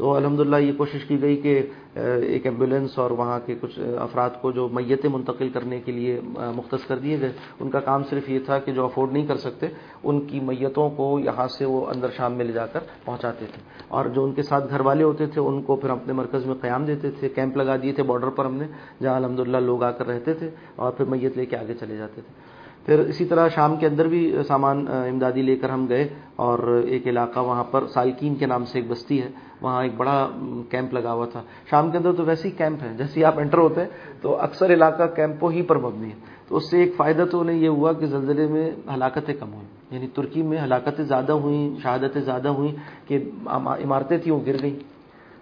تو 0.00 0.12
الحمدللہ 0.12 0.56
یہ 0.56 0.72
کوشش 0.72 1.04
کی 1.04 1.22
گئی 1.22 1.36
کہ 1.36 1.62
ایک 1.94 2.46
ایمبولینس 2.46 2.98
اور 2.98 3.10
وہاں 3.10 3.38
کے 3.46 3.54
کچھ 3.60 3.78
افراد 3.98 4.30
کو 4.40 4.50
جو 4.50 4.68
میتیں 4.68 5.10
منتقل 5.10 5.48
کرنے 5.48 5.80
کے 5.80 5.92
لیے 5.92 6.20
مختص 6.56 6.86
کر 6.86 6.98
دیے 6.98 7.20
گئے۔ 7.20 7.32
ان 7.60 7.70
کا 7.70 7.80
کام 7.80 8.02
صرف 8.10 8.30
یہ 8.30 8.38
تھا 8.38 8.58
کہ 8.58 8.72
جو 8.72 8.84
افورڈ 8.84 9.12
نہیں 9.12 9.26
کر 9.26 9.36
سکتے، 9.36 9.66
ان 10.02 10.20
کی 10.26 10.40
میتوں 10.40 10.88
کو 10.90 11.18
یہاں 11.18 11.46
سے 11.48 11.64
وہ 11.64 11.86
اندر 11.86 12.08
شام 12.16 12.32
میں 12.32 12.44
لے 12.44 12.52
جا 12.52 12.66
کر 12.66 12.80
پہنچاتے 13.04 13.46
تھے۔ 13.46 13.62
اور 13.88 14.04
جو 14.06 14.24
ان 14.24 14.32
کے 14.32 14.42
ساتھ 14.42 14.70
گھر 14.70 14.80
والے 14.80 15.04
ہوتے 15.04 15.26
تھے، 15.26 15.40
ان 15.40 15.62
کو 15.62 15.76
پھر 15.76 15.90
اپنے 15.90 16.12
مرکز 16.12 16.46
میں 16.46 16.54
قیام 16.60 16.84
دیتے 16.84 17.10
تھے، 17.10 17.28
کیمپ 17.28 17.56
لگا 17.56 17.76
دیے 17.76 17.92
تھے، 17.92 18.02
بارڈر 18.02 18.30
پر 18.30 18.44
ہم 18.44 18.54
نے، 18.54 18.66
جہاں 19.02 19.16
الحمدللہ 19.16 19.56
لوگ 19.56 19.82
آ 19.82 19.90
کر 19.90 20.06
رہتے 20.06 20.34
تھے 20.34 20.50
اور 20.76 20.92
پھر 20.92 21.04
میت 21.04 21.36
لے 21.36 21.46
کے 21.46 21.56
آگے 21.56 21.74
چلے 21.74 21.96
جاتے 21.96 22.20
تھے۔ 22.20 22.49
پھر 22.86 22.98
اسی 22.98 23.24
طرح 23.24 23.48
شام 23.48 23.76
کے 23.76 23.86
اندر 23.86 24.08
بھی 24.08 24.36
سامان 24.48 24.86
امدادی 24.88 25.42
لے 25.42 25.56
کر 25.56 25.68
ہم 25.68 25.86
گئے 25.88 26.08
اور 26.36 26.82
ایک 26.88 27.06
علاقہ 27.06 27.40
وہاں 27.40 27.64
پر 27.64 27.86
سالکین 27.86 28.34
کے 28.34 28.46
نام 28.46 28.64
سے 28.64 28.78
ایک 28.78 28.90
بستی 28.90 29.22
ہے، 29.22 29.30
وہاں 29.60 29.82
ایک 29.82 29.92
بڑا 29.96 30.30
کیمپ 30.70 30.94
لگا 30.94 31.12
ہوا 31.12 31.26
تھا۔ 31.26 31.42
شام 31.70 31.90
کے 31.90 31.98
اندر 31.98 32.12
تو 32.12 32.24
ویسے 32.24 32.48
ہی 32.48 32.52
کیمپ 32.56 32.82
ہے، 32.82 32.92
جیسے 32.98 33.24
آپ 33.24 33.38
انٹر 33.38 33.58
ہوتے 33.58 33.80
ہیں 33.80 33.88
تو 34.20 34.36
اکثر 34.36 34.72
علاقہ 34.72 35.02
کیمپوں 35.16 35.52
ہی 35.52 35.62
پر 35.62 35.78
مبنی 35.78 36.08
ہے۔ 36.08 36.40
تو 36.48 36.56
اس 36.56 36.70
سے 36.70 36.80
ایک 36.80 36.94
فائدہ 36.96 37.24
تو 37.30 37.40
انہیں 37.40 37.58
یہ 37.58 37.68
ہوا 37.68 37.92
کہ 37.92 38.06
زلزلے 38.06 38.46
میں 38.46 38.70
ہلاکتیں 38.94 39.34
کم 39.34 39.52
ہوئیں۔ 39.52 39.68
یعنی 39.90 40.06
ترکی 40.14 40.42
میں 40.42 40.58
ہلاکتیں 40.58 41.04
زیادہ 41.04 41.32
ہوئیں، 41.32 41.80
شہادتیں 41.82 42.20
زیادہ 42.20 42.48
ہوئیں 42.48 42.72
کہ 43.08 43.18
عمارتیں 43.46 44.18
تھیں، 44.18 44.34
وہ 44.34 44.40
گر 44.46 44.56
گئیں 44.62 44.78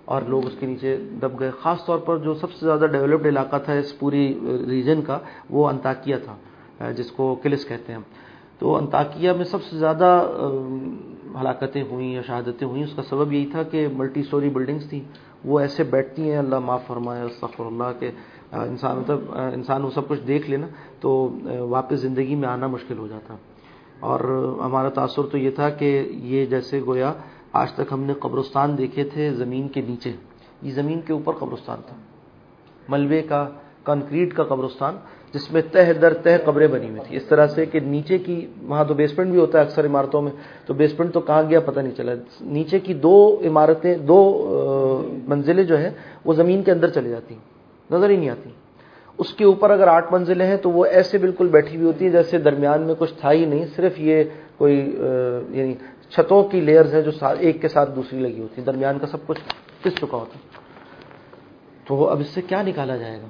اور 0.05 0.23
لوگ 0.23 0.47
اس 0.47 0.53
کے 0.61 0.67
نیچے 0.67 0.97
دب 0.97 1.41
گئے۔ 1.41 1.51
خاص 1.63 1.87
طور 1.87 1.99
پر 1.99 2.17
جو 2.17 2.35
سب 2.35 2.53
سے 2.53 2.67
زیادہ 2.67 2.87
ڈیولپڈ 2.93 3.27
علاقہ 3.27 3.57
تھا 3.65 3.73
اس 3.73 3.99
پوری 3.99 4.39
ریجن 4.69 5.03
کا، 5.03 5.19
وہ 5.51 5.69
انتاکیہ 5.69 6.17
تھا۔ 6.25 6.37
جس 6.97 7.11
کو 7.11 7.35
کلس 7.35 7.69
کہتے 7.69 7.93
ہیں۔ 7.93 8.01
تو 8.59 8.77
انتاکیہ 8.77 9.33
میں 9.33 9.45
سب 9.45 9.63
سے 9.63 9.79
زیادہ 9.79 10.27
ہلاکتیں 11.41 11.83
ہوئیں 11.83 12.13
یا 12.13 12.23
شہادتیں 12.23 12.67
ہوئیں، 12.67 12.85
اس 12.85 12.93
کا 12.97 13.03
سبب 13.03 13.33
یہی 13.33 13.47
تھا 13.47 13.63
کہ 13.63 13.89
ملٹی 13.93 14.23
سٹوری 14.23 14.49
بلڈنگس 14.49 14.89
تھیں۔ 14.89 15.01
وہ 15.45 15.61
ایسے 15.61 15.85
بیٹھتی 15.85 16.31
ہیں، 16.31 16.39
اللہ 16.39 16.59
معاف 16.59 16.87
فرمائے، 16.87 17.23
استغفر 17.23 17.65
اللہ، 17.65 18.01
کہ 18.01 18.11
انسان 18.53 18.97
مطلب 18.97 19.19
انسان 19.55 19.85
وہ 19.85 19.91
سب 19.91 20.09
کچھ 20.09 20.21
دیکھ 20.21 20.51
لینا 20.51 20.67
تو 21.01 21.31
واپس 21.59 22.01
زندگی 22.01 22.35
میں 22.35 22.49
آنا 22.49 22.67
مشکل 22.67 22.99
ہو 22.99 23.07
جاتا۔ 23.07 23.37
اور 24.01 24.21
ہمارا 24.65 24.89
تاثر 24.89 25.23
تو 25.23 25.39
یہ 25.39 25.51
تھا 25.51 25.71
کہ 25.71 26.09
یہ 26.11 26.47
جیسے 26.47 26.81
گویا 26.87 27.13
آج 27.53 27.73
تک 27.73 27.93
ہم 27.93 28.01
نے 28.01 28.15
قبرستان 28.15 28.79
دیکھے 28.79 29.05
تھے 29.05 29.31
زمین 29.31 29.69
کے 29.69 29.81
نیچے۔ 29.81 30.13
یہ 30.63 30.71
زمین 30.71 31.01
کے 31.01 31.13
اوپر 31.13 31.33
قبرستان 31.33 31.79
تھا۔ 31.87 31.97
ملبے 32.89 33.23
کا، 33.23 33.49
کنکریٹ 33.85 34.35
کا 34.35 34.45
قبرستان۔ 34.45 34.97
جس 35.35 35.51
میں 35.53 35.63
تہ 35.73 35.93
در 35.93 36.15
تہ 36.15 36.37
قبریں 36.45 36.67
بنی 36.69 36.89
ہوئی 36.91 37.01
تھی 37.07 37.17
اس 37.17 37.25
طرح 37.29 37.47
سے 37.47 37.67
کہ 37.67 37.81
نیچے 37.81 38.19
کی، 38.19 38.37
وہاں 38.63 38.85
تو 38.85 38.95
بیسمنٹ 38.95 39.31
بھی 39.31 39.39
ہوتا 39.39 39.59
ہے 39.59 39.65
اکثر 39.65 39.87
عمارتوں 39.87 40.23
میں، 40.23 40.33
تو 40.67 40.75
بیسمنٹ 40.75 41.13
تو 41.15 41.21
کہاں 41.21 41.43
گیا 41.51 41.61
پتہ 41.61 41.81
نہیں 41.81 41.97
چلا۔ 41.97 42.13
نیچے 42.41 42.79
کی 42.79 42.95
دو 42.95 43.17
عمارتیں، 43.47 43.95
دو 44.09 44.21
منزلیں 45.29 45.65
جو 45.65 45.79
ہیں، 45.79 45.91
وہ 46.25 46.33
زمین 46.35 46.63
کے 46.63 46.73
اندر 46.73 46.91
چلی 46.91 47.11
جاتی 47.11 47.35
ہیں، 47.35 47.95
نظر 47.95 48.11
ہی 48.11 48.17
نہیں 48.17 48.31
آتی۔ 48.31 48.51
اس 49.19 49.33
کے 49.35 49.45
اوپر 49.45 49.71
اگر 49.71 49.89
آٹھ 49.89 50.13
منزلیں 50.13 50.47
ہیں، 50.47 50.57
تو 50.57 50.71
وہ 50.71 50.85
ایسے 50.87 51.19
بالکل 51.19 51.49
بیٹھی 51.49 51.77
ہوئی 51.77 51.87
ہوتی 51.87 52.05
ہیں 52.05 52.13
جیسے 52.13 52.39
درمیان 52.39 52.83
میں 52.83 52.95
کچھ 52.99 53.15
تھا 53.21 53.33
ہی 53.33 53.45
نہیں، 53.45 53.65
صرف 53.77 53.99
یہ 54.01 54.25
کوئی 54.59 54.77
یعنی 54.77 55.75
چھتوں 56.11 56.43
کی 56.43 56.61
لیئرز 56.61 56.95
ہیں 56.95 57.03
جو 57.03 57.11
ایک 57.39 57.61
کے 57.63 57.69
ساتھ 57.69 57.91
دوسری 57.97 58.19
لگی 58.19 58.41
ہوتی 58.41 58.61
ہیں۔ 58.61 58.67
درمیان 58.67 58.99
کا 58.99 59.07
سب 59.07 59.27
کچھ 59.27 59.41
پس 59.83 59.95
چکا 59.95 60.17
ہوتا 60.17 60.39
تو 61.87 62.09
اب 62.09 62.21
اس 62.21 62.29
سے 62.29 62.41
کیا 62.49 62.63
نکالا 62.63 62.97
جائے 62.97 63.17
گا؟ 63.17 63.29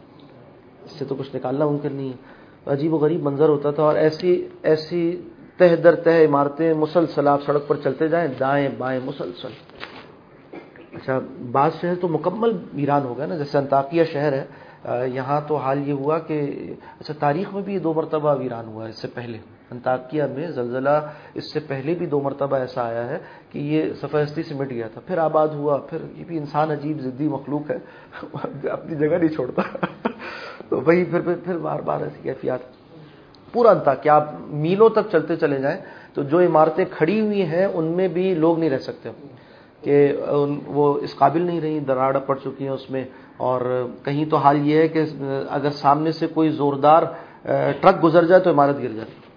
اس 0.90 0.98
سے 0.98 1.05
تو 1.05 1.14
کچھ 1.14 1.37
نکالنا 1.37 1.66
ممکن 1.66 1.92
نہیں 1.92 2.09
ہے۔ 2.09 2.38
عجیب 2.66 2.94
و 2.94 2.96
غریب 2.96 3.22
منظر 3.22 3.48
ہوتا 3.48 3.70
تھا 3.70 3.83
اور 3.83 3.94
ایسی 3.94 4.48
ایسی 4.62 5.22
تہ 5.57 5.77
در 5.77 5.94
تہ 5.94 6.11
عمارتیں 6.11 6.74
مسلسل 6.74 7.29
آپ 7.29 7.42
سڑک 7.42 7.68
پر 7.68 7.77
چلتے 7.77 8.09
جائیں، 8.09 8.29
دائیں 8.40 8.68
بائیں 8.79 9.01
مسلسل۔ 9.05 9.48
اچھا 10.92 11.18
بعض 11.53 11.70
شہر 11.81 11.94
تو 12.01 12.09
مکمل 12.09 12.57
ویران 12.74 13.05
ہو 13.05 13.18
گیا 13.18 13.27
نا، 13.27 13.37
جیسے 13.37 13.59
انتاقیہ 13.59 14.05
شہر 14.05 14.33
ہے۔ 14.33 14.44
یہاں 15.14 15.40
تو 15.48 15.57
حال 15.57 15.88
یہ 15.88 15.92
ہوا 15.92 16.18
کہ 16.18 16.51
اچھا 17.01 17.14
تاریخ 17.18 17.55
میں 17.55 17.62
بھی 17.62 17.74
یہ 17.74 17.79
دو 17.79 17.94
مرتبہ 17.94 18.38
ویران 18.38 18.66
ہوا 18.66 18.85
ہے 18.85 18.90
اس 18.90 19.03
سے 19.03 19.09
پہلے۔ 19.14 19.38
انتاکیہ 19.70 20.22
میں 20.22 20.48
زلزلہ 20.48 21.11
اس 21.35 21.53
سے 21.53 21.61
پہلے 21.61 21.94
بھی 21.94 22.07
دو 22.07 22.20
مرتبہ 22.20 22.57
ایسا 22.57 22.83
آیا 22.83 23.09
ہے 23.09 23.18
کہ 23.51 23.59
یہ 23.59 23.92
سفید 23.92 24.46
سے 24.46 24.55
مٹ 24.55 24.70
گیا 24.70 24.88
تھا۔ 24.88 25.01
پھر 25.07 25.18
آباد 25.18 25.48
ہوا، 25.48 25.77
پھر 25.77 25.98
یہ 26.16 26.24
بھی 26.24 26.38
انسان 26.38 26.70
عجیب، 26.70 27.01
ضدی 27.01 27.29
مخلوق 27.29 27.70
ہے۔ 27.70 27.77
اپنی 28.70 28.96
جگہ 28.96 29.16
نہیں 29.16 29.29
چھوڑتا۔ 29.29 29.62
تو 30.68 30.81
وہی 30.87 31.04
پھر 31.04 31.20
پھر 31.20 31.35
پھر 31.44 31.57
بار 31.57 31.81
بار 31.81 32.00
ایسی 32.00 32.18
کیفیات۔ 32.22 32.59
پورا 33.52 33.70
انتا 33.70 33.94
کہ 33.94 34.09
آپ 34.09 34.31
میلوں 34.46 34.88
تک 34.88 35.11
چلتے 35.11 35.37
چلے 35.37 35.59
جائیں 35.59 35.81
تو 36.14 36.22
جو 36.22 36.40
عمارتیں 36.40 36.85
کھڑی 36.90 37.20
ہوئی 37.20 37.42
ہیں 37.42 37.66
ان 37.66 37.85
میں 37.85 38.09
بھی 38.09 38.35
لوگ 38.35 38.59
نہیں 38.59 38.70
رہ 38.70 38.78
سکتے۔ 38.78 39.11
کہ 39.83 40.16
وہ 40.66 40.98
اس 41.00 41.16
قابل 41.16 41.42
نہیں 41.42 41.61
رہی، 41.61 41.81
دراڑ 41.81 42.18
پڑ 42.18 42.37
چکی 42.37 42.64
ہیں 42.64 42.70
اس 42.70 42.90
میں۔ 42.90 43.04
اور 43.37 43.87
کہیں 44.04 44.24
تو 44.24 44.37
حال 44.37 44.66
یہ 44.66 44.78
ہے 44.78 44.88
کہ 44.88 45.04
اگر 45.50 45.70
سامنے 45.70 46.12
سے 46.12 46.26
کوئی 46.26 46.48
زوردار، 46.48 47.02
ٹرک 47.81 48.04
گزر 48.04 48.24
جائے 48.24 48.40
تو 48.40 48.50
عمارت 48.50 48.78
گر 48.78 48.88
جائے 48.88 49.28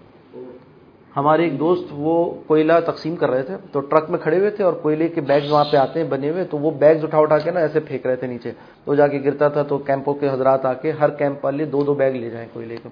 ہمارے 1.16 1.44
ایک 1.44 1.58
دوست 1.58 1.84
وہ 1.90 2.34
کوئلہ 2.46 2.72
تقسیم 2.86 3.16
کر 3.16 3.30
رہے 3.30 3.42
تھے، 3.42 3.56
تو 3.72 3.80
ٹرک 3.80 4.10
میں 4.10 4.18
کھڑے 4.18 4.38
ہوئے 4.38 4.50
تھے 4.50 4.64
اور 4.64 4.72
کوئلے 4.72 5.08
کے 5.08 5.20
بیگز 5.20 5.52
وہاں 5.52 5.64
پہ 5.72 5.76
آتے 5.76 6.02
ہیں، 6.02 6.10
بنے 6.10 6.30
ہوئے، 6.30 6.44
تو 6.44 6.58
وہ 6.58 6.70
بیگز 6.70 7.04
اٹھا 7.04 7.18
اٹھا 7.18 7.38
کے 7.38 7.50
نا 7.50 7.60
ایسے 7.60 7.80
پھینک 7.80 8.06
رہے 8.06 8.16
تھے 8.16 8.26
نیچے، 8.26 8.52
تو 8.84 8.94
جا 8.94 9.06
کے 9.06 9.20
گرتا 9.24 9.48
تھا، 9.48 9.62
تو 9.62 9.78
کیمپوں 9.78 10.14
کے 10.14 10.28
حضرات 10.28 10.64
آ 10.64 10.72
کے 10.72 10.90
ہر 10.90 11.10
کیمپ 11.10 11.44
والے 11.44 11.64
دو 11.64 11.82
دو 11.82 11.94
بیگ 11.94 12.12
لے 12.12 12.30
جائیں 12.30 12.48
کوئلے 12.52 12.76
کے۔ 12.82 12.88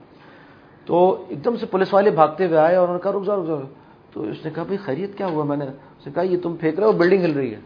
تو 0.86 1.24
ایک 1.28 1.44
دم 1.44 1.56
سے 1.56 1.66
پولیس 1.66 1.94
والے 1.94 2.10
بھاگتے 2.10 2.46
ہوئے 2.46 2.58
آئے 2.58 2.76
اور 2.76 2.88
انہوں 2.88 2.98
نے 2.98 3.02
کہا، 3.02 3.20
رک 3.20 3.26
جاؤ 3.26 3.42
رک 3.42 3.46
جاؤ۔ 3.46 3.60
تو 4.12 4.22
اس 4.22 4.44
نے 4.44 4.50
کہا، 4.54 4.62
بھائی 4.62 4.78
خیریت 4.78 5.18
کیا 5.18 5.26
ہوا؟ 5.26 5.44
میں 5.44 5.56
نے 5.56 5.64
اس 5.64 6.06
نے 6.06 6.12
کہا، 6.14 6.22
یہ 6.22 6.36
تم 6.42 6.56
پھینک 6.56 6.78
رہے 6.78 6.86
ہو، 6.86 6.92
بلڈنگ 6.92 7.24
ہل 7.24 7.32
رہی 7.32 7.54
ہے۔ 7.54 7.60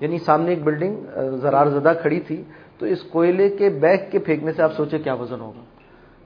یعنی 0.00 0.18
سامنے 0.18 0.50
ایک 0.50 0.64
بلڈنگ 0.64 0.96
زرار 1.36 1.66
زدہ 1.66 1.92
کھڑی 2.02 2.20
تھی۔ 2.20 2.42
تو 2.78 2.86
اس 2.86 3.02
کوئلے 3.02 3.48
کے 3.48 3.68
بیگ 3.68 3.98
کے 4.10 4.18
پھینکنے 4.18 4.52
سے 4.52 4.62
آپ 4.62 4.72
سوچے 4.72 4.98
کیا 4.98 5.14
وزن 5.14 5.40
ہوگا۔ 5.40 5.73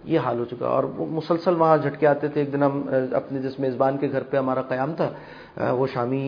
یہ 0.04 0.18
حال 0.18 0.38
ہو 0.38 0.44
چکا 0.44 0.66
اور 0.66 0.84
وہ 0.96 1.06
مسلسل 1.06 1.54
وہاں 1.60 1.76
جھٹکے 1.76 2.06
آتے 2.06 2.28
تھے۔ 2.28 2.40
ایک 2.40 2.52
دن 2.52 2.62
ہم 2.62 2.82
اپنے 3.12 3.38
جس 3.42 3.58
میزبان 3.60 3.98
کے 3.98 4.08
گھر 4.12 4.22
پہ 4.30 4.36
ہمارا 4.36 4.62
قیام 4.62 4.92
تھا 4.96 5.72
وہ 5.74 5.86
شامی 5.92 6.22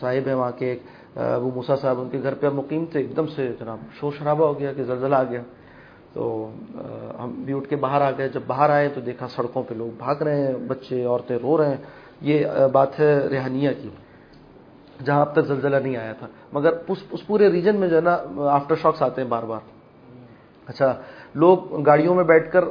صاحب 0.00 0.28
ہیں 0.28 0.34
وہاں 0.34 0.50
کے 0.58 0.78
وہ 1.16 1.50
موسا 1.54 1.76
صاحب، 1.76 2.00
ان 2.00 2.08
کے 2.10 2.22
گھر 2.22 2.34
پہ 2.40 2.48
مقیم 2.54 2.84
تھے۔ 2.90 3.00
ایک 3.00 3.16
دم 3.16 3.26
سے 3.34 3.52
جناب 3.60 3.78
شور 4.00 4.12
شرابہ 4.18 4.46
ہو 4.46 4.58
گیا 4.58 4.72
کہ 4.72 4.82
زلزلہ 4.84 5.16
آ 5.16 5.22
گیا۔ 5.22 5.42
تو 6.12 6.22
ہم 7.18 7.30
بھی 7.44 7.52
اٹھ 7.54 7.68
کے 7.68 7.76
باہر 7.76 8.00
آ 8.00 8.10
گئے۔ 8.18 8.28
جب 8.28 8.40
باہر 8.46 8.70
آئے 8.70 8.88
تو 8.94 9.00
دیکھا 9.00 9.26
سڑکوں 9.28 9.62
پہ 9.68 9.74
لوگ 9.74 9.90
بھاگ 9.98 10.22
رہے 10.22 10.46
ہیں، 10.46 10.54
بچے، 10.68 11.04
عورتیں 11.04 11.38
رو 11.42 11.56
رہے 11.58 11.68
ہیں۔ 11.68 11.82
یہ 12.20 12.46
بات 12.72 12.98
ہے 13.00 13.12
ریحانیہ 13.30 13.70
کی، 13.82 13.88
جہاں 15.04 15.20
اب 15.20 15.32
تک 15.32 15.46
زلزلہ 15.46 15.76
نہیں 15.76 15.96
آیا 15.96 16.12
تھا۔ 16.12 16.26
مگر 16.52 16.72
اس 16.88 17.26
پورے 17.26 17.50
ریجن 17.52 17.76
میں 17.76 17.88
جو 17.88 17.96
ہے 17.96 18.00
نا، 18.00 18.16
آفٹر 18.50 18.74
شاکس 18.82 19.02
آتے 19.02 19.22
ہیں 19.22 19.28
بار 19.28 19.42
بار۔ 19.42 19.60
اچھا 20.66 20.94
لوگ 21.34 21.80
گاڑیوں 21.86 22.14
میں 22.14 22.24
بیٹھ 22.24 22.50
کر 22.52 22.64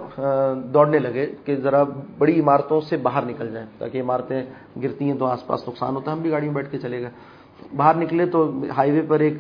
دوڑنے 0.74 1.00
لگے 1.00 1.26
کہ 1.46 1.56
ذرا 1.64 1.84
بڑی 2.18 2.40
عمارتوں 2.40 2.80
سے 2.90 2.98
باہر 2.98 3.26
نکل 3.26 3.52
جائیں 3.54 3.68
تاکہ 3.78 4.02
عمارتیں 4.02 4.42
گرتی 4.84 5.06
ہیں 5.06 5.18
تو 5.20 5.26
آس 5.26 5.46
پاس 5.48 5.68
نقصان 5.68 5.96
ہوتا 5.96 6.12
ہے۔ 6.12 6.16
ہم 6.16 6.22
بھی 6.22 6.32
گاڑیوں 6.32 6.54
میں 6.54 6.62
بیٹھ 6.62 6.72
کے 6.72 6.78
چلے 6.78 7.02
گئے۔ 7.02 7.10
باہر 7.76 7.96
نکلے 7.96 8.26
تو 8.26 8.50
ہائی 8.78 8.92
وے 8.92 9.02
پر 9.08 9.20
ایک 9.20 9.38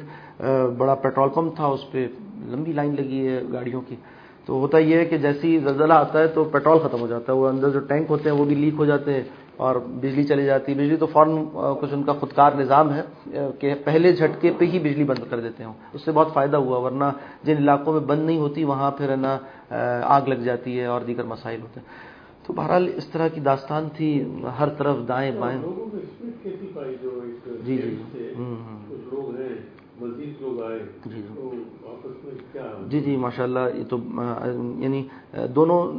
بڑا 0.78 0.96
پیٹرول 0.96 1.30
پمپ 1.36 1.56
تھا، 1.56 1.66
اس 1.66 1.92
پہ 1.92 2.08
لمبی 2.52 2.74
لائن 2.74 2.96
لگی 2.96 3.28
ہے 3.28 3.42
گاڑیوں 3.54 3.82
کی۔ 3.88 3.96
تو 4.46 4.60
ہوتا 4.60 4.78
یہ 4.78 4.98
ہے 4.98 5.06
کہ 5.06 5.18
جیسے 5.18 5.48
ہی 5.48 5.60
زلزلہ 5.60 5.94
آتا 5.94 6.20
ہے 6.20 6.28
تو 6.28 6.44
پیٹرول 6.44 6.80
ختم 6.80 7.00
ہو 7.00 7.08
جاتا 7.08 7.34
ہے 7.34 7.38
وہ 7.38 7.48
اندر 7.48 7.70
جو 7.70 7.80
ٹینک 7.80 8.10
ہوتے 8.10 8.30
ہیں 8.30 8.38
وہ 8.38 8.46
بھی 8.46 8.56
لیک 8.56 8.74
ہو 8.78 8.86
جاتے 8.86 9.14
ہیں 9.14 9.24
اور 9.58 9.76
بجلی 9.76 10.24
چلی 10.24 10.46
جاتی 10.46 10.72
ہے۔ 10.72 10.78
بجلی 10.78 10.96
تو 10.96 11.06
فوراً 11.06 11.46
کچھ 11.82 11.94
ان 11.94 12.04
کا 12.04 12.14
خودکار 12.14 12.52
نظام 12.58 12.94
ہے 12.94 13.02
کہ 13.60 13.74
پہلے 13.86 14.12
جھٹکے 14.12 14.52
پہ 14.58 14.66
ہی 14.66 14.80
بجلی 14.80 15.04
بند 15.04 15.30
کر 15.30 15.40
دیتے 15.40 15.64
ہوں۔ 15.64 15.74
اس 15.94 16.06
سے 16.06 16.12
بہت 16.12 16.34
فائدہ 16.34 16.58
ہوا 16.58 16.78
ورنہ 16.78 17.10
جن 17.44 17.58
علاقوں 17.58 17.94
میں 17.94 18.02
بند 18.02 18.26
نہیں 18.26 18.38
ہوتی 18.38 18.64
وہاں 18.64 18.92
پھر 18.92 19.16
نا 19.16 19.38
آگ 20.06 20.28
لگ 20.28 20.42
جاتی 20.44 20.80
ہے 20.80 20.86
اور 20.86 21.02
دیگر 21.02 21.24
مسائل 21.24 21.62
ہوتے 21.62 21.80
ہیں۔ 21.80 22.12
تو 22.46 22.54
بہرحال 22.54 22.90
اس 22.96 23.08
طرح 23.08 23.28
کی 23.28 23.42
داستان 23.42 23.88
تھی 23.96 24.10
ہر 24.60 24.70
طرف 24.70 24.98
دائیں 25.08 25.32
بائیں۔ 25.40 25.60
جی 27.66 27.78
جی۔ 27.78 27.96
جی۔ 32.90 33.00
جی 33.00 33.16
ماشاء 33.18 33.44
اللہ 33.44 33.60
یہ 33.76 33.84
تو 33.90 33.98
یعنی 34.78 35.04
دونوں 35.56 35.92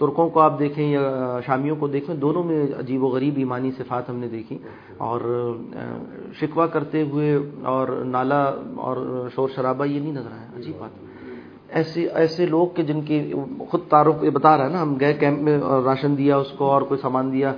ترکوں 0.00 0.28
کو 0.30 0.40
آپ 0.40 0.58
دیکھیں 0.58 0.90
یا 0.92 1.38
شامیوں 1.46 1.76
کو 1.76 1.88
دیکھیں 1.88 2.14
دونوں 2.14 2.44
میں 2.44 2.66
عجیب 2.78 3.02
و 3.02 3.06
غریب 3.06 3.34
ایمانی 3.36 3.70
صفات 3.70 4.10
ہم 4.10 4.16
نے 4.16 4.28
دیکھی۔ 4.28 4.58
اور 4.98 5.20
شکوہ 6.40 6.66
کرتے 6.66 7.02
ہوئے 7.02 7.38
اور 7.64 7.88
نالا 7.88 8.42
اور 8.76 9.28
شور 9.34 9.48
شرابہ 9.54 9.84
یہ 9.84 10.00
نہیں 10.00 10.12
نظر 10.12 10.30
آیا۔ 10.32 10.46
عجیب 10.56 10.74
بات 10.78 10.90
ایسے 11.68 12.06
ایسے 12.06 12.46
لوگ 12.46 12.68
کہ 12.74 12.82
جن 12.82 13.00
کی 13.00 13.32
خود 13.68 13.80
تعارف 13.88 14.24
یہ 14.24 14.30
بتا 14.30 14.56
رہا 14.56 14.64
ہے 14.64 14.70
نا 14.70 14.82
ہم 14.82 14.96
گئے 15.00 15.14
کیمپ 15.14 15.38
میں 15.40 15.58
راشن 15.84 16.18
دیا 16.18 16.36
اس 16.36 16.50
کو 16.50 16.64
اور 16.64 16.82
کوئی 16.82 17.00
سامان 17.00 17.32
دیا 17.32 17.54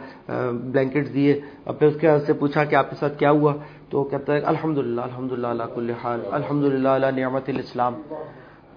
بلینکٹ 0.52 1.14
دیے۔ 1.14 1.40
اب 1.64 1.78
پھر 1.78 1.86
اس 1.86 1.96
کے 2.00 2.18
سے 2.26 2.32
پوچھا 2.32 2.64
کہ 2.64 2.74
آپ 2.74 2.90
کے 2.90 2.96
ساتھ 2.96 3.18
کیا 3.18 3.30
ہوا؟ 3.30 3.54
تو 3.92 4.04
کہتا 4.04 4.32
ہے 4.32 4.38
الحمد 4.38 4.78
للہ 4.78 5.00
الحمد 5.00 5.32
للہ 5.32 5.46
اللہ 5.46 5.62
کل 5.74 5.90
حال 6.04 6.20
الحمد 6.30 6.64
للہ 6.64 6.88
اللہ 6.88 7.20
نعمت 7.20 7.48
الاسلام۔ 7.48 7.94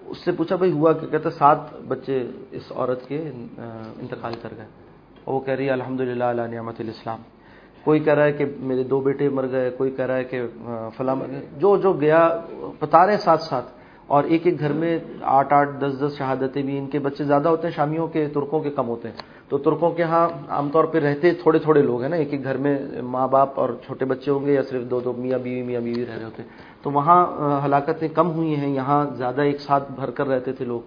اس 0.06 0.24
سے 0.24 0.32
پوچھا 0.32 0.56
بھائی 0.56 0.72
ہوا 0.72 0.92
کہ 0.92 1.06
کہتا 1.06 1.30
سات 1.30 1.58
بچے 1.88 2.30
اس 2.50 2.72
عورت 2.76 3.08
کے 3.08 3.30
انتقال 4.00 4.34
کر 4.42 4.48
گئے۔ 4.56 4.66
اور 5.24 5.34
وہ 5.34 5.40
کہہ 5.40 5.54
رہی 5.54 5.66
ہے 5.66 5.70
الحمد 5.70 6.00
للہ 6.00 6.24
اللہ 6.24 6.42
نعمت 6.42 6.74
الاسلام۔ 6.78 7.18
کوئی 7.84 8.00
کہہ 8.00 8.14
رہا 8.14 8.24
ہے 8.24 8.32
کہ 8.32 8.44
میرے 8.58 8.82
دو 8.82 9.00
بیٹے 9.00 9.28
مر 9.28 9.46
گئے، 9.50 9.70
کوئی 9.70 9.90
کہہ 9.90 10.04
رہا 10.04 10.16
ہے 10.16 10.24
کہ 10.24 10.42
فلاں 10.96 11.16
مر 11.16 11.26
گئے۔ 11.26 11.46
جو 11.56 11.76
جو 11.76 11.92
گیا، 11.92 12.40
بتا 12.80 13.06
رہے 13.06 13.16
ساتھ 13.16 13.42
ساتھ۔ 13.42 13.66
اور 14.06 14.24
ایک 14.24 14.42
ایک 14.44 14.60
گھر 14.60 14.72
میں 14.72 14.98
آٹھ 15.22 15.54
آٹھ 15.54 15.70
دس 15.80 16.00
دس 16.00 16.18
شہادتیں 16.18 16.62
بھی 16.62 16.78
ان 16.78 16.86
کے 16.86 16.98
بچے 16.98 17.24
زیادہ 17.24 17.48
ہوتے 17.48 17.68
ہیں، 17.68 17.74
شامیوں 17.74 18.06
کے، 18.06 18.28
ترکوں 18.28 18.60
کے 18.60 18.70
کم 18.70 18.88
ہوتے 18.88 19.08
ہیں۔ 19.08 19.16
تو 19.48 19.58
ترکوں 19.58 19.90
کے 19.90 20.02
ہاں 20.02 20.28
عام 20.48 20.68
طور 20.68 20.84
پہ 20.84 20.98
رہتے 20.98 21.32
تھوڑے 21.32 21.58
تھوڑے 21.58 21.82
لوگ 21.82 22.00
ہیں 22.00 22.08
نا، 22.08 22.16
ایک 22.16 22.28
ایک 22.30 22.44
گھر 22.44 22.56
میں 22.56 22.78
ماں 23.02 23.28
باپ 23.28 23.60
اور 23.60 23.68
چھوٹے 23.86 24.04
بچے 24.04 24.30
ہوں 24.30 24.46
گے 24.46 24.52
یا 24.52 24.62
صرف 24.62 24.90
دو 24.90 25.00
دو 25.00 25.12
میاں 25.12 25.38
بیوی 25.38 25.62
میاں 25.62 25.80
بیوی 25.80 26.06
رہ 26.06 26.16
رہے 26.16 26.24
ہوتے 26.24 26.42
ہیں۔ 26.42 26.48
تو 26.82 26.90
وہاں 26.90 27.26
ہلاکتیں 27.64 28.08
کم 28.08 28.30
ہوئی 28.30 28.56
ہیں، 28.56 28.74
یہاں 28.74 29.06
زیادہ 29.16 29.40
ایک 29.40 29.60
ساتھ 29.60 29.92
بھر 29.92 30.10
کر 30.10 30.26
رہتے 30.26 30.52
تھے 30.52 30.64
لوگ۔ 30.64 30.80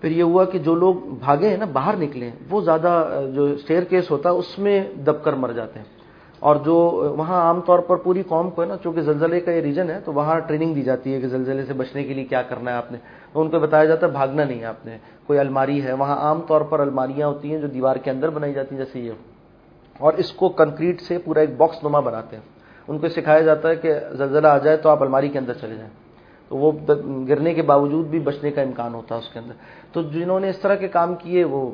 پھر 0.00 0.10
یہ 0.10 0.22
ہوا 0.22 0.44
کہ 0.44 0.58
جو 0.58 0.74
لوگ 0.74 0.94
بھاگے 0.94 1.48
ہیں 1.48 1.56
نا، 1.56 1.64
باہر 1.64 1.96
نکلے 1.96 2.26
ہیں، 2.26 2.36
وہ 2.50 2.60
زیادہ 2.60 3.20
جو 3.34 3.44
اسٹیئر 3.44 3.84
کیس 3.84 4.10
ہوتا 4.10 4.30
ہے، 4.30 4.34
اس 4.34 4.58
میں 4.58 4.88
دب 5.06 5.24
کر 5.24 5.32
مر 5.32 5.52
جاتے 5.52 5.78
ہیں۔ 5.78 5.86
اور 6.44 6.56
جو 6.56 6.74
وہاں 7.18 7.40
عام 7.40 7.60
طور 7.60 7.78
پر 7.78 7.96
پوری 7.96 8.22
قوم 8.22 8.50
کو 8.50 8.62
ہے 8.62 8.66
نا، 8.66 8.76
چونکہ 8.82 9.00
زلزلے 9.00 9.40
کا 9.40 9.52
یہ 9.52 9.60
ریجن 9.60 9.90
ہے، 9.90 10.00
تو 10.04 10.12
وہاں 10.12 10.40
ٹریننگ 10.40 10.74
دی 10.74 10.82
جاتی 10.82 11.14
ہے 11.14 11.20
کہ 11.20 11.26
زلزلے 11.26 11.64
سے 11.64 11.72
بچنے 11.72 12.04
کے 12.04 12.14
لیے 12.14 12.24
کیا 12.24 12.42
کرنا 12.42 12.70
ہے 12.70 12.76
آپ 12.76 12.92
نے۔ 12.92 12.98
تو 13.32 13.40
ان 13.40 13.50
کو 13.50 13.58
بتایا 13.58 13.84
جاتا 13.84 14.06
ہے 14.06 14.12
بھاگنا 14.12 14.44
نہیں 14.44 14.60
ہے 14.60 14.64
آپ 14.64 14.86
نے۔ 14.86 14.98
کوئی 15.26 15.38
الماری 15.38 15.84
ہے، 15.84 15.92
وہاں 15.92 16.16
عام 16.16 16.40
طور 16.40 16.60
پر 16.60 16.80
الماریاں 16.80 17.28
ہوتی 17.28 17.52
ہیں 17.52 17.58
جو 17.58 17.66
دیوار 17.66 17.96
کے 17.96 18.10
اندر 18.10 18.30
بنائی 18.30 18.52
جاتی 18.52 18.76
ہیں، 18.76 18.84
جیسے 18.84 19.00
یہ۔ 19.00 19.12
اور 19.98 20.12
اس 20.12 20.32
کو 20.32 20.48
کنکریٹ 20.48 21.00
سے 21.00 21.18
پورا 21.18 21.40
ایک 21.40 21.56
باکس 21.56 21.84
نما 21.84 22.00
بناتے 22.00 22.36
ہیں۔ 22.36 22.42
ان 22.88 22.98
کو 22.98 23.08
سکھایا 23.08 23.40
جاتا 23.40 23.68
ہے 23.68 23.76
کہ 23.76 23.94
زلزلہ 24.12 24.48
آ 24.48 24.58
جائے 24.58 24.76
تو 24.76 24.88
آپ 24.88 25.02
الماری 25.02 25.28
کے 25.28 25.38
اندر 25.38 25.52
چلے 25.52 25.74
جائیں۔ 25.74 26.03
تو 26.48 26.56
وہ 26.56 26.72
گرنے 27.28 27.54
کے 27.54 27.62
باوجود 27.62 28.06
بھی 28.06 28.18
بچنے 28.18 28.50
کا 28.50 28.62
امکان 28.62 28.94
ہوتا 28.94 29.14
ہے 29.14 29.20
اس 29.20 29.28
کے 29.32 29.38
اندر۔ 29.38 29.54
تو 29.92 30.02
جنہوں 30.02 30.40
نے 30.40 30.48
اس 30.50 30.58
طرح 30.58 30.74
کے 30.74 30.88
کام 30.88 31.14
کیے، 31.14 31.44
وہ 31.44 31.70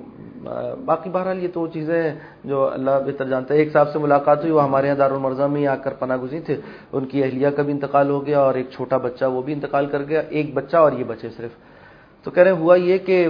باقی 0.85 1.11
بہرحال 1.11 1.43
یہ 1.43 1.49
تو 1.55 1.67
چیزیں 1.67 2.15
جو 2.45 2.73
اللہ 2.73 2.91
بہتر 3.07 3.29
جانتا 3.29 3.55
ہے۔ 3.55 3.59
ایک 3.59 3.73
صاحب 3.73 3.93
سے 3.93 3.99
ملاقات 3.99 4.41
ہوئی، 4.41 4.53
وہ 4.53 4.63
ہمارے 4.63 4.87
یہاں 4.87 4.97
دارالمرزا 4.97 5.47
میں 5.47 5.67
آ 5.67 5.77
کر 5.77 5.95
پناہ 5.99 6.17
گزی 6.17 6.41
تھے۔ 6.41 6.57
ان 6.93 7.05
کی 7.05 7.23
اہلیہ 7.25 7.49
کا 7.49 7.63
بھی 7.63 7.73
انتقال 7.73 8.11
ہو 8.11 8.27
گیا 8.27 8.41
اور 8.41 8.55
ایک 8.55 8.67
چھوٹا 8.71 8.97
بچہ 8.97 9.25
وہ 9.25 9.43
بھی 9.43 9.53
انتقال 9.53 9.87
کر 9.87 10.03
گیا۔ 10.09 10.23
ایک 10.29 10.55
بچہ 10.55 10.77
اور 10.77 10.93
یہ 10.93 11.05
بچے 11.05 11.29
صرف۔ 11.37 11.51
تو 12.25 12.31
کہہ 12.31 12.43
رہے 12.43 12.51
ہوا 12.51 12.77
یہ 12.77 12.99
کہ 12.99 13.29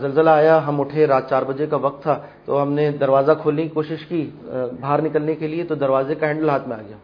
زلزلہ 0.00 0.30
آیا، 0.30 0.66
ہم 0.66 0.80
اٹھے، 0.80 1.06
رات 1.06 1.28
چار 1.30 1.42
بجے 1.42 1.66
کا 1.66 1.76
وقت 1.76 2.02
تھا۔ 2.02 2.18
تو 2.44 2.62
ہم 2.62 2.72
نے 2.72 2.90
دروازہ 2.90 3.32
کھولنے 3.42 3.62
کی 3.62 3.68
کوشش 3.68 4.06
کی 4.06 4.30
باہر 4.80 5.02
نکلنے 5.02 5.34
کے 5.34 5.46
لیے، 5.46 5.64
تو 5.64 5.74
دروازے 5.74 6.14
کا 6.14 6.26
ہینڈل 6.26 6.48
ہاتھ 6.48 6.68
میں 6.68 6.76
آ 6.76 6.82
گیا۔ 6.88 6.96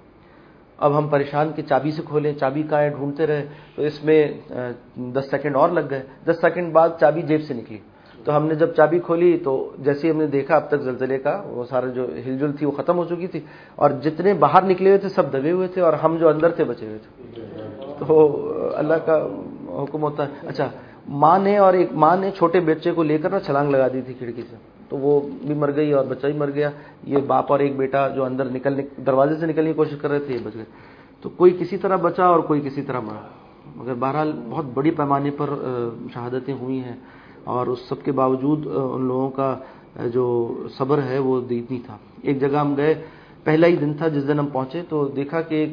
اب 0.83 0.99
ہم 0.99 1.09
پریشان 1.09 1.53
کہ 1.57 1.63
چابی 1.63 1.91
سے 1.91 2.03
کھولیں، 2.09 2.33
چابی 2.33 2.63
کہاں 2.63 2.81
ہے، 2.81 2.89
ڈھونڈتے 2.89 3.27
رہے، 3.27 3.47
تو 3.77 3.83
اس 3.83 4.05
میں 4.05 4.33
دس 4.97 5.31
سیکنڈ 5.31 5.57
اور 5.57 5.69
لگ 5.69 5.81
گئے۔ 5.91 6.03
دس 6.27 6.41
سیکنڈ 6.41 6.73
بعد 6.73 6.89
چابی 7.01 7.23
جیب 7.23 7.43
سے 7.43 7.55
نکلی۔ 7.55 7.79
تو 8.25 8.37
ہم 8.37 8.47
نے 8.47 8.55
جب 8.55 8.75
چابی 8.75 8.99
کھولی 8.99 9.39
تو 9.45 9.71
جیسے 9.79 10.11
ہم 10.11 10.17
نے 10.17 10.27
دیکھا، 10.27 10.57
اب 10.57 10.69
تک 10.69 10.81
زلزلے 10.81 11.19
کا 11.19 11.43
وہ 11.47 11.65
سارا 11.65 11.87
جو 11.87 12.07
ہل 12.27 12.39
جل 12.39 12.53
تھی 12.53 12.67
وہ 12.67 12.71
ختم 12.71 12.99
ہو 12.99 13.05
چکی 13.05 13.27
تھی۔ 13.27 13.41
اور 13.75 13.91
جتنے 13.91 14.35
باہر 14.35 14.63
نکلے 14.63 14.89
ہوئے 14.91 14.99
تھے، 14.99 15.09
سب 15.09 15.33
دبے 15.33 15.51
ہوئے 15.51 15.69
تھے 15.69 15.83
اور 15.83 15.93
ہم 15.93 16.17
جو 16.17 16.29
اندر 16.29 16.51
تھے 16.51 16.65
بچے 16.65 16.87
ہوئے 16.87 16.99
تھے۔ 16.99 17.41
تو 18.09 18.43
اللہ 18.75 18.95
کا 18.95 19.27
حکم 19.69 20.03
ہوتا 20.03 20.27
ہے۔ 20.27 20.47
اچھا 20.47 20.69
ماں 21.09 21.39
نے 21.39 21.59
اور 21.59 21.75
ایک 21.75 21.89
ماں 21.93 22.17
نے 22.17 22.31
چھوٹے 22.31 22.61
بچے 22.61 22.93
کو 22.93 23.03
لے 23.03 23.19
کر 23.19 23.31
نا 23.31 23.41
چھلانگ 23.41 23.71
لگا 23.71 23.89
دی 23.89 24.01
تھی 24.01 24.15
کھڑکی 24.15 24.43
سے۔ 24.43 24.72
تو 24.93 24.99
وہ 24.99 25.21
بھی 25.47 25.55
مر 25.55 25.77
گئی 25.77 25.93
اور 25.93 26.05
بچہ 26.05 26.27
بھی 26.27 26.39
مر 26.39 26.51
گیا۔ 26.51 26.71
یہ 27.05 27.17
باپ 27.27 27.53
اور 27.53 27.61
ایک 27.61 27.77
بیٹا 27.77 28.09
جو 28.09 28.25
اندر 28.25 28.45
نکلنے 28.45 28.83
دروازے 29.07 29.35
سے 29.37 29.47
نکلنے 29.47 29.71
کی 29.71 29.77
کوشش 29.77 29.97
کر 30.01 30.11
رہے 30.11 30.19
تھے، 30.19 30.35
یہ 30.35 30.39
بچ 30.45 30.55
گئے۔ 30.55 30.65
تو 31.21 31.29
کوئی 31.29 31.57
کسی 31.61 31.77
طرح 31.77 31.97
بچا 31.97 32.25
اور 32.25 32.41
کوئی 32.41 32.61
کسی 32.61 32.83
طرح 32.83 33.01
مرا۔ 33.01 33.27
مگر 33.77 33.95
بہرحال 33.95 34.33
بہت 34.51 34.65
بڑی 34.75 34.91
پیمانے 34.91 35.31
پر 35.31 35.51
شہادتیں 36.15 36.55
ہوئی 36.55 36.79
ہیں۔ 36.79 36.97
اور 37.45 37.67
اس 37.67 37.79
سب 37.89 38.03
کے 38.05 38.13
باوجود 38.13 38.67
ان 38.67 39.05
لوگوں 39.05 39.31
کا 39.31 39.59
جو 40.13 40.55
صبر 40.79 41.03
ہے، 41.03 41.19
وہ 41.19 41.41
اتنی 41.41 41.79
تھا۔ 41.87 41.97
ایک 42.23 42.41
جگہ 42.41 42.57
ہم 42.57 42.77
گئے، 42.77 42.95
پہلا 43.45 43.67
ہی 43.67 43.77
دن 43.77 43.95
تھا 43.95 44.09
جس 44.09 44.29
دن 44.29 44.39
ہم 44.39 44.47
پہنچے، 44.47 44.83
تو 44.89 45.09
دیکھا 45.09 45.41
کہ 45.41 45.55
ایک 45.55 45.73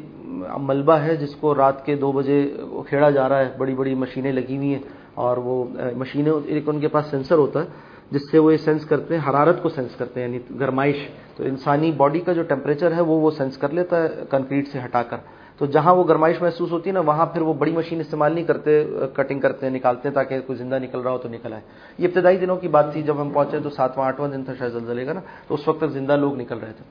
ملبہ 0.57 0.93
ہے 0.93 1.15
جس 1.15 1.35
کو 1.35 1.55
رات 1.55 1.85
کے 1.85 1.95
دو 1.95 2.11
بجے 2.11 2.57
کھیڑا 2.87 3.09
جا 3.09 3.29
رہا 3.29 3.39
ہے۔ 3.39 3.49
بڑی 3.57 3.75
بڑی 3.75 3.95
مشینیں 3.95 4.31
لگی 4.31 4.57
ہوئی 4.57 4.73
ہیں 4.73 4.81
اور 5.15 5.37
وہ 5.37 5.63
مشینیں، 5.95 6.31
ایک 6.45 6.69
ان 6.69 6.79
کے 6.79 6.87
پاس 6.87 7.05
سینسر 7.05 7.35
ہوتا 7.35 7.61
ہے۔ 7.61 7.88
جس 8.11 8.31
سے 8.31 8.39
وہ 8.39 8.51
یہ 8.51 8.57
سینس 8.57 8.85
کرتے 8.85 9.17
ہیں، 9.17 9.29
حرارت 9.29 9.63
کو 9.63 9.69
سینس 9.69 9.95
کرتے 9.95 10.21
ہیں 10.21 10.27
یعنی 10.27 10.59
گرمائش۔ 10.59 10.95
تو 11.35 11.43
انسانی 11.43 11.91
باڈی 11.91 12.19
کا 12.19 12.33
جو 12.33 12.43
ٹیمپریچر 12.43 12.93
ہے، 12.93 13.01
وہ 13.01 13.19
وہ 13.19 13.31
سینس 13.31 13.57
کر 13.57 13.69
لیتا 13.69 14.03
ہے 14.03 14.07
کنکریٹ 14.29 14.67
سے 14.67 14.79
ہٹا 14.85 15.03
کر۔ 15.03 15.17
تو 15.57 15.65
جہاں 15.65 15.95
وہ 15.95 16.03
گرمائش 16.07 16.41
محسوس 16.41 16.71
ہوتی 16.71 16.89
ہے 16.89 16.93
نا، 16.93 16.99
وہاں 16.99 17.25
پھر 17.25 17.41
وہ 17.41 17.53
بڑی 17.53 17.71
مشین 17.71 17.99
استعمال 17.99 18.33
نہیں 18.33 18.45
کرتے 18.45 18.85
کٹنگ 19.13 19.39
کرتے 19.39 19.65
ہیں 19.65 19.73
نکالتے 19.73 20.07
ہیں 20.07 20.15
تاکہ 20.15 20.39
کوئی 20.39 20.57
زندہ 20.57 20.79
نکل 20.79 20.99
رہا 20.99 21.11
ہو 21.11 21.17
تو 21.17 21.29
نکل 21.29 21.53
آئے۔ 21.53 21.61
یہ 21.97 22.07
ابتدائی 22.07 22.37
دنوں 22.37 22.55
کی 22.55 22.67
بات 22.67 22.93
تھی، 22.93 23.03
جب 23.03 23.21
ہم 23.21 23.29
پہنچے 23.29 23.59
تو 23.59 23.69
ساتواں، 23.69 24.07
آٹھواں 24.07 24.29
دن 24.29 24.43
تھا، 24.43 24.53
شاید 24.59 24.71
زلزلے 24.71 25.05
کا 25.05 25.13
نا۔ 25.13 25.19
تو 25.47 25.53
اس 25.53 25.67
وقت 25.67 25.79
تک 25.79 25.89
زندہ 25.89 26.15
لوگ 26.15 26.35
نکل 26.35 26.57
رہے 26.57 26.73
تھے۔ 26.77 26.83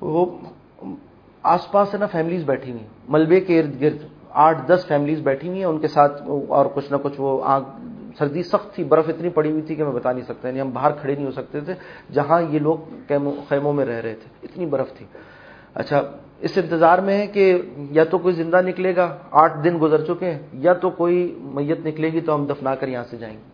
تو 0.00 0.06
وہ 0.06 0.26
آس 1.42 1.72
پاس 1.72 1.94
ہے 1.94 1.98
نا 1.98 2.06
فیملیز 2.06 2.44
بیٹھی 2.44 2.72
ہوئی 2.72 2.84
ملبے 3.08 3.40
کے 3.40 3.60
ارد 3.60 3.80
گرد 3.80 3.98
آٹھ، 4.30 4.68
دس 4.68 4.84
فیملیز 4.88 5.20
بیٹھی 5.20 5.48
ہوئی 5.48 5.58
ہیں۔ 5.58 5.66
ان 5.66 5.78
کے 5.78 5.88
ساتھ 5.88 6.22
اور 6.48 6.66
کچھ 6.74 6.92
نہ 6.92 6.96
کچھ 7.02 7.14
وہ 7.18 7.44
آگ 7.44 7.60
سردی 8.18 8.42
سخت 8.42 8.74
تھی، 8.74 8.84
برف 8.84 9.08
اتنی 9.08 9.28
پڑی 9.28 9.50
ہوئی 9.50 9.62
تھی 9.62 9.74
کہ 9.74 9.84
میں 9.84 9.92
بتا 9.92 10.12
نہیں 10.12 10.24
سکتا 10.24 10.48
یعنی 10.48 10.60
ہم 10.60 10.70
باہر 10.70 10.92
کھڑے 10.92 11.14
نہیں 11.14 11.26
ہو 11.26 11.30
سکتے 11.30 11.60
تھے، 11.60 11.74
جہاں 12.12 12.42
یہ 12.42 12.58
لوگ 12.58 12.76
خیموں 13.48 13.72
میں 13.72 13.84
رہ 13.84 14.00
رہے 14.00 14.14
تھے۔ 14.14 14.28
اتنی 14.42 14.66
برف 14.66 14.92
تھی۔ 14.94 15.06
اچھا 15.74 16.02
اس 16.40 16.58
انتظار 16.58 16.98
میں 16.98 17.18
ہے 17.18 17.26
کہ 17.26 17.62
یا 17.76 18.04
تو 18.04 18.18
کوئی 18.18 18.34
زندہ 18.34 18.60
نکلے 18.62 18.96
گا، 18.96 19.16
آٹھ 19.30 19.64
دن 19.64 19.78
گزر 19.80 20.04
چکے 20.04 20.30
ہیں، 20.30 20.38
یا 20.52 20.72
تو 20.72 20.90
کوئی 20.90 21.38
میت 21.40 21.86
نکلے 21.86 22.12
گی 22.12 22.20
تو 22.20 22.34
ہم 22.34 22.46
دفنا 22.46 22.74
کر 22.74 22.88
یہاں 22.88 23.04
سے 23.10 23.16
جائیں 23.16 23.36
گے۔ 23.36 23.53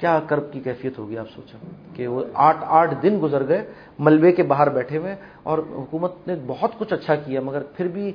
کیا 0.00 0.18
کرب 0.26 0.52
کی 0.52 0.60
کیفیت 0.60 0.98
ہوگی 0.98 1.18
آپ 1.18 1.30
سوچیں؟ 1.34 1.58
کہ 1.96 2.06
وہ 2.06 2.22
آٹھ 2.34 2.64
آٹھ 2.66 2.94
دن 3.02 3.18
گزر 3.22 3.46
گئے 3.48 3.64
ملبے 3.98 4.32
کے 4.32 4.42
باہر 4.42 4.68
بیٹھے 4.68 4.98
ہوئے 4.98 5.14
اور 5.42 5.58
حکومت 5.58 6.12
نے 6.26 6.34
بہت 6.46 6.78
کچھ 6.78 6.92
اچھا 6.92 7.14
کیا 7.14 7.40
مگر 7.40 7.62
پھر 7.76 7.88
بھی 7.88 8.12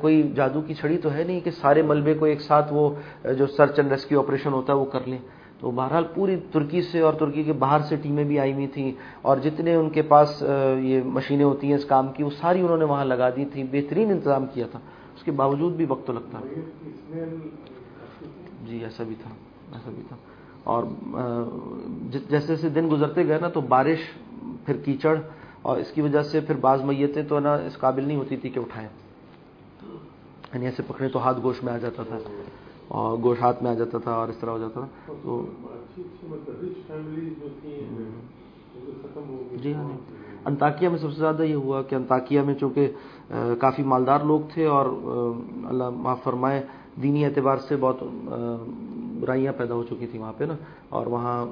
کوئی 0.00 0.22
جادو 0.36 0.60
کی 0.60 0.74
چھڑی 0.74 0.98
تو 0.98 1.12
ہے 1.12 1.24
نہیں 1.24 1.40
کہ 1.40 1.50
سارے 1.50 1.82
ملبے 1.82 2.14
کو 2.14 2.24
ایک 2.24 2.40
ساتھ 2.40 2.72
وہ 2.72 2.88
جو 3.38 3.46
سرچ 3.46 3.78
اینڈ 3.78 3.92
ریسکیو 3.92 4.20
آپریشن 4.20 4.52
ہوتا 4.52 4.72
ہے 4.72 4.78
وہ 4.78 4.84
کر 4.84 5.06
لیں۔ 5.06 5.18
تو 5.60 5.70
بہرحال 5.70 6.04
پوری 6.14 6.36
ترکی 6.52 6.82
سے 6.82 7.00
اور 7.00 7.14
ترکی 7.14 7.42
کے 7.42 7.52
باہر 7.52 7.80
سے 7.88 7.96
ٹیمیں 7.96 8.24
بھی 8.24 8.38
آئی 8.38 8.52
ہوئی 8.52 8.66
تھیں 8.66 8.92
اور 9.22 9.36
جتنے 9.36 9.74
ان 9.74 9.88
کے 9.90 10.02
پاس 10.02 10.42
یہ 10.80 11.02
مشینیں 11.04 11.44
ہوتی 11.44 11.66
ہیں 11.66 11.74
اس 11.74 11.84
کام 11.84 12.12
کی 12.12 12.22
وہ 12.22 12.30
ساری 12.30 12.60
انہوں 12.60 12.76
نے 12.76 12.84
وہاں 12.84 13.04
لگا 13.04 13.30
دی 13.30 13.44
تھیں 13.44 13.64
بہترین 13.70 14.10
انتظام 14.10 14.46
کیا 14.54 14.66
تھا۔ 14.70 14.78
اس 15.16 15.22
کے 15.22 15.30
باوجود 15.30 15.72
بھی 15.72 15.84
وقت 15.88 16.06
تو 16.06 16.12
لگتا 16.12 16.40
جی 18.66 18.78
ایسا 18.84 19.04
بھی 19.04 19.14
تھا 19.22 19.30
ایسا 19.72 19.90
بھی 19.90 20.02
تھا۔ 20.08 20.16
اور 20.64 20.84
جیسے 22.10 22.46
جیسے 22.46 22.68
دن 22.68 22.88
گزرتے 22.90 23.26
گئے 23.26 23.38
نا 23.38 23.48
تو 23.48 23.60
بارش 23.60 23.98
پھر 24.66 24.76
کیچڑ 24.76 25.18
اور 25.62 25.76
اس 25.76 25.90
کی 25.90 26.00
وجہ 26.00 26.22
سے 26.22 26.40
پھر 26.40 26.54
بعض 26.54 26.82
میتیں 26.82 27.22
تو 27.22 27.40
نا 27.40 27.54
اس 27.54 27.78
قابل 27.78 28.04
نہیں 28.04 28.16
ہوتی 28.16 28.36
تھی 28.36 28.48
کہ 28.48 28.58
اٹھائیں۔ 28.58 28.88
یعنی 30.54 30.66
ایسے 30.66 30.82
پکڑے 30.86 31.08
تو 31.08 31.18
ہاتھ 31.18 31.40
گوشت 31.42 31.64
میں 31.64 31.72
آ 31.72 31.78
جاتا 31.78 32.02
تھا 32.02 32.18
اور 32.88 33.18
گوشت 33.18 33.42
ہاتھ 33.42 33.62
میں 33.62 33.70
آ 33.70 33.74
جاتا 33.74 33.98
تھا 33.98 34.12
اور 34.12 34.28
اس 34.28 34.36
طرح 34.36 34.50
ہو 34.50 34.58
جاتا 34.58 34.80
تھا۔ 34.80 35.12
تو 35.22 35.46
جی 39.62 39.74
ہاں۔ 39.74 39.88
انتاکیہ 40.44 40.88
میں 40.88 40.98
سب 40.98 41.12
سے 41.12 41.18
زیادہ 41.18 41.42
یہ 41.42 41.54
ہوا 41.54 41.82
کہ 41.82 41.94
انتاکیہ 41.94 42.40
میں 42.40 42.54
چونکہ 42.54 42.92
کافی 43.60 43.82
مالدار 43.82 44.20
لوگ 44.20 44.40
تھے 44.54 44.66
اور 44.66 44.86
اللہ 45.64 45.90
معاف 45.90 46.22
فرمائے 46.24 46.62
دینی 47.02 47.24
اعتبار 47.24 47.56
سے 47.56 47.76
بہت 47.76 47.96
برائیاں 49.20 49.52
پیدا 49.56 49.74
ہو 49.74 49.82
چکی 49.82 50.06
تھیں 50.06 50.20
وہاں 50.20 50.32
پہ 50.36 50.44
نا۔ 50.44 50.54
اور 50.88 51.06
وہاں 51.06 51.46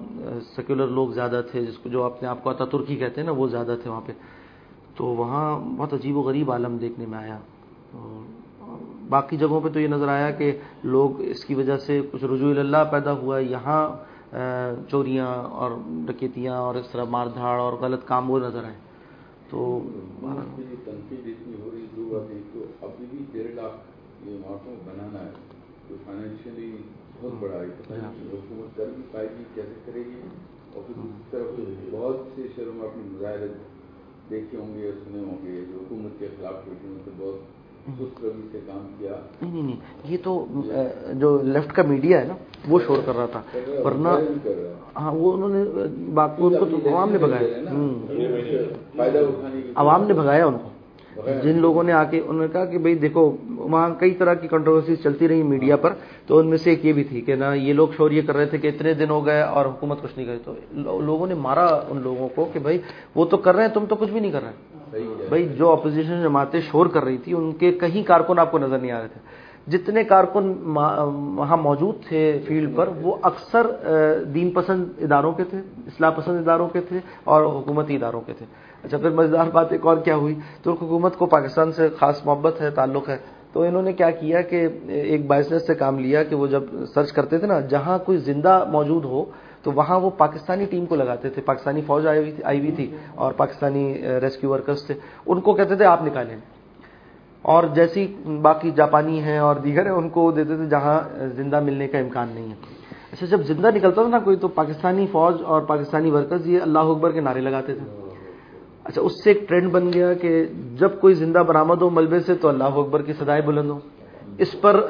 سیکولر 0.56 0.86
لوگ 0.86 1.08
زیادہ 1.08 1.42
تھے، 1.50 1.66
جس 1.66 1.78
کو 1.78 1.88
جو 1.88 2.02
اپنے 2.02 2.28
آپ 2.28 2.44
کو 2.44 2.50
آتا 2.50 2.64
ترکی 2.64 2.96
کہتے 2.96 3.20
ہیں 3.20 3.26
نا، 3.26 3.32
وہ 3.32 3.48
زیادہ 3.48 3.76
تھے 3.82 3.90
وہاں 3.90 4.00
پہ۔ 4.06 4.12
تو 4.96 5.04
وہاں 5.04 5.60
بہت 5.78 5.94
عجیب 5.94 6.16
و 6.16 6.20
غریب 6.20 6.52
عالم 6.52 6.76
دیکھنے 6.76 7.06
میں 7.06 7.18
آیا۔ 7.18 7.38
باقی 9.08 9.36
جگہوں 9.36 9.60
پہ 9.60 9.68
تو 9.68 9.80
یہ 9.80 9.88
نظر 9.88 10.08
آیا 10.08 10.30
کہ 10.30 10.58
لوگ 10.84 11.20
اس 11.20 11.44
کی 11.44 11.54
وجہ 11.54 11.76
سے 11.76 12.00
کچھ 12.12 12.24
رجوع 12.24 12.50
اللہ 12.50 12.84
پیدا 12.90 13.12
ہوا۔ 13.12 13.38
یہاں 13.38 13.88
چوریاں 14.90 15.26
اور 15.26 15.70
ڈکیتیاں 15.86 16.56
اور 16.56 16.74
اس 16.74 16.90
طرح 16.92 17.04
مار 17.04 17.26
دھاڑ 17.26 17.60
اور 17.60 17.72
غلط 17.72 18.04
کام 18.04 18.30
وہ 18.30 18.38
نظر 18.38 18.64
آئے۔ 18.64 18.76
تو 19.50 19.80
بنانا 24.40 25.18
ہے 25.18 25.30
تو 25.88 25.94
فائنینشلی 26.06 26.76
بہت 27.22 27.32
بڑا 27.40 27.56
حکومت 28.32 28.76
کر 28.76 28.84
بھی 28.94 29.02
پائے 29.12 29.28
گی 29.38 29.44
کیسے 29.54 29.80
کرے 29.86 30.00
گی؟ 30.00 30.20
اور 30.74 30.82
پھر 30.86 30.94
دوسری 30.96 31.30
طرف 31.30 31.92
بہت 31.92 32.16
سے 32.34 32.42
شہروں 32.56 32.72
میں 32.72 32.88
اپنے 32.88 33.02
مظاہرے 33.12 33.46
دیکھے 34.30 34.58
ہوں 34.58 34.78
گے 34.78 34.92
سنے 35.04 35.18
ہوں 35.18 35.46
گے 35.46 35.64
جو 35.72 35.78
حکومت 35.78 36.18
کے 36.18 36.28
خلاف 36.38 36.54
حکومت 36.54 37.04
سے 37.04 37.10
بہت 37.18 37.38
نہیں 37.88 39.62
نہیں 39.62 39.76
یہ 40.04 40.16
تو 40.22 40.46
جو 41.12 41.42
لیفٹ 41.42 41.72
کا 41.72 41.82
میڈیا 41.82 42.20
ہے 42.20 42.24
نا 42.24 42.34
وہ 42.68 42.78
شور 42.86 42.98
کر 43.06 43.16
رہا 43.16 43.26
تھا۔ 43.26 43.42
ورنہ 43.84 44.08
ہاں 44.96 45.12
وہ 45.14 45.32
انہوں 45.32 45.48
نے 45.48 45.64
بات 46.14 46.30
کو 46.36 46.50
عوام 46.84 47.12
نے 47.12 47.18
بگایا 47.18 47.48
عوام 49.74 50.04
نے 50.04 50.14
بھگایا 50.14 50.46
ان 50.46 50.58
کو۔ 50.58 50.68
جن 51.16 51.58
لوگوں 51.60 51.82
نے 51.82 51.92
آ 51.92 52.02
کے 52.04 52.20
انہوں 52.20 52.42
نے 52.42 52.48
کہا 52.52 52.64
کہ 52.64 52.78
بھائی 52.78 52.94
دیکھو 52.94 53.24
وہاں 53.48 53.88
کئی 53.98 54.10
طرح 54.10 54.34
کی 54.34 54.48
کنٹروورسیز 54.48 55.02
چلتی 55.02 55.28
رہی 55.28 55.42
میڈیا 55.42 55.76
پر 55.76 55.92
تو 56.26 56.38
ان 56.38 56.48
میں 56.50 56.58
سے 56.58 56.70
ایک 56.70 56.84
یہ 56.84 56.92
بھی 56.92 57.04
تھی 57.04 57.20
کہ 57.20 57.34
نا 57.34 57.52
یہ 57.54 57.72
لوگ 57.72 57.88
شور 57.96 58.10
یہ 58.10 58.22
کر 58.26 58.36
رہے 58.36 58.46
تھے 58.46 58.58
کہ 58.58 58.68
اتنے 58.68 58.94
دن 58.94 59.10
ہو 59.10 59.24
گئے 59.26 59.42
اور 59.42 59.66
حکومت 59.66 60.02
کچھ 60.02 60.12
نہیں 60.16 60.26
کری۔ 60.26 60.38
تو 60.44 61.00
لوگوں 61.00 61.26
نے 61.26 61.34
مارا 61.34 61.66
ان 61.88 62.00
لوگوں 62.02 62.28
کو 62.34 62.44
کہ 62.52 62.58
بھائی 62.58 62.78
وہ 63.14 63.24
تو 63.24 63.36
کر 63.36 63.54
رہے 63.56 63.66
ہیں 63.66 63.74
تم 63.74 63.84
تو 63.88 63.96
کچھ 63.96 64.10
بھی 64.10 64.20
نہیں 64.20 64.32
کر 64.32 64.42
رہے۔ 64.42 65.00
بھائی 65.28 65.48
جو 65.58 65.70
اپوزیشن 65.72 66.22
جماعتیں 66.22 66.60
شور 66.60 66.86
کر 66.86 67.04
رہی 67.04 67.16
تھی 67.16 67.32
ان 67.34 67.52
کے 67.52 67.72
کہیں 67.72 68.02
کارکن 68.02 68.38
آپ 68.38 68.50
کو 68.50 68.58
نظر 68.58 68.78
نہیں 68.78 68.92
آ 68.92 69.00
رہے 69.00 69.08
تھے۔ 69.08 69.20
جتنے 69.70 70.02
کارکن 70.04 70.52
وہاں 71.38 71.56
موجود 71.56 71.94
تھے 72.08 72.20
فیلڈ 72.46 72.76
پر 72.76 72.88
وہ 73.02 73.16
اکثر 73.22 73.66
دین 74.34 74.50
پسند 74.50 75.02
اداروں 75.02 75.32
کے 75.32 75.44
تھے 75.44 75.58
اصلاح 75.86 76.10
پسند 76.10 76.38
اداروں 76.38 76.68
کے 76.68 76.80
تھے 76.80 76.98
اور 77.24 77.44
حکومتی 77.44 77.96
اداروں 77.96 78.20
کے 78.20 78.32
تھے۔ 78.38 78.46
اچھا 78.84 78.98
پھر 78.98 79.10
مزیدار 79.10 79.46
بات 79.52 79.72
ایک 79.72 79.86
اور 79.86 79.96
کیا 79.96 80.16
ہوئی؟ 80.16 80.34
تو 80.62 80.72
حکومت 80.72 81.16
کو 81.16 81.26
پاکستان 81.26 81.72
سے 81.72 81.88
خاص 81.98 82.26
محبت 82.26 82.60
ہے، 82.60 82.70
تعلق 82.70 83.08
ہے۔ 83.08 83.16
تو 83.52 83.62
انہوں 83.62 83.82
نے 83.82 83.92
کیا 83.92 84.10
کیا 84.10 84.40
کہ 84.40 84.68
ایک 84.88 85.26
بائسنس 85.26 85.66
سے 85.66 85.74
کام 85.74 85.98
لیا 85.98 86.24
کہ 86.24 86.34
وہ 86.34 86.46
جب 86.46 86.62
سرچ 86.94 87.12
کرتے 87.12 87.38
تھے 87.38 87.46
نا، 87.46 87.60
جہاں 87.60 87.98
کوئی 87.98 88.18
زندہ 88.18 88.64
موجود 88.68 89.04
ہو، 89.04 89.24
تو 89.62 89.72
وہاں 89.72 90.00
وہ 90.00 90.10
پاکستانی 90.10 90.64
ٹیم 90.64 90.86
کو 90.86 90.96
لگاتے 90.96 91.30
تھے۔ 91.30 91.42
پاکستانی 91.42 91.80
فوج 91.80 92.06
آئی 92.44 92.58
ہوئی 92.58 92.72
تھی 92.72 92.96
اور 93.14 93.32
پاکستانی 93.32 94.02
ریسکیو 94.22 94.50
ورکرز 94.50 94.86
تھے۔ 94.86 94.94
ان 95.26 95.40
کو 95.40 95.52
کہتے 95.54 95.74
تھے، 95.74 95.84
آپ 95.84 96.02
نکالیں۔ 96.02 96.36
اور 97.42 97.64
جیسی 97.74 98.14
باقی 98.42 98.70
جاپانی 98.70 99.22
ہیں 99.22 99.38
اور 99.38 99.56
دیگر 99.56 99.84
ہیں، 99.84 99.92
ان 99.92 100.08
کو 100.08 100.30
دیتے 100.30 100.56
تھے 100.56 100.66
جہاں 100.66 101.00
زندہ 101.36 101.60
ملنے 101.60 101.88
کا 101.88 101.98
امکان 101.98 102.28
نہیں 102.34 102.48
ہے۔ 102.48 102.54
اچھا 103.12 103.26
جب 103.26 103.42
زندہ 103.42 103.70
نکلتا 103.74 104.02
تھا 104.02 104.10
نا 104.10 104.18
کوئی، 104.18 104.36
تو 104.36 104.48
پاکستانی 104.48 105.06
فوج 105.12 105.34
اور 105.44 105.60
پاکستانی 105.60 106.10
ورکرز 106.10 106.46
یہ 106.46 106.58
اللہ 106.62 106.78
اکبر 106.78 107.10
کے 107.10 107.20
نعرے 107.20 107.40
لگاتے 107.40 107.74
تھے۔ 107.74 108.01
اچھا 108.84 109.00
اس 109.00 109.22
سے 109.24 109.30
ایک 109.30 109.48
ٹرینڈ 109.48 109.70
بن 109.72 109.92
گیا 109.92 110.12
کہ 110.14 110.44
جب 110.78 111.00
کوئی 111.00 111.14
زندہ 111.14 111.42
برآمد 111.46 111.82
ہو 111.82 111.90
ملبے 111.90 112.20
سے 112.20 112.34
تو 112.34 112.48
اللہ 112.48 112.78
اکبر 112.80 113.02
کی 113.02 113.12
سدائے 113.12 113.42
بلند 113.46 113.70
ہو۔ 113.70 113.78
اس 114.38 114.54
پر 114.60 114.80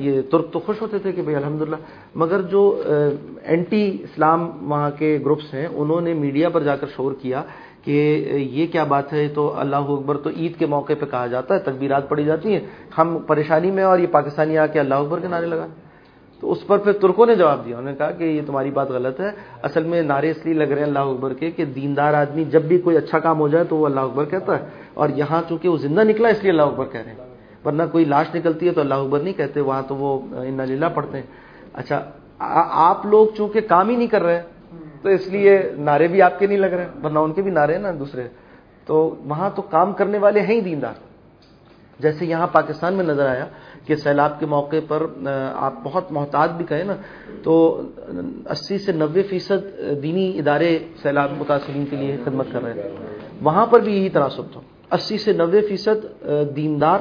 یہ 0.00 0.20
ترک 0.30 0.52
تو 0.52 0.58
خوش 0.58 0.80
ہوتے 0.82 0.98
تھے 0.98 1.12
کہ 1.12 1.22
بھائی 1.22 1.36
الحمدللہ، 1.36 1.76
مگر 2.14 2.42
جو 2.50 2.62
اینٹی 3.42 3.84
اسلام 4.02 4.48
وہاں 4.70 4.90
کے 4.98 5.18
گروپس 5.24 5.54
ہیں، 5.54 5.66
انہوں 5.66 6.00
نے 6.00 6.14
میڈیا 6.14 6.48
پر 6.48 6.62
جا 6.62 6.76
کر 6.76 6.86
شور 6.96 7.12
کیا 7.22 7.42
کہ 7.84 7.98
یہ 8.50 8.66
کیا 8.72 8.84
بات 8.84 9.12
ہے، 9.12 9.26
تو 9.34 9.52
اللہ 9.58 9.90
اکبر 9.94 10.16
تو 10.16 10.30
عید 10.30 10.58
کے 10.58 10.66
موقع 10.66 10.92
پہ 11.00 11.06
کہا 11.10 11.26
جاتا 11.26 11.54
ہے، 11.54 11.60
تکبیرات 11.60 12.08
پڑی 12.08 12.24
جاتی 12.24 12.52
ہیں۔ 12.52 12.60
ہم 12.98 13.18
پریشانی 13.26 13.70
میں 13.70 13.84
اور 13.84 13.98
یہ 13.98 14.06
پاکستانی 14.12 14.58
آ 14.58 14.66
کے 14.66 14.80
اللہ 14.80 14.94
اکبر 14.94 15.20
کے 15.20 15.28
نعرے 15.28 15.46
لگا۔ 15.46 15.66
تو 16.40 16.52
اس 16.52 16.66
پر 16.66 16.78
پھر 16.78 16.92
ترکوں 16.92 17.26
نے 17.26 17.34
جواب 17.34 17.64
دیا، 17.64 17.78
انہوں 17.78 17.90
نے 17.90 17.96
کہا 17.96 18.10
کہ 18.10 18.24
یہ 18.24 18.40
تمہاری 18.46 18.70
بات 18.70 18.90
غلط 18.90 19.20
ہے۔ 19.20 19.30
اصل 19.62 19.84
میں 19.84 20.02
نعرے 20.02 20.30
اس 20.30 20.44
لیے 20.44 20.54
لگ 20.54 20.64
رہے 20.64 20.76
ہیں 20.76 20.88
اللہ 20.88 20.98
اکبر 20.98 21.34
کے 21.34 21.50
کہ 21.50 21.64
دیندار 21.64 22.14
آدمی 22.14 22.44
جب 22.44 22.62
بھی 22.62 22.78
کوئی 22.78 22.96
اچھا 22.96 23.18
کام 23.18 23.40
ہو 23.40 23.48
جائے 23.48 23.64
تو 23.64 23.76
وہ 23.76 23.86
اللہ 23.86 24.00
اکبر 24.00 24.24
کہتا 24.24 24.58
ہے۔ 24.58 24.64
اور 24.94 25.08
یہاں 25.08 25.42
چونکہ 25.48 25.68
وہ 25.68 25.76
زندہ 25.76 26.00
نکلا 26.00 26.28
اس 26.28 26.42
لیے 26.42 26.50
اللہ 26.50 26.62
اکبر 26.62 26.84
کہہ 26.92 27.00
رہے 27.00 27.10
ہیں۔ 27.10 27.18
ورنہ 27.64 27.82
کوئی 27.92 28.04
لاش 28.04 28.34
نکلتی 28.34 28.66
ہے 28.66 28.72
تو 28.72 28.80
اللہ 28.80 28.94
اکبر 28.94 29.20
نہیں 29.20 29.34
کہتے، 29.34 29.60
وہاں 29.60 29.82
تو 29.88 29.96
وہ 29.96 30.18
ان 30.32 30.60
لیلہ 30.68 30.86
پڑھتے 30.94 31.18
ہیں۔ 31.18 31.26
اچھا 31.72 32.10
آپ 32.70 33.06
لوگ 33.06 33.26
چونکہ 33.36 33.60
کام 33.60 33.88
ہی 33.88 33.96
نہیں 33.96 34.08
کر 34.08 34.22
رہے 34.22 34.42
تو 35.02 35.08
اس 35.08 35.26
لیے 35.26 35.72
نعرے 35.78 36.06
بھی 36.06 36.22
آپ 36.22 36.38
کے 36.38 36.46
نہیں 36.46 36.58
لگ 36.58 36.66
رہے، 36.66 36.86
ورنہ 37.04 37.18
ان 37.18 37.32
کے 37.32 37.42
بھی 37.42 37.50
نعرے 37.50 37.74
ہیں 37.74 37.82
نا 37.82 37.90
دوسرے۔ 37.98 38.28
تو 38.86 39.14
وہاں 39.24 39.50
تو 39.56 39.62
کام 39.62 39.92
کرنے 39.92 40.18
والے 40.18 40.40
ہیں 40.40 40.54
ہی 40.54 40.60
دیندار۔ 40.60 40.92
جیسے 41.98 42.26
یہاں 42.26 42.46
پاکستان 42.46 42.94
میں 42.94 43.04
نظر 43.04 43.28
آیا 43.28 43.46
کہ 43.90 43.96
سیلاب 43.96 44.40
کے 44.40 44.46
موقع 44.46 44.76
پر 44.88 45.02
آپ 45.54 45.74
بہت 45.84 46.12
محتاط 46.12 46.50
بھی 46.50 46.64
کہیں 46.64 46.84
نا، 46.84 46.96
تو 47.42 47.82
اسی 48.50 48.78
سے 48.78 48.92
نوے 48.92 49.22
فیصد 49.22 49.78
دینی 50.02 50.38
ادارے 50.38 50.78
سیلاب 51.02 51.30
متاثرین 51.38 51.84
کے 51.90 51.96
لیے 51.96 52.16
خدمت 52.24 52.46
کر 52.52 52.62
رہے 52.62 52.72
ہیں۔ 52.72 52.88
وہاں 53.42 53.66
پر 53.66 53.80
بھی 53.80 53.96
یہی 53.96 54.08
تناسب 54.08 54.42
تھا۔ 54.52 54.60
اسی 54.92 55.18
سے 55.18 55.32
نوے 55.32 55.60
فیصد 55.60 56.24
دیندار 56.56 57.00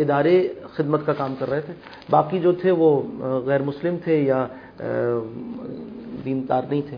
ادارے 0.00 0.48
خدمت 0.74 1.06
کا 1.06 1.12
کام 1.12 1.34
کر 1.38 1.50
رہے 1.50 1.60
تھے۔ 1.60 1.74
باقی 2.10 2.38
جو 2.38 2.52
تھے 2.52 2.70
وہ 2.70 3.02
غیر 3.46 3.62
مسلم 3.62 3.96
تھے 4.04 4.16
یا 4.22 4.46
دیندار 6.24 6.62
نہیں 6.70 6.82
تھے۔ 6.88 6.96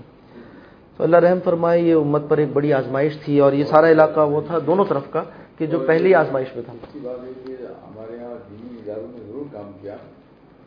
تو 0.97 1.05
اللہ 1.05 1.17
رحم 1.17 1.39
فرمائے، 1.45 1.81
یہ 1.81 1.95
امت 1.95 2.23
پر 2.29 2.39
ایک 2.39 2.49
بڑی 2.53 2.73
آزمائش 2.73 3.19
تھی 3.25 3.41
اور 3.41 3.53
یہ 3.53 3.65
سارا 3.65 3.91
علاقہ 3.91 4.21
وہ 4.21 4.41
تھا، 4.47 4.59
دونوں 4.67 4.85
طرف 4.89 5.11
کا۔ 5.11 5.23
کہ 5.59 5.67
جو 5.67 5.79
پہلی 5.79 6.15
آزمائش 6.15 6.57
میں 6.57 6.63
تھا۔ 6.67 6.73
ہمارے 6.73 8.17
یہاں 8.17 8.35
دینی 8.51 8.79
اداروں 8.79 9.07
نے 9.13 9.25
ضرور 9.27 9.45
کام 9.53 9.71
کیا 9.83 9.97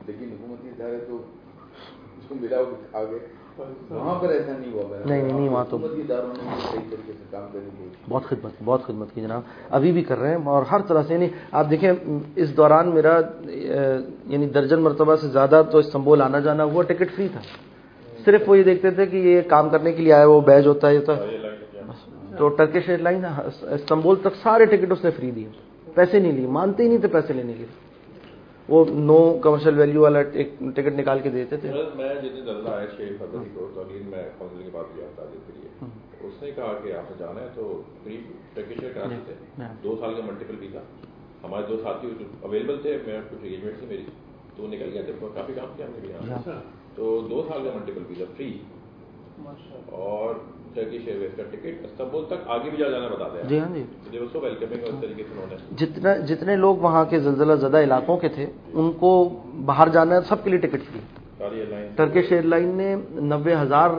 لیکن 0.07 0.29
حکومتی 0.31 0.69
ادارے 0.69 0.97
تو 1.07 1.15
اس 2.17 2.27
کو 2.27 2.35
ملا 2.41 2.57
آگے۔ 2.93 3.17
وہاں 3.89 4.19
پر 4.19 4.29
ایسا 4.29 4.51
نہیں 4.57 4.71
ہوا۔ 4.73 4.97
نہیں 5.05 5.21
نہیں 5.21 5.49
وہاں 5.49 5.65
تو 5.69 5.77
بہت 8.09 8.23
خدمت 8.25 8.51
بہت 8.65 8.83
خدمت 8.83 9.07
کی 9.13 9.21
جناب۔ 9.21 9.41
ابھی 9.69 9.91
بھی 9.91 10.03
کر 10.03 10.17
رہے 10.19 10.29
ہیں 10.29 10.45
اور 10.45 10.63
ہر 10.63 10.81
طرح 10.81 11.03
سے 11.07 11.13
یعنی 11.13 11.27
آپ 11.51 11.69
دیکھیں 11.69 11.91
اس 12.35 12.57
دوران 12.57 12.87
میرا 12.87 13.19
یعنی 14.25 14.45
درجن 14.45 14.79
مرتبہ 14.79 15.15
سے 15.15 15.27
زیادہ 15.27 15.63
تو 15.71 15.77
استنبول 15.77 16.21
آنا 16.21 16.39
جانا 16.39 16.63
ہوا 16.63 16.83
ٹکٹ 16.83 17.15
فری 17.15 17.27
تھا۔ 17.31 17.41
صرف 18.25 18.41
وہ 18.47 18.57
یہ 18.57 18.63
دیکھتے 18.63 18.91
تھے 18.91 19.05
کہ 19.05 19.17
یہ 19.17 19.41
کام 19.41 19.69
کرنے 19.69 19.91
کے 19.91 20.03
لیے 20.03 20.13
آیا 20.13 20.25
وہ 20.25 20.41
بیج 20.41 20.67
ہوتا 20.67 20.89
ہے 20.89 20.93
یہ 20.93 20.99
ہوتا 20.99 21.46
تو 22.37 22.47
ٹرکش 22.47 22.89
ایئر 22.89 22.99
لائن 22.99 23.25
استنبول 23.25 24.15
تک 24.21 24.35
سارے 24.43 24.65
ٹکٹ 24.65 24.91
اس 24.91 25.03
نے 25.03 25.11
فری 25.11 25.31
دیے۔ 25.31 25.47
پیسے 25.95 26.19
نہیں 26.19 26.31
لیے۔ 26.31 26.47
مانتے 26.47 26.83
ہی 26.83 26.87
نہیں 26.87 26.97
تھے 26.97 27.07
پیسے 27.07 27.33
لینے 27.33 27.53
کے 27.53 27.59
لیے۔ 27.59 27.85
وہ 28.69 28.83
نو 28.89 29.17
کمرشل 29.41 29.79
ویلیو 29.79 30.01
والا 30.01 30.21
ٹکٹ 30.21 30.93
نکال 30.99 31.19
کے 31.19 31.29
دیتے 31.29 31.57
تھے۔ 31.57 31.71
میں 31.95 32.13
جتنے 32.15 32.41
درجہ 32.41 32.69
آیا 32.69 32.87
چھ 32.87 33.11
فروری 33.19 33.49
کو 33.53 33.69
اگلی 33.79 34.01
میں 34.05 34.23
کے 34.39 34.69
بعد 34.71 34.97
گیا 34.97 35.05
تعلیم 35.15 35.39
کے 35.47 35.53
لیے۔ 35.55 35.89
اس 36.27 36.41
نے 36.43 36.51
کہا 36.51 36.73
کہ 36.83 36.93
آپ 36.93 37.11
نے 37.11 37.15
جانا 37.19 37.41
ہے 37.41 37.47
تو 37.55 37.81
قریب 38.03 38.31
ٹرکش 38.53 38.83
ایئر 38.83 38.93
کراچی 38.93 39.19
تھے 39.25 39.63
دو 39.83 39.95
سال 39.99 40.13
کا 40.13 40.21
ملٹیپل 40.25 40.55
ویزا 40.59 40.79
ہمارے 41.43 41.65
دو 41.69 41.77
ساتھی 41.83 42.09
اویلیبل 42.41 42.77
تھے 42.81 42.97
میں 43.07 43.19
کچھ 43.29 43.39
انگیجمنٹ 43.43 43.79
تھی 43.79 43.87
میری 43.87 44.03
تو 44.55 44.67
نکل 44.67 44.89
گیا 44.93 45.01
تھے۔ 45.01 45.13
کافی 45.33 45.53
کام 45.53 45.73
کیا 45.77 45.85
ہم 45.85 45.91
نے 45.95 45.99
بھی 46.01 46.51
تو 46.95 47.27
دو 47.29 47.41
سال 47.47 47.63
کا 47.63 47.69
ملٹیپل 47.75 48.03
ویزا 48.09 48.25
فری 48.37 48.57
اور 50.01 50.35
ٹرکش 50.73 51.07
ایئر 51.07 51.17
ویز 51.17 51.31
کا 51.37 51.43
ٹکٹ 51.43 51.85
استنبول 51.85 52.25
تک 52.25 52.47
آگے 52.47 52.69
بھی 52.69 52.77
جا 52.77 52.89
جانا 52.89 53.07
ہیں 53.33 53.43
جی 53.43 53.59
ہاں 53.59 53.73
جی۔ 53.73 53.83
ویلکمنگ 54.37 54.83
اس 54.83 55.01
طریقے 55.01 55.23
سے 55.23 55.31
انہوں 55.31 55.47
نے 55.49 55.75
جتنا 55.75 56.15
جتنے 56.25 56.55
لوگ 56.55 56.77
وہاں 56.79 57.03
کے 57.05 57.19
زلزلہ 57.19 57.55
زدہ 57.59 57.81
علاقوں 57.83 58.17
کے 58.17 58.29
تھے 58.29 58.45
ان 58.73 58.91
کو 58.99 59.11
باہر 59.65 59.89
جانا 59.89 60.15
ہے 60.15 60.21
سب 60.27 60.43
کے 60.43 60.49
لیے 60.49 60.59
ٹکٹ 60.59 60.83
فری 60.83 60.99
ٹرکش 61.37 62.31
ایئر 62.31 62.43
لائن 62.43 62.69
نے 62.75 62.95
نبے 63.35 63.55
ہزار 63.55 63.89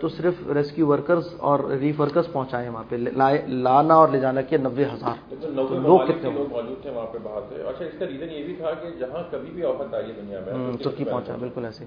تو 0.00 0.08
صرف 0.08 0.34
ریسکیو 0.54 0.86
ورکرز 0.86 1.26
اور 1.38 1.60
ریلیف 1.70 2.00
ورکرز 2.00 2.26
پہنچائے 2.32 2.68
وہاں 2.68 2.84
پہ۔ 2.88 2.96
لانا 2.96 3.94
اور 3.94 4.08
لے 4.08 4.20
جانا 4.20 4.40
کیا 4.40 4.58
نبے 4.58 4.84
ہزار۔ 4.84 5.34
لوگ 5.44 5.98
کتنے 5.98 6.30
موجود 6.30 6.82
تھے 6.82 6.90
وہاں 6.90 7.06
پہ 7.12 7.18
باہر 7.22 7.40
سے۔ 7.48 7.62
اچھا 7.62 7.84
اس 7.84 7.98
کا 7.98 8.06
ریزن 8.06 8.30
یہ 8.30 8.44
بھی 8.44 8.54
تھا 8.54 8.70
کہ 8.72 8.90
جہاں 8.98 9.22
کبھی 9.30 9.50
بھی 9.50 9.64
آفت 9.64 9.94
آئی 9.94 10.06
ہے 10.06 10.12
دنیا 10.12 10.40
میں 10.46 10.76
ترکی 10.84 11.04
پہنچا 11.04 11.36
بالکل 11.38 11.64
ایسے 11.64 11.84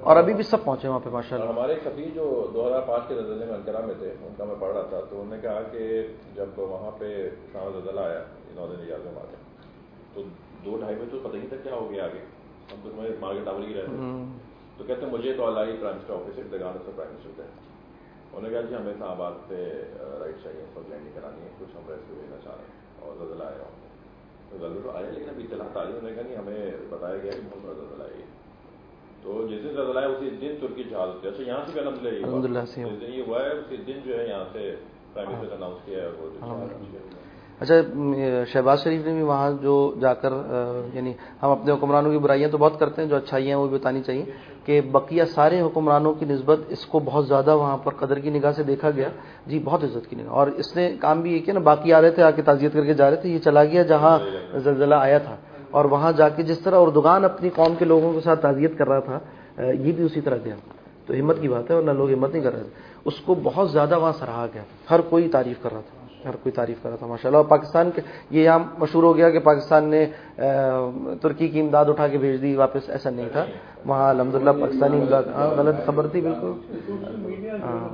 اور 0.00 0.16
ابھی 0.16 0.34
بھی 0.34 0.42
سب 0.42 0.64
پہنچے 0.64 0.88
وہاں 0.88 1.00
پہ 1.04 1.10
ماشاء 1.10 1.36
اللہ 1.36 1.50
ہمارے 1.50 1.74
سبھی 1.84 2.10
جو 2.14 2.24
دو 2.54 2.66
ہزار 2.68 2.80
پانچ 2.80 3.08
کے 3.08 3.14
زلزلے 3.14 3.46
میں 3.46 3.54
انکرا 3.54 3.80
میں 3.86 3.94
تھے 3.98 4.10
ان 4.10 4.34
کا 4.36 4.44
میں 4.44 4.54
پڑھ 4.58 4.72
رہا 4.72 4.82
تھا 4.82 5.00
تو 5.00 5.20
انہوں 5.20 5.36
نے 5.36 5.42
کہا 5.42 5.60
کہ 5.72 6.02
جب 6.36 6.58
وہاں 6.58 6.90
پہ 6.98 7.28
زلزلہ 7.54 8.00
آیا 8.00 8.22
نوزن 8.54 8.80
ایجاز 8.80 9.00
میں 9.04 9.24
تو 10.14 10.22
دو 10.64 10.76
ڈھائی 10.76 10.96
بجے 10.96 11.10
تو 11.10 11.28
پتہ 11.28 11.36
ہی 11.36 11.46
تھا 11.48 11.56
کیا 11.62 11.74
ہو 11.74 11.90
گیا 11.90 12.04
آگے۔ 12.04 12.39
ہم 12.70 12.80
تو 12.82 12.88
مارکیٹ 13.20 13.44
ٹاور 13.44 13.60
ہی 13.60 13.74
رہتے 13.74 13.96
تو 14.78 14.84
کہتے 14.84 15.04
ہیں 15.04 15.12
مجھے 15.12 15.32
تو 15.34 15.46
اللہ 15.46 15.72
پرائم 15.80 15.96
منسٹر 15.96 16.14
آفس 16.14 16.36
سے 16.36 16.42
دگان 16.50 16.78
سے 16.84 16.90
پرائم 16.96 17.12
منسٹر 17.12 17.32
تھے 17.36 17.42
انہوں 17.42 18.42
نے 18.42 18.50
کہا 18.50 18.60
جی 18.60 18.74
ہمیں 18.74 18.92
اسلام 18.92 19.10
آباد 19.10 19.38
سے 19.48 19.58
رائٹ 20.20 20.36
چاہیے 20.42 20.62
اس 20.62 20.76
وقت 20.76 20.90
لینڈنگ 20.90 21.14
کرانی 21.14 21.42
ہے 21.42 21.48
کچھ 21.58 21.76
ہم 21.76 21.88
ریسکیو 21.88 22.14
بھیجنا 22.14 22.36
چاہ 22.44 22.54
رہے 22.54 22.64
ہیں۔ 22.64 22.78
اور 23.00 23.16
زلزلہ 23.18 23.44
آیا۔ 23.44 23.62
ہوں 23.62 23.88
تو 24.50 24.58
زلزلہ 24.58 24.82
تو 24.82 24.90
آیا 24.90 25.10
لیکن 25.10 25.28
ابھی 25.28 25.44
اطلاع 25.44 25.66
تاریخ 25.72 25.94
انہوں 25.94 26.10
نے 26.10 26.14
کہا 26.14 26.22
نہیں 26.22 26.36
ہمیں 26.36 26.86
بتایا 26.90 27.16
گیا 27.16 27.32
کہ 27.32 27.40
بہت 27.44 27.64
بڑا 27.64 27.74
زلزلہ 27.74 28.04
آئی 28.04 28.22
تو 29.22 29.46
جس 29.48 29.62
دن 29.62 29.74
زلزلہ 29.74 30.00
ہے 30.00 30.06
اسی 30.06 30.30
دن 30.38 30.54
ترکی 30.60 30.84
جہاز 30.84 31.08
ہوتے 31.08 31.28
اچھا 31.28 31.42
یہاں 31.42 31.64
سے 31.64 31.72
بھی 31.72 31.80
الحمد 31.80 32.02
للہ 32.44 32.46
للہ 32.48 32.64
سے 32.66 32.80
یہ 33.08 33.22
ہوا 33.22 33.42
ہے 33.44 33.50
اسی 33.52 33.76
دن 33.86 33.98
جو 34.04 34.18
ہے 34.18 34.26
یہاں 34.28 34.44
سے 34.52 34.74
پرائم 35.12 35.30
منسٹر 35.30 35.54
اناؤنس 35.54 35.84
کیا 35.84 36.02
ہے 36.02 36.08
وہ 36.10 36.30
اچھا 37.60 37.74
شہباز 38.52 38.82
شریف 38.82 39.06
نے 39.06 39.12
بھی 39.12 39.22
وہاں 39.22 39.50
جو 39.62 39.94
جا 40.00 40.14
کر 40.14 40.32
یعنی 40.94 41.12
ہم 41.42 41.50
اپنے 41.50 41.72
حکمرانوں 41.72 42.10
کی 42.12 42.18
برائیاں 42.18 42.48
تو 42.48 42.58
بہت 42.58 42.78
کرتے 42.80 43.02
ہیں، 43.02 43.08
جو 43.08 43.16
اچھائیاں 43.16 43.56
ہیں 43.56 43.64
وہ 43.64 43.68
بھی 43.68 43.78
بتانی 43.78 44.02
چاہیے 44.02 44.24
کہ 44.64 44.80
بقیہ 44.80 45.24
سارے 45.24 45.60
حکمرانوں 45.60 46.14
کی 46.14 46.24
نسبت 46.24 46.58
اس 46.68 46.86
کو 46.86 47.00
بہت 47.04 47.28
زیادہ 47.28 47.56
وہاں 47.56 47.76
پر 47.76 47.94
قدر 47.94 48.18
کی 48.18 48.30
نگاہ 48.30 48.52
سے 48.52 48.62
دیکھا 48.62 48.90
گیا۔ 48.90 49.08
جی 49.46 49.60
بہت 49.64 49.84
عزت 49.84 50.10
کی 50.10 50.16
نگاہ۔ 50.16 50.30
اور 50.30 50.46
اس 50.46 50.76
نے 50.76 50.96
کام 51.00 51.20
بھی 51.20 51.32
یہ 51.32 51.38
کیا 51.38 51.54
نا، 51.54 51.60
باقی 51.60 51.92
آ 51.92 52.00
رہے 52.00 52.10
تھے، 52.10 52.22
آ 52.22 52.30
کے 52.30 52.42
تعزیت 52.42 52.72
کر 52.72 52.84
کے 52.84 52.94
جا 52.94 53.10
رہے 53.10 53.16
تھے، 53.16 53.28
یہ 53.28 53.38
چلا 53.38 53.64
گیا 53.64 53.82
جہاں 53.82 54.18
زلزلہ 54.58 54.94
آیا 54.94 55.18
تھا۔ 55.18 55.36
اور 55.70 55.84
وہاں 55.84 56.12
جا 56.12 56.28
کے 56.28 56.42
جس 56.42 56.58
طرح 56.58 56.76
اردگان 56.78 57.24
اپنی 57.24 57.48
قوم 57.48 57.74
کے 57.78 57.84
لوگوں 57.84 58.12
کے 58.12 58.20
ساتھ 58.20 58.42
تعزیت 58.42 58.78
کر 58.78 58.88
رہا 58.88 59.00
تھا 59.00 59.18
یہ 59.62 59.92
بھی 59.92 60.04
اسی 60.04 60.20
طرح 60.20 60.36
گیا۔ 60.44 60.54
تو 61.06 61.14
ہمت 61.14 61.40
کی 61.40 61.48
بات 61.48 61.70
ہے 61.70 61.74
اور 61.74 61.82
نہ 61.82 61.90
لوگ 61.90 62.12
ہمت 62.12 62.32
نہیں 62.32 62.42
کر 62.42 62.52
رہے۔ 62.52 62.62
تھے 62.62 62.70
اس 63.04 63.14
کو 63.20 63.34
بہت 63.42 63.70
زیادہ 63.70 63.98
وہاں 63.98 64.12
سراہا 64.12 64.46
گیا۔ 64.54 64.62
ہر 64.90 65.00
کوئی 65.00 65.28
تعریف 65.28 65.62
کر 65.62 65.72
رہا 65.72 65.80
تھا۔ 65.80 65.99
ہر 66.24 66.36
کوئی 66.42 66.52
تعریف 66.52 66.82
کر 66.82 66.88
رہا 66.88 66.96
تھا 66.96 67.06
ماشاء 67.06 67.28
اللہ 67.28 67.36
اور 67.36 67.44
پاکستان 67.44 67.90
کے 67.90 68.00
یہ 68.30 68.42
یہاں 68.42 68.58
مشہور 68.78 69.02
ہو 69.02 69.16
گیا 69.16 69.30
کہ 69.30 69.38
پاکستان 69.38 69.84
نے 69.84 70.06
ترکی 71.22 71.48
کی 71.48 71.60
امداد 71.60 71.84
اٹھا 71.84 72.08
کے 72.08 72.18
بھیج 72.18 72.42
دی، 72.42 72.54
واپس 72.56 72.90
ایسا 72.90 73.10
نہیں 73.10 73.28
تھا۔ 73.32 73.44
وہاں 73.86 74.10
الحمد 74.10 74.34
للہ 74.34 74.50
پاکستانی 74.60 75.00
امداد 75.00 75.22
ہاں، 75.34 75.48
غلط 75.56 75.76
خبر 75.86 76.06
تھی، 76.06 76.20
بالکل۔ 76.20 76.52
ہاں۔ 77.62 77.88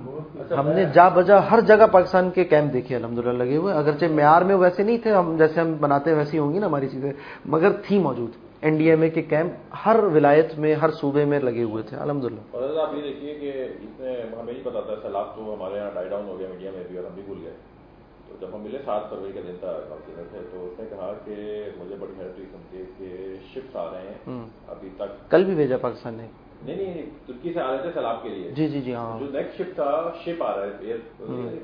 ہم 0.58 0.68
نے 0.68 0.84
جا 0.94 1.08
بجا 1.08 1.50
ہر 1.50 1.60
جگہ 1.60 1.86
پاکستان 1.92 2.30
کے 2.30 2.44
کیمپ 2.44 2.72
دیکھے 2.72 2.96
الحمد 2.96 3.18
للہ 3.18 3.42
لگے 3.42 3.56
ہوئے۔ 3.56 3.74
اگرچہ 3.74 4.06
معیار 4.14 4.42
میں 4.42 4.54
ویسے 4.54 4.82
نہیں 4.82 4.98
تھے، 4.98 5.12
ہم 5.12 5.36
جیسے 5.38 5.60
ہم 5.60 5.74
بناتے 5.80 6.10
ہیں 6.10 6.18
ویسی 6.18 6.38
ہوں 6.38 6.52
گی 6.54 6.58
نا 6.58 6.66
ہماری 6.66 6.88
چیزیں، 6.88 7.12
مگر 7.44 7.70
تھی 7.86 7.98
موجود۔ 7.98 8.30
این 8.60 8.76
ڈی 8.76 8.90
ایم 8.90 9.02
اے 9.02 9.08
کے 9.10 9.22
کیمپ 9.22 9.52
ہر 9.86 9.96
ولایت 10.14 10.58
میں، 10.58 10.74
ہر 10.74 10.90
صوبے 10.90 11.24
میں 11.24 11.40
لگے 11.40 11.62
ہوئے 11.62 11.82
تھے 11.82 11.96
الحمد 11.96 12.24
للہ 12.24 12.80
آپ 12.80 12.94
یہ 12.94 13.02
دیکھیے 13.02 13.34
کہ 13.34 13.62
اس 13.62 14.00
میں 14.00 14.16
ہمیں 14.40 14.52
نہیں 14.52 14.64
پتا 14.64 14.80
تھا، 14.80 14.94
سیلاب 15.02 15.36
تو 15.36 15.54
ہمارے 15.54 15.76
یہاں 15.76 15.90
ڈائی 15.94 16.08
ڈاؤن 16.08 16.28
ہو 16.28 16.38
گیا، 16.38 16.48
میڈیا 16.50 16.70
میں 16.74 16.84
بھی 16.88 16.96
اور 16.96 17.04
ہم 17.04 17.14
بھی 17.14 17.22
بھول 17.26 17.38
گئے۔ 17.44 17.75
تو 18.28 18.34
جب 18.40 18.54
ہم 18.54 18.60
ملے 18.60 18.78
سات 18.84 19.10
فروری 19.10 19.32
کا 19.32 19.40
دن 19.48 19.56
تھا 19.60 19.72
کاؤنسلر 19.88 20.22
تھے 20.30 20.38
تو 20.52 20.64
اس 20.66 20.80
نے 20.80 20.86
کہا 20.90 21.12
کہ 21.24 21.34
مجھے 21.78 21.96
بڑی 21.98 22.12
حیرت 22.18 22.38
ہوئی 22.38 22.46
سمجھے 22.52 22.84
کہ 22.98 23.36
شپس 23.54 23.76
آ 23.76 23.84
رہے 23.92 24.08
ہیں 24.08 24.40
ابھی 24.68 24.88
تک۔ 24.96 25.30
کل 25.30 25.44
بھی 25.44 25.54
بھیجا 25.54 25.76
پاکستان 25.76 26.14
نے۔ 26.14 26.26
نہیں 26.62 26.76
نہیں 26.76 27.10
ترکی 27.26 27.52
سے 27.52 27.60
آ 27.60 27.72
رہے 27.72 27.78
تھے 27.78 27.90
سیلاب 27.94 28.22
کے 28.22 28.28
لیے۔ 28.28 28.50
جی 28.50 28.68
جی 28.68 28.80
جی 28.80 28.94
ہاں۔ 28.94 29.20
جو 29.20 29.26
نیکسٹ 29.32 29.58
شپ 29.58 29.74
تھا 29.74 30.12
شپ 30.24 30.42
آ 30.42 30.56
رہا 30.56 30.64
ہے۔ 30.64 30.96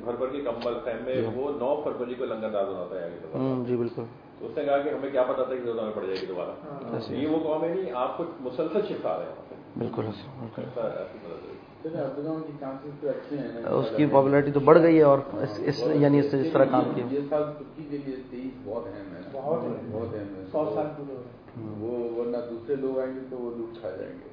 بھر 0.04 0.12
بھر 0.18 0.26
کے 0.26 0.40
کمبل 0.40 0.78
خیمے 0.84 1.20
وہ 1.34 1.50
نو 1.58 1.80
فروری 1.84 2.14
کو 2.14 2.24
لنگر 2.24 2.48
داز 2.48 2.68
ہونا 2.68 2.84
تھا 2.88 2.96
آگے 2.96 3.64
جی 3.66 3.76
بالکل۔ 3.76 4.02
اس 4.40 4.58
نے 4.58 4.64
کہا 4.64 4.78
کہ 4.78 4.88
ہمیں 4.88 5.10
کیا 5.10 5.22
پتا 5.22 5.42
تھا 5.42 5.54
کہ 5.54 5.60
زیادہ 5.60 5.82
میں 5.82 5.92
پڑ 5.94 6.02
جائے 6.02 6.20
گی 6.20 6.26
دوبارہ۔ 6.26 7.12
یہ 7.12 7.28
وہ 7.28 7.38
قوم 7.42 7.64
ہے 7.64 7.74
نہیں 7.74 7.92
آپ 7.94 8.16
کو 8.16 8.24
مسلسل 8.40 8.80
شفٹ 8.88 9.06
آ 9.06 9.18
رہے 9.18 9.26
ہیں۔ 9.26 9.56
بالکل 9.78 10.02
اس 13.66 13.86
کی 13.96 14.06
پاپولرٹی 14.06 14.50
تو 14.50 14.60
بڑھ 14.60 14.78
گئی 14.82 14.96
ہے 14.96 15.02
اور 15.02 15.18
اس 15.58 15.82
یعنی 15.94 16.18
اس 16.18 16.30
سے 16.30 16.42
جس 16.42 16.52
طرح 16.52 16.64
کام 16.64 16.92
کیا۔ 16.94 17.04
وہ 21.80 21.98
ورنہ 22.18 22.36
دوسرے 22.50 22.74
لوگ 22.74 22.98
آئیں 22.98 23.14
گے 23.14 23.20
تو 23.30 23.36
وہ 23.36 23.50
لوٹ 23.58 23.80
کھا 23.80 23.90
جائیں 23.90 24.12
گے 24.12 24.30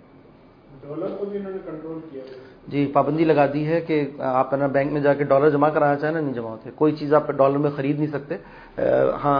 کیا 2.12 2.22
جی 2.68 2.86
پابندی 2.94 3.24
لگا 3.24 3.46
دی 3.54 3.66
ہے 3.68 3.82
کہ 3.82 4.10
آپ 4.18 4.54
نا 4.54 4.68
بینک 4.68 4.92
میں 4.92 5.02
جا 5.02 5.14
کے 5.14 5.24
ڈالر 5.24 5.50
جمع 5.50 5.70
کرانا 5.70 5.96
چاہیں 5.96 6.14
نا، 6.14 6.20
نہیں 6.20 6.34
جمع 6.34 6.50
ہوتے۔ 6.50 6.70
کوئی 6.76 6.96
چیز 6.96 7.14
آپ 7.14 7.30
ڈالر 7.32 7.58
میں 7.58 7.72
خرید 7.76 8.00
نہیں 8.00 8.12
سکتے۔ 8.12 8.36
ہاں 9.24 9.40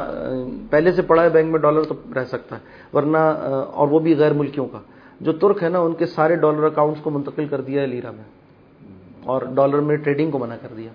پہلے 0.70 0.92
سے 0.92 1.02
پڑا 1.02 1.24
ہے 1.24 1.30
بینک 1.30 1.52
میں 1.52 1.60
ڈالر 1.60 1.84
تو 1.84 1.96
رہ 2.16 2.26
سکتا 2.26 2.56
ہے، 2.56 2.62
ورنہ 2.94 3.18
اور 3.74 3.88
وہ 3.88 4.00
بھی 4.00 4.18
غیر 4.18 4.34
ملکیوں 4.34 4.68
کا۔ 4.68 4.80
جو 5.22 5.32
ترک 5.32 5.64
ہے 5.64 5.70
نا، 5.70 5.80
ان 5.80 5.94
کے 5.94 6.06
سارے 6.06 6.36
ڈالر 6.36 6.64
اکاؤنٹس 6.64 7.02
کو 7.02 7.10
منتقل 7.10 7.48
کر 7.48 7.62
دیا 7.62 7.82
ہے 7.82 7.88
لیرا 7.88 8.12
میں، 8.12 8.24
اور 9.24 9.42
ڈالر 9.56 9.80
میں 9.80 9.96
ٹریڈنگ 9.96 10.32
کو 10.32 10.40
منع 10.40 10.56
کر 10.62 10.74
دیا۔ 10.78 10.92